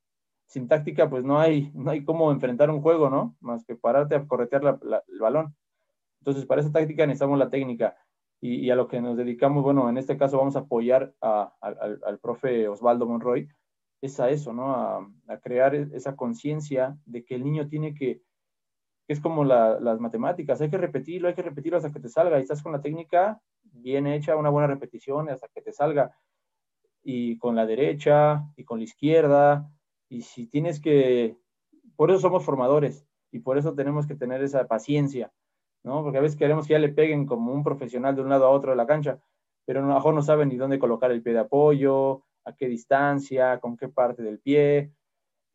[0.47, 3.35] Sin táctica, pues no hay, no hay cómo enfrentar un juego, ¿no?
[3.41, 5.57] Más que pararte a corretear el balón.
[6.21, 7.97] Entonces, para esa táctica necesitamos la técnica.
[8.41, 11.99] Y, a lo que nos dedicamos, bueno, en este caso vamos a apoyar a, al,
[12.07, 13.49] al, profe Osvaldo Monroy,
[14.01, 14.73] es a eso, ¿no?
[14.77, 18.23] A, a crear esa conciencia de que el niño tiene que,
[19.07, 22.39] es como la, las matemáticas, hay que repetirlo, hay que repetirlo hasta que te salga.
[22.39, 26.17] Y estás con la técnica, bien hecha, una buena repetición hasta que te salga.
[27.03, 29.71] Y con la derecha y con la izquierda.
[30.09, 31.37] Y si tienes que,
[31.97, 35.33] por eso somos formadores y por eso tenemos que tener esa paciencia,
[35.83, 36.03] ¿no?
[36.03, 38.51] Porque a veces queremos que ya le peguen como un profesional de un lado a
[38.51, 39.21] otro de la cancha,
[39.67, 42.69] pero a lo mejor no saben ni dónde colocar el pie de apoyo, a qué
[42.69, 44.93] distancia, con qué parte del pie.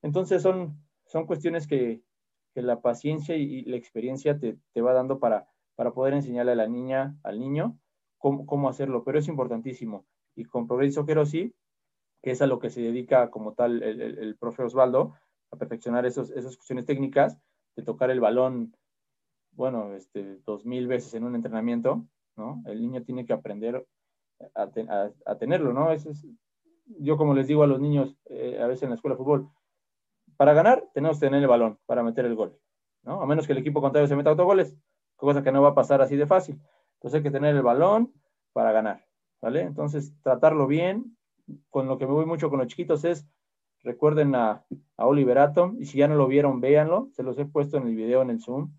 [0.01, 2.03] Entonces son, son cuestiones que,
[2.53, 6.55] que la paciencia y, la experiencia te, te, va dando para, para poder enseñarle a
[6.55, 7.77] la niña, al niño,
[8.17, 10.05] cómo, hacerlo, pero es importantísimo.
[10.35, 11.53] Y con Progreso Quiero sí,
[12.21, 15.15] que es a lo que se dedica como tal el, el, profe Osvaldo,
[15.51, 17.37] a perfeccionar esos, esas cuestiones técnicas,
[17.75, 18.75] de tocar el balón,
[19.51, 22.05] bueno, este, dos mil veces en un entrenamiento,
[22.35, 22.61] ¿no?
[22.65, 23.85] El niño tiene que aprender
[24.55, 24.69] a,
[25.25, 25.91] a, tenerlo, ¿no?
[25.91, 26.05] es,
[26.97, 29.49] yo como les digo a los niños, eh, a veces en la escuela de fútbol,
[30.39, 32.57] para ganar tenemos que tener el balón para meter el gol,
[33.03, 33.21] ¿no?
[33.21, 34.73] A menos que el equipo contrario se meta autogoles,
[35.17, 36.57] cosa que no va a pasar así de fácil.
[36.93, 38.13] Entonces hay que tener el balón
[38.53, 39.05] para ganar,
[39.41, 39.63] ¿vale?
[39.63, 41.17] Entonces tratarlo bien.
[41.69, 43.27] Con lo que me voy mucho con los chiquitos es,
[43.83, 44.63] recuerden a,
[44.95, 47.87] a Oliver Atom, y si ya no lo vieron, véanlo, se los he puesto en
[47.87, 48.71] el video, en el Zoom.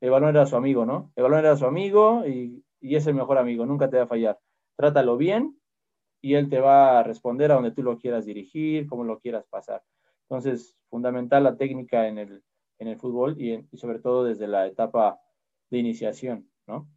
[0.00, 1.12] El balón era su amigo, ¿no?
[1.14, 4.06] El balón era su amigo y, y es el mejor amigo, nunca te va a
[4.06, 4.40] fallar.
[4.76, 5.60] Trátalo bien
[6.22, 9.44] y él te va a responder a donde tú lo quieras dirigir, cómo lo quieras
[9.50, 9.82] pasar.
[10.28, 12.44] Entonces, fundamental la técnica en el,
[12.78, 15.20] en el fútbol y, y sobre todo desde la etapa
[15.70, 16.88] de iniciación, ¿no?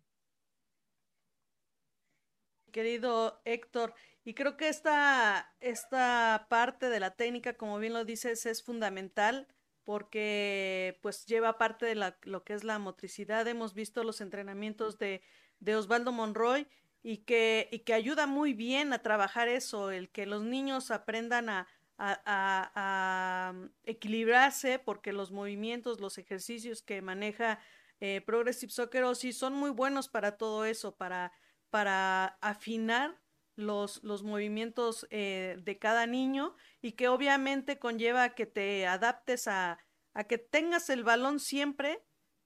[2.71, 3.93] Querido Héctor,
[4.23, 9.47] y creo que esta, esta parte de la técnica, como bien lo dices, es fundamental
[9.83, 13.47] porque pues lleva parte de la, lo que es la motricidad.
[13.47, 15.23] Hemos visto los entrenamientos de,
[15.59, 16.67] de Osvaldo Monroy
[17.01, 21.49] y que, y que ayuda muy bien a trabajar eso, el que los niños aprendan
[21.49, 21.67] a,
[21.99, 27.59] a, mm, equilibrarse porque los movimientos, los ejercicios que maneja
[27.99, 31.33] eh, Progressive Soccer sí son muy buenos para todo eso, para,
[31.69, 33.19] para afinar
[33.55, 39.79] los, los movimientos eh, de cada niño y que obviamente conlleva que te adaptes a,
[40.13, 42.01] a que tengas el balón siempre,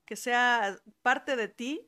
[0.06, 1.88] que sea parte de ti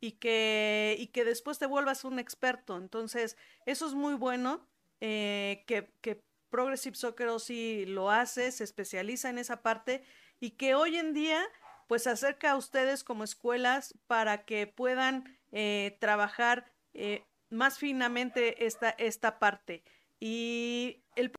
[0.00, 2.76] y que, y que después te vuelvas un experto.
[2.76, 4.68] Entonces, eso es muy bueno,
[5.00, 6.23] eh, que, que,
[6.54, 10.04] Progressive Soccer sí lo hace, se especializa en esa parte
[10.38, 11.42] y que hoy en día
[11.88, 18.90] pues acerca a ustedes como escuelas para que puedan eh, trabajar eh, más finamente esta,
[18.90, 19.82] esta parte.
[20.20, 21.32] Y el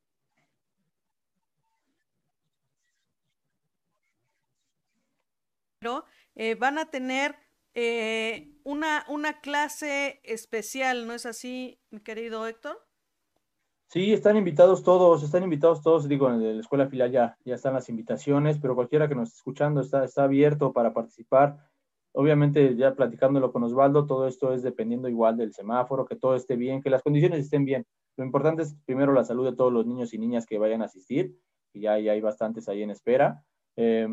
[6.34, 7.36] eh, van a tener
[7.72, 12.85] eh, una, una clase especial, ¿no es así, mi querido Héctor?
[13.88, 17.74] Sí, están invitados todos, están invitados todos, digo, en la escuela filial ya, ya están
[17.74, 21.56] las invitaciones, pero cualquiera que nos esté escuchando está, está abierto para participar.
[22.12, 26.56] Obviamente, ya platicándolo con Osvaldo, todo esto es dependiendo igual del semáforo, que todo esté
[26.56, 27.86] bien, que las condiciones estén bien.
[28.16, 30.86] Lo importante es primero la salud de todos los niños y niñas que vayan a
[30.86, 31.38] asistir,
[31.72, 33.44] y ya, hay bastantes ahí en espera.
[33.76, 34.08] Eh,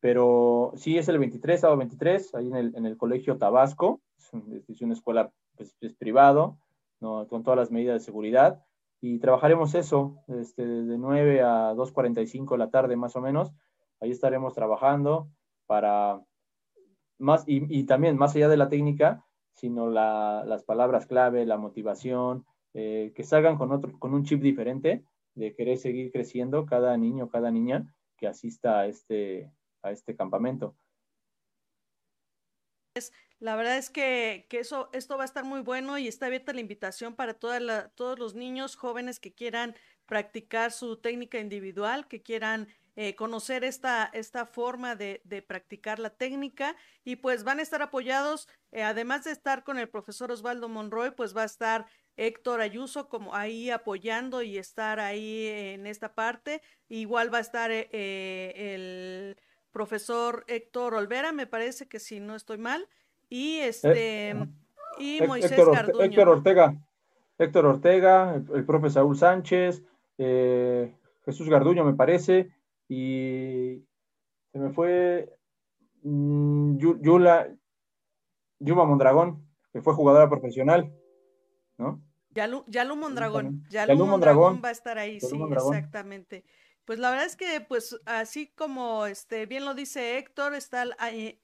[0.00, 4.80] pero sí es el 23, sábado 23, ahí en el, en el Colegio Tabasco, es,
[4.80, 6.58] una escuela pues, es privado,
[7.00, 8.62] con todas las medidas de seguridad,
[9.00, 13.52] y trabajaremos eso este, de 9 a 2.45 de la tarde más o menos,
[14.00, 15.28] ahí estaremos trabajando
[15.66, 16.20] para
[17.18, 22.46] más, y, también más allá de la técnica, sino la, las palabras clave, la motivación,
[22.72, 25.04] eh, que salgan con, otro, con un chip diferente
[25.34, 29.52] de querer seguir creciendo cada niño, cada niña que asista a este,
[29.82, 30.74] a este campamento.
[33.40, 36.52] La verdad es que, que, eso, esto va a estar muy bueno y está abierta
[36.52, 42.06] la invitación para toda la, todos los niños jóvenes que quieran practicar su técnica individual,
[42.06, 47.60] que quieran eh, conocer esta, esta forma de, de, practicar la técnica y pues van
[47.60, 51.46] a estar apoyados, eh, además de estar con el profesor Osvaldo Monroy, pues va a
[51.46, 51.86] estar
[52.18, 56.60] Héctor Ayuso como ahí apoyando y estar ahí en esta parte.
[56.90, 59.40] Igual va a estar eh, el
[59.70, 62.86] profesor Héctor Olvera, me parece que si no estoy mal,
[63.30, 64.34] y Eh, este
[64.98, 66.04] y Moisés Héctor, Garduño.
[66.04, 66.74] Héctor Ortega,
[67.38, 69.82] Héctor Ortega, el, el profe Saúl Sánchez,
[70.18, 70.94] eh,
[71.24, 72.50] Jesús Garduño me parece,
[72.88, 73.82] y
[74.52, 75.32] se me fue
[76.02, 77.48] mm, Yu- Yula,
[78.58, 80.92] Yuma Mondragón, que fue jugadora profesional,
[81.78, 82.02] ¿no?
[82.32, 83.64] Yalu, Yalu Mondragón.
[83.70, 84.10] Yalu, Yalu Mondragón
[84.42, 84.62] Mondragón.
[84.64, 85.74] va a estar ahí, Yalu sí, Mondragón.
[85.76, 86.44] exactamente.
[86.84, 90.84] Pues la verdad es que, pues, así como este bien lo dice Héctor, está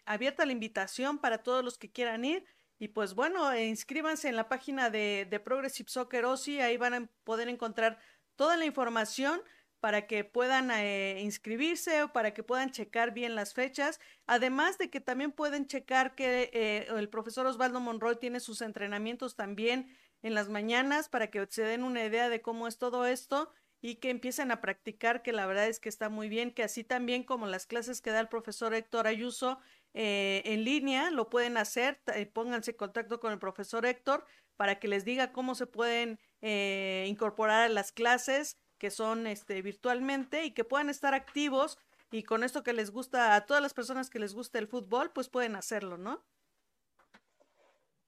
[0.04, 2.44] abierta la invitación para todos los que quieran ir.
[2.78, 6.94] Y pues bueno, eh, inscríbanse en la página de, de Progressive Soccer OSI, ahí van
[6.94, 7.98] a poder encontrar
[8.36, 9.40] toda la información
[9.80, 14.00] para que puedan eh, inscribirse o para que puedan checar bien las fechas.
[14.26, 19.36] Además de que también pueden checar que eh, el profesor Osvaldo Monroy tiene sus entrenamientos
[19.36, 19.88] también
[20.22, 23.52] en las mañanas para que se den una idea de cómo es todo esto
[23.86, 26.82] y que empiecen a practicar, que la verdad es que está muy bien, que así
[26.82, 29.60] también como las clases que da el profesor Héctor Ayuso
[29.94, 34.24] eh, en línea, lo pueden hacer, eh, pónganse en contacto con el profesor Héctor
[34.56, 39.62] para que les diga cómo se pueden eh, incorporar a las clases que son este,
[39.62, 41.78] virtualmente y que puedan estar activos
[42.10, 45.12] y con esto que les gusta a todas las personas que les gusta el fútbol,
[45.12, 46.24] pues pueden hacerlo, ¿no?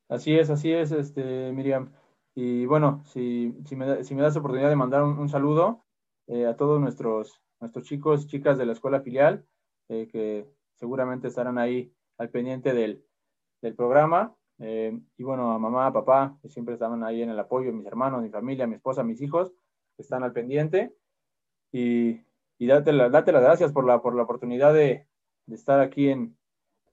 [0.08, 1.92] Así es, así es, este, Miriam.
[2.40, 5.84] Y bueno, si, si, me, si me das oportunidad de mandar un, saludo
[6.28, 9.44] eh, a todos nuestros, nuestros chicos, chicas de la escuela filial,
[9.88, 10.46] eh, que
[10.76, 13.04] seguramente estarán ahí al pendiente del,
[13.60, 14.36] del programa.
[14.60, 17.86] Eh, y bueno, a mamá, a papá, que siempre estaban ahí en el apoyo, mis
[17.86, 19.52] hermanos, mi familia, mi esposa, mis hijos,
[19.96, 20.94] que están al pendiente.
[21.72, 22.20] Y,
[22.56, 25.08] y date, la- date las gracias por la, por la oportunidad de,
[25.46, 26.38] de estar aquí en,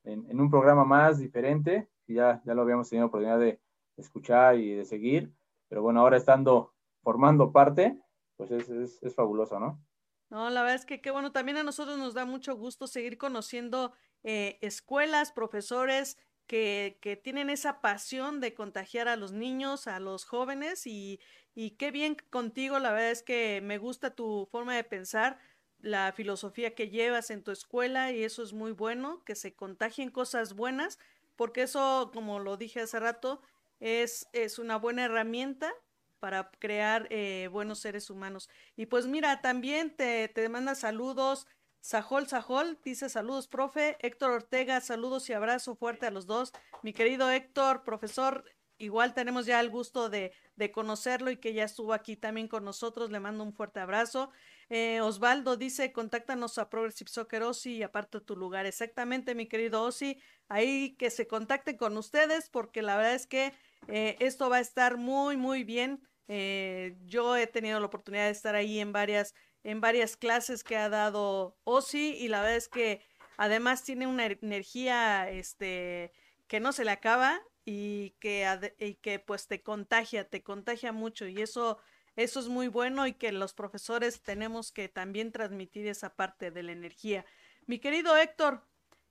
[0.05, 3.59] en, en un programa más diferente ya, ya lo habíamos tenido oportunidad de
[3.97, 5.34] escuchar y de seguir,
[5.67, 7.99] pero bueno, ahora estando formando parte,
[8.38, 9.81] pues es, es, es fabuloso, ¿no?
[10.30, 13.17] No, la verdad es que qué bueno, también a nosotros nos da mucho gusto seguir
[13.17, 13.93] conociendo
[14.23, 16.17] eh, escuelas, profesores
[16.47, 21.19] que, que, tienen esa pasión de contagiar a los niños, a los jóvenes y,
[21.53, 25.39] y qué bien contigo, la verdad es que me gusta tu forma de pensar,
[25.80, 30.09] la filosofía que llevas en tu escuela y eso es muy bueno, que se contagien
[30.09, 30.97] cosas buenas,
[31.35, 33.41] porque eso, como lo dije hace rato,
[33.85, 35.71] es, es una buena herramienta
[36.19, 38.49] para crear eh, buenos seres humanos.
[38.75, 41.45] Y pues mira, también te, te manda saludos.
[41.81, 43.95] Sajol Sajol dice saludos, profe.
[43.99, 46.51] Héctor Ortega, saludos y abrazo fuerte a los dos.
[46.81, 48.43] Mi querido Héctor, profesor,
[48.79, 52.65] igual tenemos ya el gusto de, de conocerlo y que ya estuvo aquí también con
[52.65, 53.11] nosotros.
[53.11, 54.31] Le mando un fuerte abrazo.
[54.69, 58.65] Eh, Osvaldo dice, contáctanos a Progressive Soccer Osi y aparte tu lugar.
[58.65, 60.19] Exactamente, mi querido Osi.
[60.47, 63.53] Ahí que se contacten con ustedes porque la verdad es que
[63.87, 66.01] eh, esto va a estar muy, muy bien.
[66.27, 69.33] Eh, yo he tenido la oportunidad de estar ahí en varias,
[69.63, 73.01] en varias clases que ha dado Osi y la verdad es que
[73.37, 76.11] además tiene una energía este,
[76.47, 78.47] que no se le acaba y que,
[78.79, 81.79] y que pues te contagia, te contagia mucho y eso,
[82.15, 86.63] eso es muy bueno y que los profesores tenemos que también transmitir esa parte de
[86.63, 87.25] la energía.
[87.67, 88.61] Mi querido Héctor,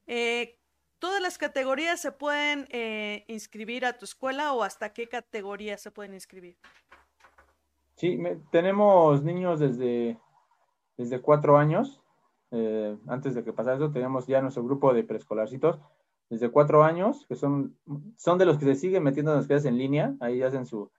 [0.07, 0.59] eh,
[0.99, 5.91] ¿todas las categorías se pueden eh, inscribir a tu escuela o hasta qué categoría se
[5.91, 6.57] pueden inscribir?
[7.97, 8.19] Sí,
[8.51, 10.19] tenemos niños desde,
[10.97, 12.01] desde cuatro años.
[12.51, 15.79] Eh, antes de que pasara eso, teníamos ya nuestro grupo de preescolarcitos
[16.31, 17.77] desde cuatro años, que son,
[18.17, 20.91] son de los que se siguen metiendo en las clases en línea, ahí hacen su,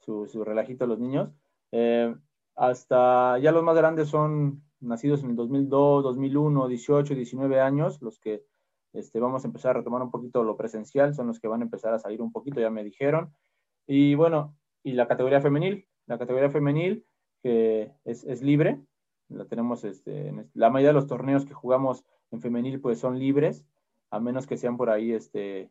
[0.00, 1.30] su relajito los niños.
[1.78, 2.14] Eh,
[2.54, 8.18] hasta ya los más grandes son nacidos en el 2002, 2001, 18, 19 años, los
[8.18, 8.46] que
[8.94, 11.64] este, vamos a empezar a retomar un poquito lo presencial, son los que van a
[11.64, 13.34] empezar a salir un poquito, ya me dijeron.
[13.86, 17.04] Y bueno, y la categoría femenil, la categoría femenil,
[17.42, 18.80] que es, es libre,
[19.28, 23.66] la tenemos, este, la mayoría de los torneos que jugamos en femenil pues son libres,
[24.10, 25.70] a menos que sean por ahí este,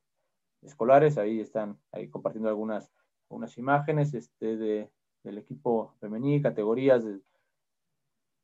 [0.62, 2.92] escolares, ahí están ahí compartiendo algunas,
[3.28, 4.92] algunas imágenes este, de,
[5.26, 7.04] del equipo femenil, categorías,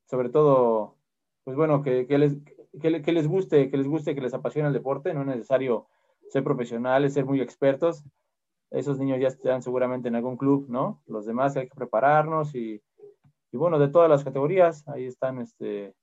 [0.09, 0.97] sobre todo,
[1.43, 2.35] pues bueno, que, que les,
[2.81, 5.87] que, que, les guste, que les guste, que les apasione el deporte, no es necesario
[6.29, 8.03] ser profesionales, ser muy expertos,
[8.71, 11.01] esos niños ya están seguramente en algún club, ¿no?
[11.05, 12.81] Los demás hay que prepararnos y,
[13.51, 15.93] y bueno, de todas las categorías, ahí están este,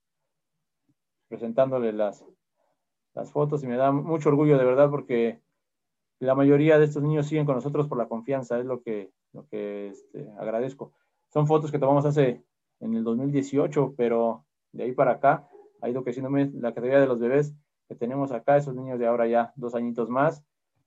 [1.28, 2.24] presentándole las,
[3.14, 5.40] las fotos y me da mucho orgullo de verdad porque
[6.20, 9.46] la mayoría de estos niños siguen con nosotros por la confianza, es lo que, lo
[9.46, 10.92] que este, agradezco.
[11.32, 12.42] Son fotos que tomamos hace
[12.80, 15.48] en el 2018, pero de ahí para acá
[15.80, 17.54] ha ido creciendo la categoría de los bebés
[17.88, 20.44] que tenemos acá, esos niños de ahora ya dos añitos más,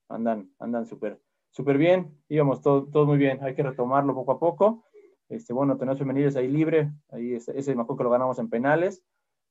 [0.07, 1.19] andan, andan súper
[1.51, 4.85] súper bien, íbamos todo, todo muy bien, hay que retomarlo poco a poco.
[5.29, 8.49] Este, bueno, tenemos femeniles ahí libre, ahí ese, ese me acuerdo que lo ganamos en
[8.49, 9.03] penales,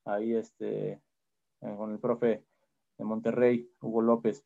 [0.05, 2.45] ahí este, eh, con el profe
[2.99, 4.45] de Monterrey, Hugo López.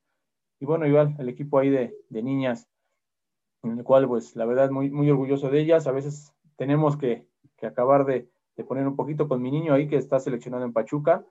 [0.61, 2.69] Y bueno, igual el equipo ahí de, de niñas,
[3.65, 7.27] en el cual pues la verdad muy, muy orgulloso de ellas, a veces tenemos que,
[7.57, 10.73] que acabar de, de, poner un poquito con mi niño ahí que está seleccionado en
[10.73, 11.25] Pachuca,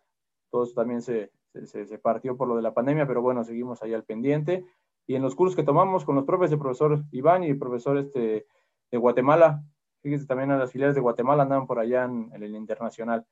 [0.50, 1.32] todo eso también se,
[1.66, 4.66] se, se partió por lo de la pandemia, pero bueno, seguimos ahí al pendiente.
[5.06, 7.98] Y en los cursos que tomamos con los profes, el profesor Iván y el profesor
[7.98, 8.46] este,
[8.92, 9.64] de Guatemala,
[10.02, 13.26] fíjense también a las filiales de Guatemala andaban por allá en, en el internacional.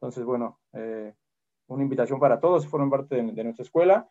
[0.00, 1.14] Entonces, bueno, eh,
[1.66, 4.10] una invitación para todos, fueron parte de, nuestra escuela,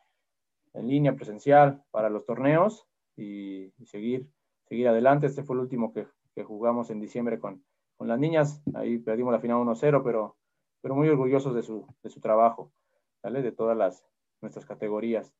[0.74, 2.89] en línea, presencial, para los torneos
[3.20, 4.28] y, seguir,
[4.66, 5.28] seguir adelante.
[5.28, 7.64] Este fue el último que, que jugamos en diciembre con,
[7.98, 10.38] con, las niñas, ahí perdimos la final 1-0, pero,
[10.82, 12.72] pero muy orgullosos de su, de su trabajo,
[13.22, 13.41] ¿vale?
[13.41, 14.06] de todas las,
[14.41, 15.34] nuestras categorías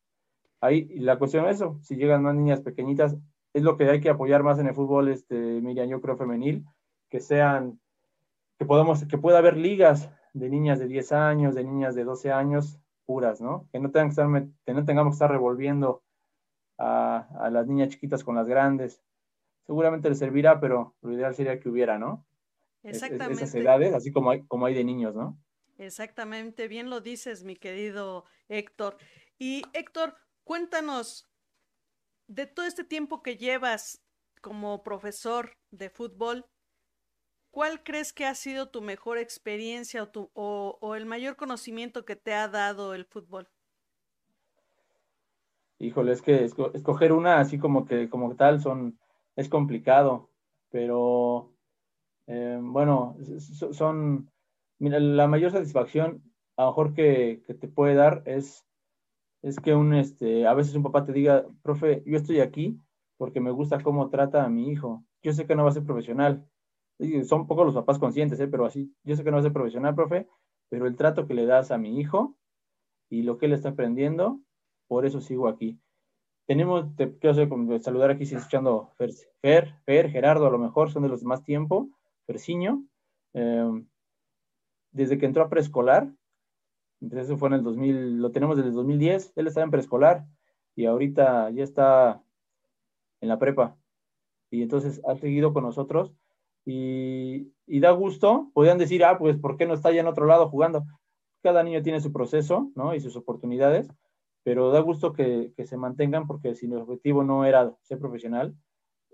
[0.62, 3.16] ahí la cuestión es eso, si llegan más niñas pequeñitas,
[3.54, 6.66] es lo que hay que apoyar más en el fútbol, este, Miriam, yo creo femenil,
[7.10, 7.80] que sean,
[8.58, 12.32] que podamos, que pueda haber ligas de niñas de 10 años, de niñas de 12
[12.32, 13.68] años, puras, ¿no?
[13.72, 16.04] Que no, tengan que, estar, que no tengamos que estar revolviendo
[16.80, 19.04] a, a, las niñas chiquitas con las grandes.
[19.68, 22.26] Seguramente les servirá, pero lo ideal sería que hubiera, ¿no?
[22.82, 23.44] Exactamente.
[23.44, 25.38] esas edades, así como hay, como hay de niños, ¿no?
[25.78, 28.98] Exactamente, bien lo dices, mi querido Héctor.
[29.38, 30.16] Y Héctor,
[30.50, 31.30] Cuéntanos
[32.28, 34.02] de todo este tiempo que llevas
[34.42, 36.44] como profesor de fútbol,
[37.52, 42.04] ¿cuál crees que ha sido tu mejor experiencia o, tu, o, o el mayor conocimiento
[42.04, 43.48] que te ha dado el fútbol?
[45.80, 49.00] Híjole, es que escoger una así como que como tal son
[49.36, 50.30] es complicado,
[50.70, 51.54] pero
[52.28, 53.18] eh, bueno,
[53.72, 54.30] son
[54.80, 56.24] mira, la mayor satisfacción
[56.58, 58.66] a lo mejor que, que te puede dar es
[59.42, 62.78] es que un, este, a veces un papá te diga, profe, yo estoy aquí
[63.18, 65.04] porque me gusta cómo trata a mi hijo.
[65.22, 66.46] Yo sé que no va a ser profesional.
[67.26, 68.48] son pocos los papás conscientes, ¿eh?
[68.48, 70.28] pero así, yo sé que no va a ser profesional, profe,
[70.70, 72.36] pero el trato que le das a mi hijo
[73.10, 74.40] y lo que él está aprendiendo,
[74.90, 75.80] por eso sigo aquí.
[76.46, 77.36] Tenemos, te quiero
[77.80, 79.12] saludar aquí, si escuchando Fer,
[79.42, 81.90] Fer, Fer, Gerardo, a lo mejor son de los más tiempo,
[82.26, 82.84] Ferciño,
[83.34, 83.86] eh,
[84.92, 86.12] desde que entró a preescolar,
[87.02, 90.26] entonces eso fue en el 2000, lo tenemos desde el 2010, él estaba en preescolar
[90.76, 92.22] y ahorita ya está
[93.22, 93.78] en la prepa.
[94.52, 96.14] Y entonces ha seguido con nosotros
[96.66, 98.50] y, da gusto.
[98.54, 100.84] Podrían decir, ah, pues, ¿por qué no está ya en otro lado jugando?
[101.44, 102.94] Cada niño tiene su proceso, ¿no?
[102.94, 103.88] Y sus oportunidades,
[104.44, 108.56] pero da gusto que, se mantengan porque si el objetivo no era ser profesional,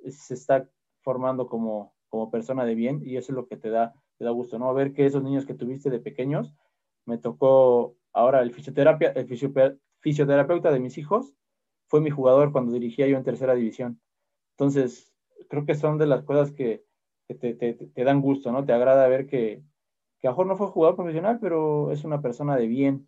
[0.08, 0.70] se está
[1.02, 4.32] formando como, como persona de bien y eso es lo que te da, te da
[4.32, 4.74] gusto, ¿no?
[4.74, 6.54] Ver que esos niños que tuviste de pequeños
[7.06, 9.28] me tocó ahora el, fisioterapia, el
[10.00, 11.34] fisioterapeuta de mis hijos,
[11.88, 14.02] fue mi jugador cuando dirigía yo en tercera división.
[14.52, 15.14] Entonces,
[15.50, 16.84] creo que son de las cosas que,
[17.28, 18.66] te, dan gusto, ¿no?
[18.66, 19.64] Te agrada ver que,
[20.20, 23.08] que a no fue jugador profesional, pero es una persona de bien,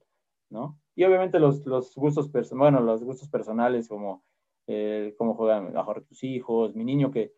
[0.50, 0.80] ¿no?
[0.96, 4.24] Y obviamente los, los gustos, bueno, los gustos personales como
[4.68, 7.34] eh, cómo juegan mejor tus hijos, mi niño que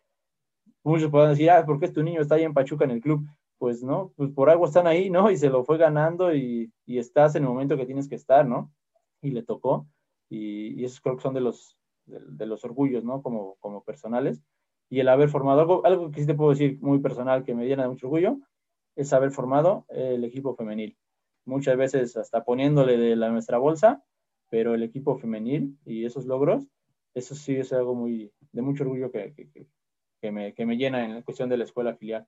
[0.83, 3.25] muchos pueden decir, ah, ¿por qué tu niño está ahí en Pachuca en el club?
[3.59, 5.29] pues no, pues por algo están ahí, ¿no?
[5.29, 8.73] Y se lo fue ganando y, estás en el momento que tienes que estar, ¿no?
[9.21, 9.85] Y le tocó.
[10.29, 13.21] Y, esos creo que son de los, de, los orgullos, ¿no?
[13.21, 14.41] Como, como personales.
[14.89, 17.67] Y el haber formado, algo, algo que sí te puedo decir muy personal que me
[17.67, 18.37] llena de mucho orgullo,
[18.95, 20.97] es haber formado el equipo femenil.
[21.45, 24.03] Muchas veces hasta poniéndole de la nuestra bolsa,
[24.49, 26.67] pero el equipo femenil y esos logros,
[27.13, 29.33] eso sí es algo muy, de mucho orgullo que,
[30.21, 32.27] que, me, que me llena en la cuestión de la escuela filial.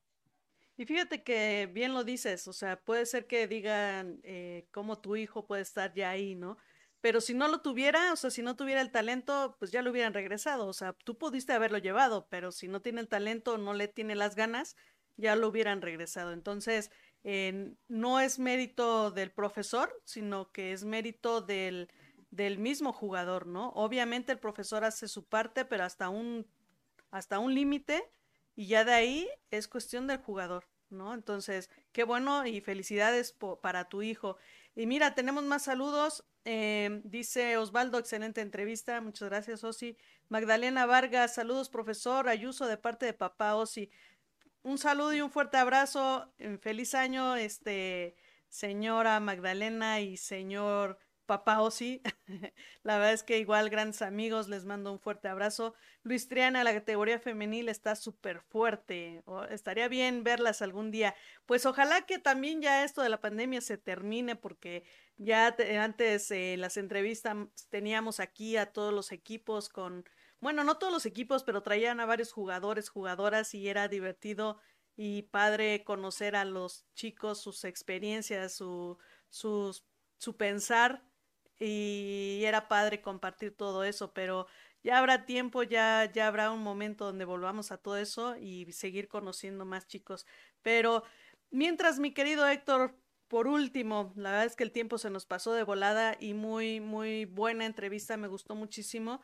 [0.78, 5.16] Y fíjate que bien lo dices, o sea, puede ser que digan eh, cómo tu
[5.16, 6.58] hijo puede estar ya ahí, ¿no?
[7.02, 9.92] Pero si no lo tuviera, o sea, si no tuviera el talento, pues ya lo
[9.92, 10.68] hubieran regresado.
[10.68, 14.16] O sea, tú pudiste haberlo llevado, pero si no tiene el talento, no le tiene
[14.16, 14.76] las ganas,
[15.18, 16.32] ya lo hubieran regresado.
[16.32, 16.92] Entonces,
[17.24, 21.90] no es mérito del profesor, sino que es mérito del,
[22.32, 23.70] del mismo jugador, ¿no?
[23.70, 26.48] Obviamente el profesor hace su parte, pero hasta un,
[27.12, 28.12] hasta un límite,
[28.56, 30.66] y ya de ahí es cuestión del jugador.
[30.92, 31.14] ¿no?
[31.14, 34.38] Entonces, qué bueno y felicidades para tu hijo.
[34.76, 36.26] Y mira, tenemos más saludos.
[36.44, 39.02] Eh, dice Osvaldo, excelente entrevista.
[39.02, 39.98] Muchas gracias, Osi.
[40.30, 43.90] Magdalena Vargas, saludos, profesor Ayuso, de parte de papá Osi.
[44.64, 46.32] Un saludo y un fuerte abrazo.
[46.62, 48.16] Feliz año, este,
[48.48, 52.02] señora Magdalena y señor papá Osi.
[52.84, 55.74] la verdad es que igual grandes amigos, les mando un fuerte abrazo.
[56.04, 59.24] Luis Triana, la categoría femenil está súper fuerte.
[59.50, 61.16] estaría bien verlas algún día.
[61.48, 64.84] Pues ojalá que también ya esto de la pandemia se termine porque
[65.18, 67.36] ya antes eh, las entrevistas
[67.70, 70.06] teníamos aquí a todos los equipos con,
[70.42, 74.60] bueno, no todos los equipos, pero traían a varios jugadores, jugadoras y era divertido
[74.96, 78.98] y padre conocer a los chicos, sus experiencias, su,
[79.30, 79.86] sus,
[80.18, 81.06] su pensar
[81.60, 84.48] y era padre compartir todo eso, pero
[84.84, 89.08] ya habrá tiempo, ya, ya habrá un momento donde volvamos a todo eso y seguir
[89.08, 90.26] conociendo más chicos.
[90.64, 91.04] Pero
[91.52, 92.98] mientras, mi querido Héctor,
[93.28, 96.80] por último, la verdad es que el tiempo se nos pasó de volada y muy,
[96.82, 99.22] muy buena entrevista, me gustó muchísimo.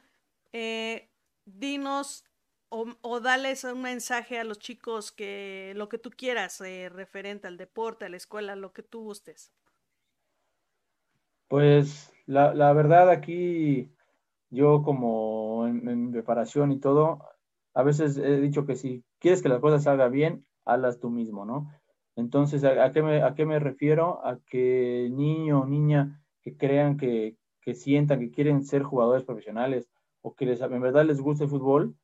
[0.53, 1.09] Eh,
[1.45, 2.23] dinos
[2.69, 7.47] o, o, dales un mensaje a los chicos que lo que tú quieras eh, referente
[7.47, 9.53] al deporte, a la escuela, lo que tú gustes.
[11.47, 13.89] Pues la, la verdad aquí,
[14.49, 17.19] yo como en, preparación y todo,
[17.73, 21.45] a veces he dicho que si quieres que las cosas salgan bien, hazlas tú mismo,
[21.45, 21.71] ¿no?
[22.17, 24.25] Entonces, ¿a, qué, me, ¿a qué me refiero?
[24.25, 29.87] A que niño o niña que crean que, que sientan que quieren ser jugadores profesionales
[30.27, 31.95] o que les, en verdad les guste el fútbol,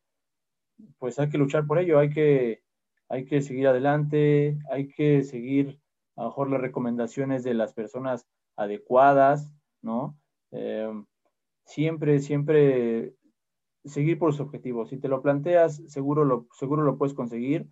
[0.98, 2.64] pues hay que luchar por ello, hay que,
[3.10, 5.80] hay que seguir adelante, hay que seguir
[6.16, 8.26] a lo mejor las recomendaciones de las personas
[8.56, 9.52] adecuadas,
[9.82, 10.18] ¿no?
[10.52, 10.90] Eh,
[11.66, 13.14] siempre, siempre
[13.84, 14.90] seguir por los objetivos.
[14.90, 17.68] Si te lo planteas, seguro lo, seguro lo puedes conseguir,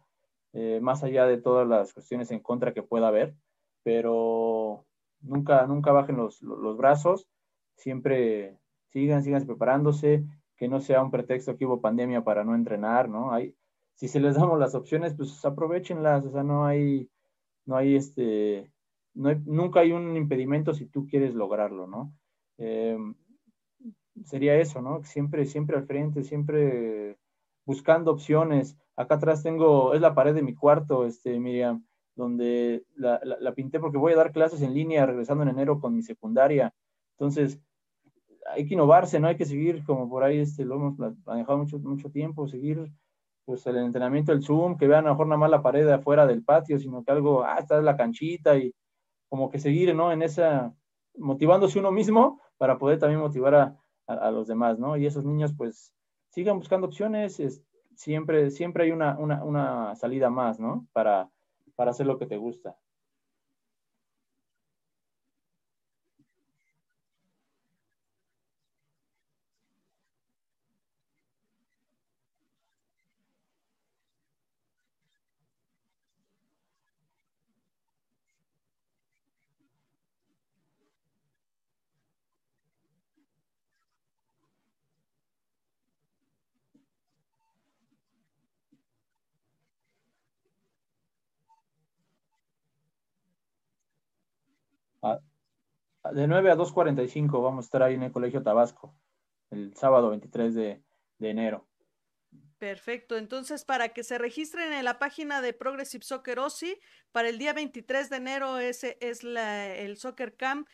[0.54, 3.36] eh, más allá de todas las cuestiones en contra que pueda haber,
[3.84, 4.86] pero
[5.22, 7.28] nunca, nunca bajen los, los brazos,
[7.78, 8.58] siempre
[8.92, 10.26] sigan, sigan preparándose,
[10.62, 13.34] que no sea un pretexto que hubo pandemia para no entrenar, ¿no?
[13.34, 13.56] Hay,
[13.96, 17.10] si se les damos las opciones, pues aprovechenlas, o sea, no hay,
[17.66, 18.72] no hay este,
[19.16, 22.14] nunca hay un impedimento si tú quieres lograrlo, ¿no?
[22.60, 22.96] Eh,
[24.24, 25.04] sería eso, ¿no?
[25.04, 27.18] Siempre, siempre al frente, siempre
[27.66, 28.78] buscando opciones.
[28.96, 31.84] Acá atrás tengo, es la pared de mi cuarto, este, Miriam,
[32.16, 35.96] donde la, la, pinté porque voy a dar clases en línea regresando en enero con
[35.96, 36.72] mi secundaria.
[37.18, 37.60] Entonces,
[38.50, 39.28] hay que innovarse, ¿no?
[39.28, 42.92] Hay que seguir como por ahí, este, lo hemos manejado mucho, mucho tiempo, seguir
[43.46, 45.94] pues el entrenamiento del Zoom, que vean a lo mejor nada más la pared de
[45.94, 48.74] afuera del patio, sino que algo, ah, está la canchita y
[49.30, 50.12] como que seguir, ¿no?
[50.12, 50.74] En esa,
[51.16, 53.78] motivándose uno mismo para poder también motivar a,
[54.08, 54.98] a, los demás, ¿no?
[54.98, 55.94] Y esos niños pues
[56.30, 57.42] sigan buscando opciones,
[57.96, 60.88] siempre, siempre hay una, una, una salida más, ¿no?
[60.94, 61.30] Para,
[61.76, 62.78] para hacer lo que te gusta.
[96.12, 98.96] De 9 a 2.45 vamos a estar ahí en el Colegio Tabasco,
[99.52, 100.84] el sábado 23 de,
[101.20, 101.68] enero.
[102.58, 106.80] Perfecto, entonces para que se registren en la página de Progressive Soccer OSI,
[107.12, 110.68] para el día 23 de enero ese es el Soccer Camp,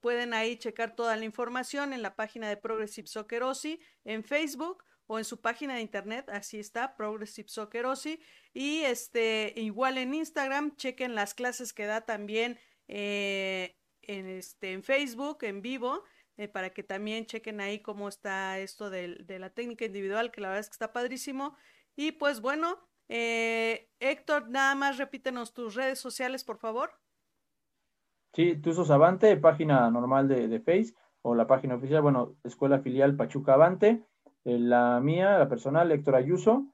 [0.00, 4.84] pueden ahí checar toda la información en la página de Progressive Soccer OSI, en Facebook
[5.06, 8.20] o en su página de internet, así está, Progressive Soccer OSI,
[8.52, 12.58] y este, igual en Instagram, chequen las clases que da también
[12.88, 16.02] eh, en, este, en Facebook, en vivo,
[16.36, 20.48] eh, para que también chequen ahí cómo está esto de, la técnica individual, que la
[20.48, 21.56] verdad es que está padrísimo.
[21.96, 26.90] Y pues bueno, eh, Héctor, nada más repítenos tus redes sociales, por favor.
[28.34, 33.14] Sí, Tuzos Avante, página normal de, de Face, o la página oficial, bueno, Escuela Filial
[33.14, 34.04] Pachuca Avante,
[34.44, 36.66] eh, la mía, la personal, Héctor Ayuso,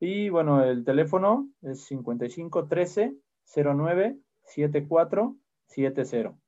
[0.00, 3.14] y bueno, el teléfono es 55 13
[3.54, 5.36] 09 74
[5.66, 6.41] 70.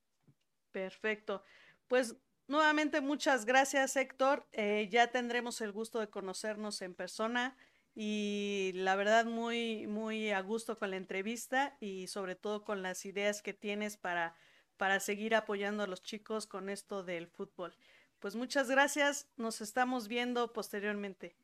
[0.74, 1.44] Perfecto.
[1.86, 2.16] Pues
[2.48, 4.44] nuevamente muchas gracias, Héctor.
[4.50, 7.56] Eh, ya tendremos el gusto de conocernos en persona
[7.94, 13.06] y la verdad muy, muy a gusto con la entrevista y sobre todo con las
[13.06, 14.34] ideas que tienes para,
[14.76, 17.76] para seguir apoyando a los chicos con esto del fútbol.
[18.18, 21.36] Pues muchas gracias, nos estamos viendo posteriormente.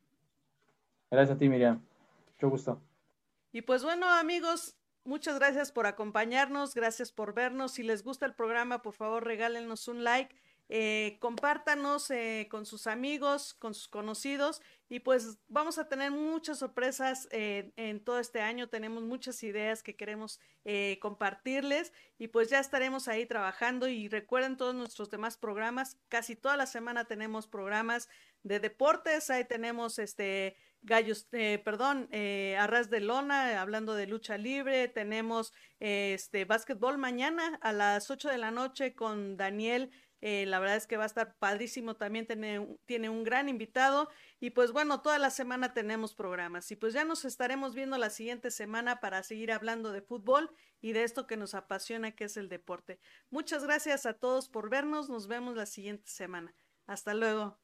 [1.09, 1.81] Gracias a ti, Miriam.
[2.33, 2.83] Mucho gusto.
[3.53, 4.75] Y pues bueno, amigos,
[5.05, 7.73] Muchas gracias por acompañarnos, gracias por vernos.
[7.73, 10.37] Si les gusta el programa, por favor regálenos un like,
[10.73, 16.61] eh, compártanos eh, con sus amigos, con sus conocidos y pues vamos a tener muchas
[16.61, 18.69] sorpresas eh, en todo este año.
[18.69, 20.39] Tenemos muchas ideas que queremos
[21.01, 25.97] compartirles y pues ya estaremos ahí trabajando y recuerden todos nuestros demás programas.
[26.09, 28.09] Casi toda la semana tenemos programas
[28.45, 34.39] de deportes, ahí tenemos este Gallos, eh, perdón, eh, Arras de Lona, hablando de lucha
[34.39, 34.89] libre.
[34.89, 39.91] Tenemos este básquetbol mañana a las 8 de la noche con Daniel.
[40.23, 41.97] Eh, la verdad es que va a estar padrísimo.
[41.97, 44.09] También tiene, tiene un gran invitado.
[44.39, 46.71] Y pues bueno, toda la semana tenemos programas.
[46.71, 50.51] Y pues ya nos estaremos viendo la siguiente semana para seguir hablando de fútbol
[50.81, 53.01] y de esto que nos apasiona, que es el deporte.
[53.31, 55.11] Muchas gracias a todos por vernos.
[55.11, 56.55] Nos vemos la siguiente semana.
[56.87, 57.60] Hasta luego.